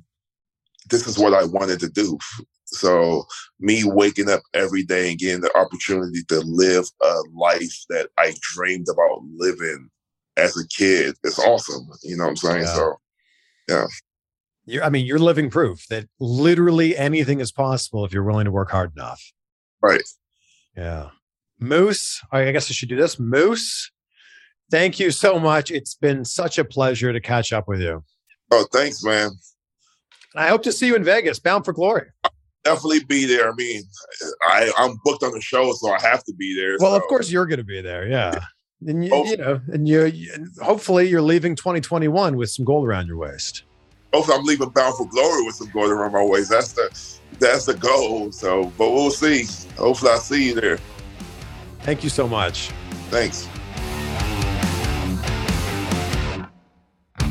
this 0.90 1.06
is 1.06 1.18
what 1.18 1.34
I 1.34 1.44
wanted 1.44 1.80
to 1.80 1.88
do. 1.88 2.18
So 2.66 3.27
me 3.61 3.85
waking 3.85 4.31
up 4.31 4.43
every 4.53 4.82
day 4.82 5.11
and 5.11 5.19
getting 5.19 5.41
the 5.41 5.57
opportunity 5.57 6.23
to 6.28 6.41
live 6.41 6.86
a 7.03 7.20
life 7.32 7.85
that 7.91 8.09
I 8.19 8.35
dreamed 8.41 8.89
about 8.91 9.23
living 9.36 9.91
as 10.36 10.57
a 10.57 10.66
kid 10.69 11.15
is 11.23 11.39
awesome. 11.39 11.86
You 12.03 12.16
know 12.16 12.24
what 12.24 12.31
I'm 12.31 12.36
saying? 12.36 12.62
Yeah. 12.62 12.74
So 12.74 12.95
yeah. 13.69 13.86
You're, 14.66 14.85
I 14.85 14.89
mean, 14.89 15.05
you're 15.05 15.19
living 15.19 15.51
proof 15.51 15.86
that 15.89 16.09
literally 16.19 16.97
anything 16.97 17.41
is 17.41 17.53
possible 17.53 18.05
if 18.05 18.12
you're 18.12 18.24
willing 18.24 18.47
to 18.47 18.51
work 18.51 18.70
hard 18.70 18.93
enough. 18.97 19.23
Right. 19.82 20.03
Yeah. 20.77 21.11
Moose, 21.61 22.23
I 22.32 22.51
guess 22.51 22.70
I 22.70 22.73
should 22.73 22.89
do 22.89 22.97
this. 22.97 23.19
Moose, 23.19 23.91
thank 24.70 24.99
you 24.99 25.11
so 25.11 25.39
much. 25.39 25.70
It's 25.70 25.95
been 25.95 26.24
such 26.24 26.59
a 26.59 26.65
pleasure 26.65 27.12
to 27.12 27.20
catch 27.20 27.53
up 27.53 27.69
with 27.69 27.81
you. 27.81 28.03
Oh, 28.51 28.66
thanks, 28.73 29.05
man. 29.05 29.31
I 30.35 30.49
hope 30.49 30.62
to 30.65 30.73
see 30.73 30.86
you 30.86 30.97
in 30.97 31.05
Vegas, 31.05 31.39
bound 31.39 31.65
for 31.65 31.73
glory. 31.73 32.09
Definitely 32.65 33.05
be 33.05 33.27
there. 33.27 33.51
I 33.51 33.55
mean, 33.57 33.82
I, 34.47 34.73
I'm 34.78 34.99
booked 35.05 35.23
on 35.23 35.32
the 35.32 35.41
show, 35.41 35.73
so 35.74 35.91
I 35.91 36.01
have 36.01 36.24
to 36.24 36.32
be 36.32 36.57
there. 36.57 36.77
Well, 36.81 36.93
so. 36.93 36.97
of 36.97 37.03
course 37.03 37.31
you're 37.31 37.45
going 37.45 37.59
to 37.59 37.65
be 37.65 37.82
there. 37.82 38.09
Yeah. 38.09 38.43
And 38.86 39.05
you, 39.05 39.15
you 39.27 39.36
know, 39.36 39.61
and 39.69 39.86
you, 39.86 40.07
you- 40.07 40.47
hopefully 40.62 41.09
you're 41.09 41.23
leaving 41.23 41.57
2021 41.57 42.36
with 42.36 42.51
some 42.51 42.65
gold 42.65 42.86
around 42.86 43.07
your 43.07 43.19
waist. 43.19 43.65
Hopefully, 44.15 44.39
I'm 44.39 44.45
leaving 44.45 44.70
bound 44.70 44.97
for 44.97 45.07
glory 45.09 45.45
with 45.45 45.57
some 45.57 45.69
gold 45.70 45.91
around 45.91 46.12
my 46.12 46.23
waist. 46.23 46.49
That's 46.51 46.73
the 46.73 47.19
that's 47.39 47.66
the 47.66 47.74
goal. 47.74 48.31
So, 48.32 48.73
but 48.78 48.91
we'll 48.93 49.11
see. 49.11 49.45
Hopefully, 49.77 50.12
I 50.12 50.19
see 50.19 50.49
you 50.49 50.55
there. 50.61 50.78
Thank 51.81 52.03
you 52.03 52.11
so 52.11 52.27
much. 52.28 52.70
Thanks. 53.11 53.49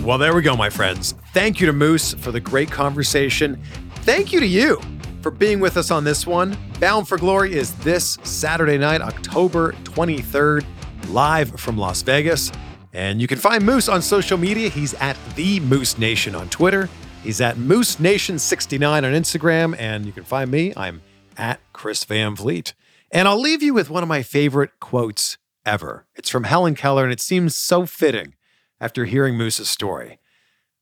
Well, 0.03 0.18
there 0.18 0.35
we 0.35 0.41
go, 0.41 0.55
my 0.57 0.69
friends. 0.69 1.15
Thank 1.34 1.61
you 1.61 1.68
to 1.68 1.73
Moose 1.73 2.14
for 2.15 2.31
the 2.31 2.41
great 2.41 2.69
conversation. 2.69 3.64
Thank 4.01 4.34
you 4.34 4.41
to 4.41 4.45
you 4.45 4.81
for 5.23 5.31
being 5.31 5.61
with 5.61 5.77
us 5.77 5.89
on 5.89 6.03
this 6.03 6.27
one. 6.27 6.55
Bound 6.81 7.07
for 7.07 7.17
Glory 7.17 7.53
is 7.53 7.73
this 7.75 8.19
Saturday 8.23 8.77
night, 8.77 9.01
October 9.01 9.71
23rd, 9.85 10.65
live 11.07 11.57
from 11.59 11.77
Las 11.77 12.01
Vegas. 12.01 12.51
And 12.91 13.21
you 13.21 13.27
can 13.27 13.39
find 13.39 13.65
Moose 13.65 13.87
on 13.87 14.01
social 14.01 14.37
media. 14.37 14.67
He's 14.69 14.93
at 14.95 15.17
the 15.35 15.61
Moose 15.61 15.97
Nation 15.97 16.35
on 16.35 16.49
Twitter. 16.49 16.89
He's 17.23 17.39
at 17.39 17.57
Moose 17.57 18.01
Nation 18.01 18.37
69 18.37 19.05
on 19.05 19.13
Instagram. 19.13 19.75
And 19.79 20.05
you 20.05 20.11
can 20.11 20.25
find 20.25 20.51
me. 20.51 20.73
I'm 20.75 21.01
at 21.37 21.61
Chris 21.71 22.03
Van 22.03 22.35
Vliet. 22.35 22.73
And 23.09 23.27
I'll 23.27 23.39
leave 23.39 23.63
you 23.63 23.73
with 23.73 23.89
one 23.89 24.03
of 24.03 24.09
my 24.09 24.23
favorite 24.23 24.71
quotes 24.81 25.37
ever. 25.65 26.05
It's 26.15 26.29
from 26.29 26.43
Helen 26.43 26.75
Keller, 26.75 27.03
and 27.03 27.13
it 27.13 27.21
seems 27.21 27.55
so 27.55 27.85
fitting 27.85 28.35
after 28.81 29.05
hearing 29.05 29.37
Moose's 29.37 29.69
story. 29.69 30.19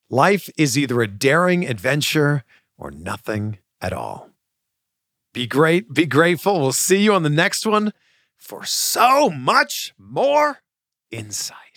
Life 0.10 0.50
is 0.58 0.78
either 0.78 1.02
a 1.02 1.08
daring 1.08 1.66
adventure 1.66 2.44
or 2.78 2.90
nothing 2.90 3.60
at 3.80 3.94
all. 3.94 4.31
Be 5.34 5.48
great, 5.48 5.94
be 5.94 6.06
grateful. 6.06 6.60
We'll 6.60 6.74
see 6.74 7.04
you 7.04 7.14
on 7.14 7.24
the 7.24 7.30
next 7.30 7.66
one 7.66 7.94
for 8.38 8.66
so 8.66 9.30
much 9.30 9.94
more 9.98 10.60
insight. 11.10 11.71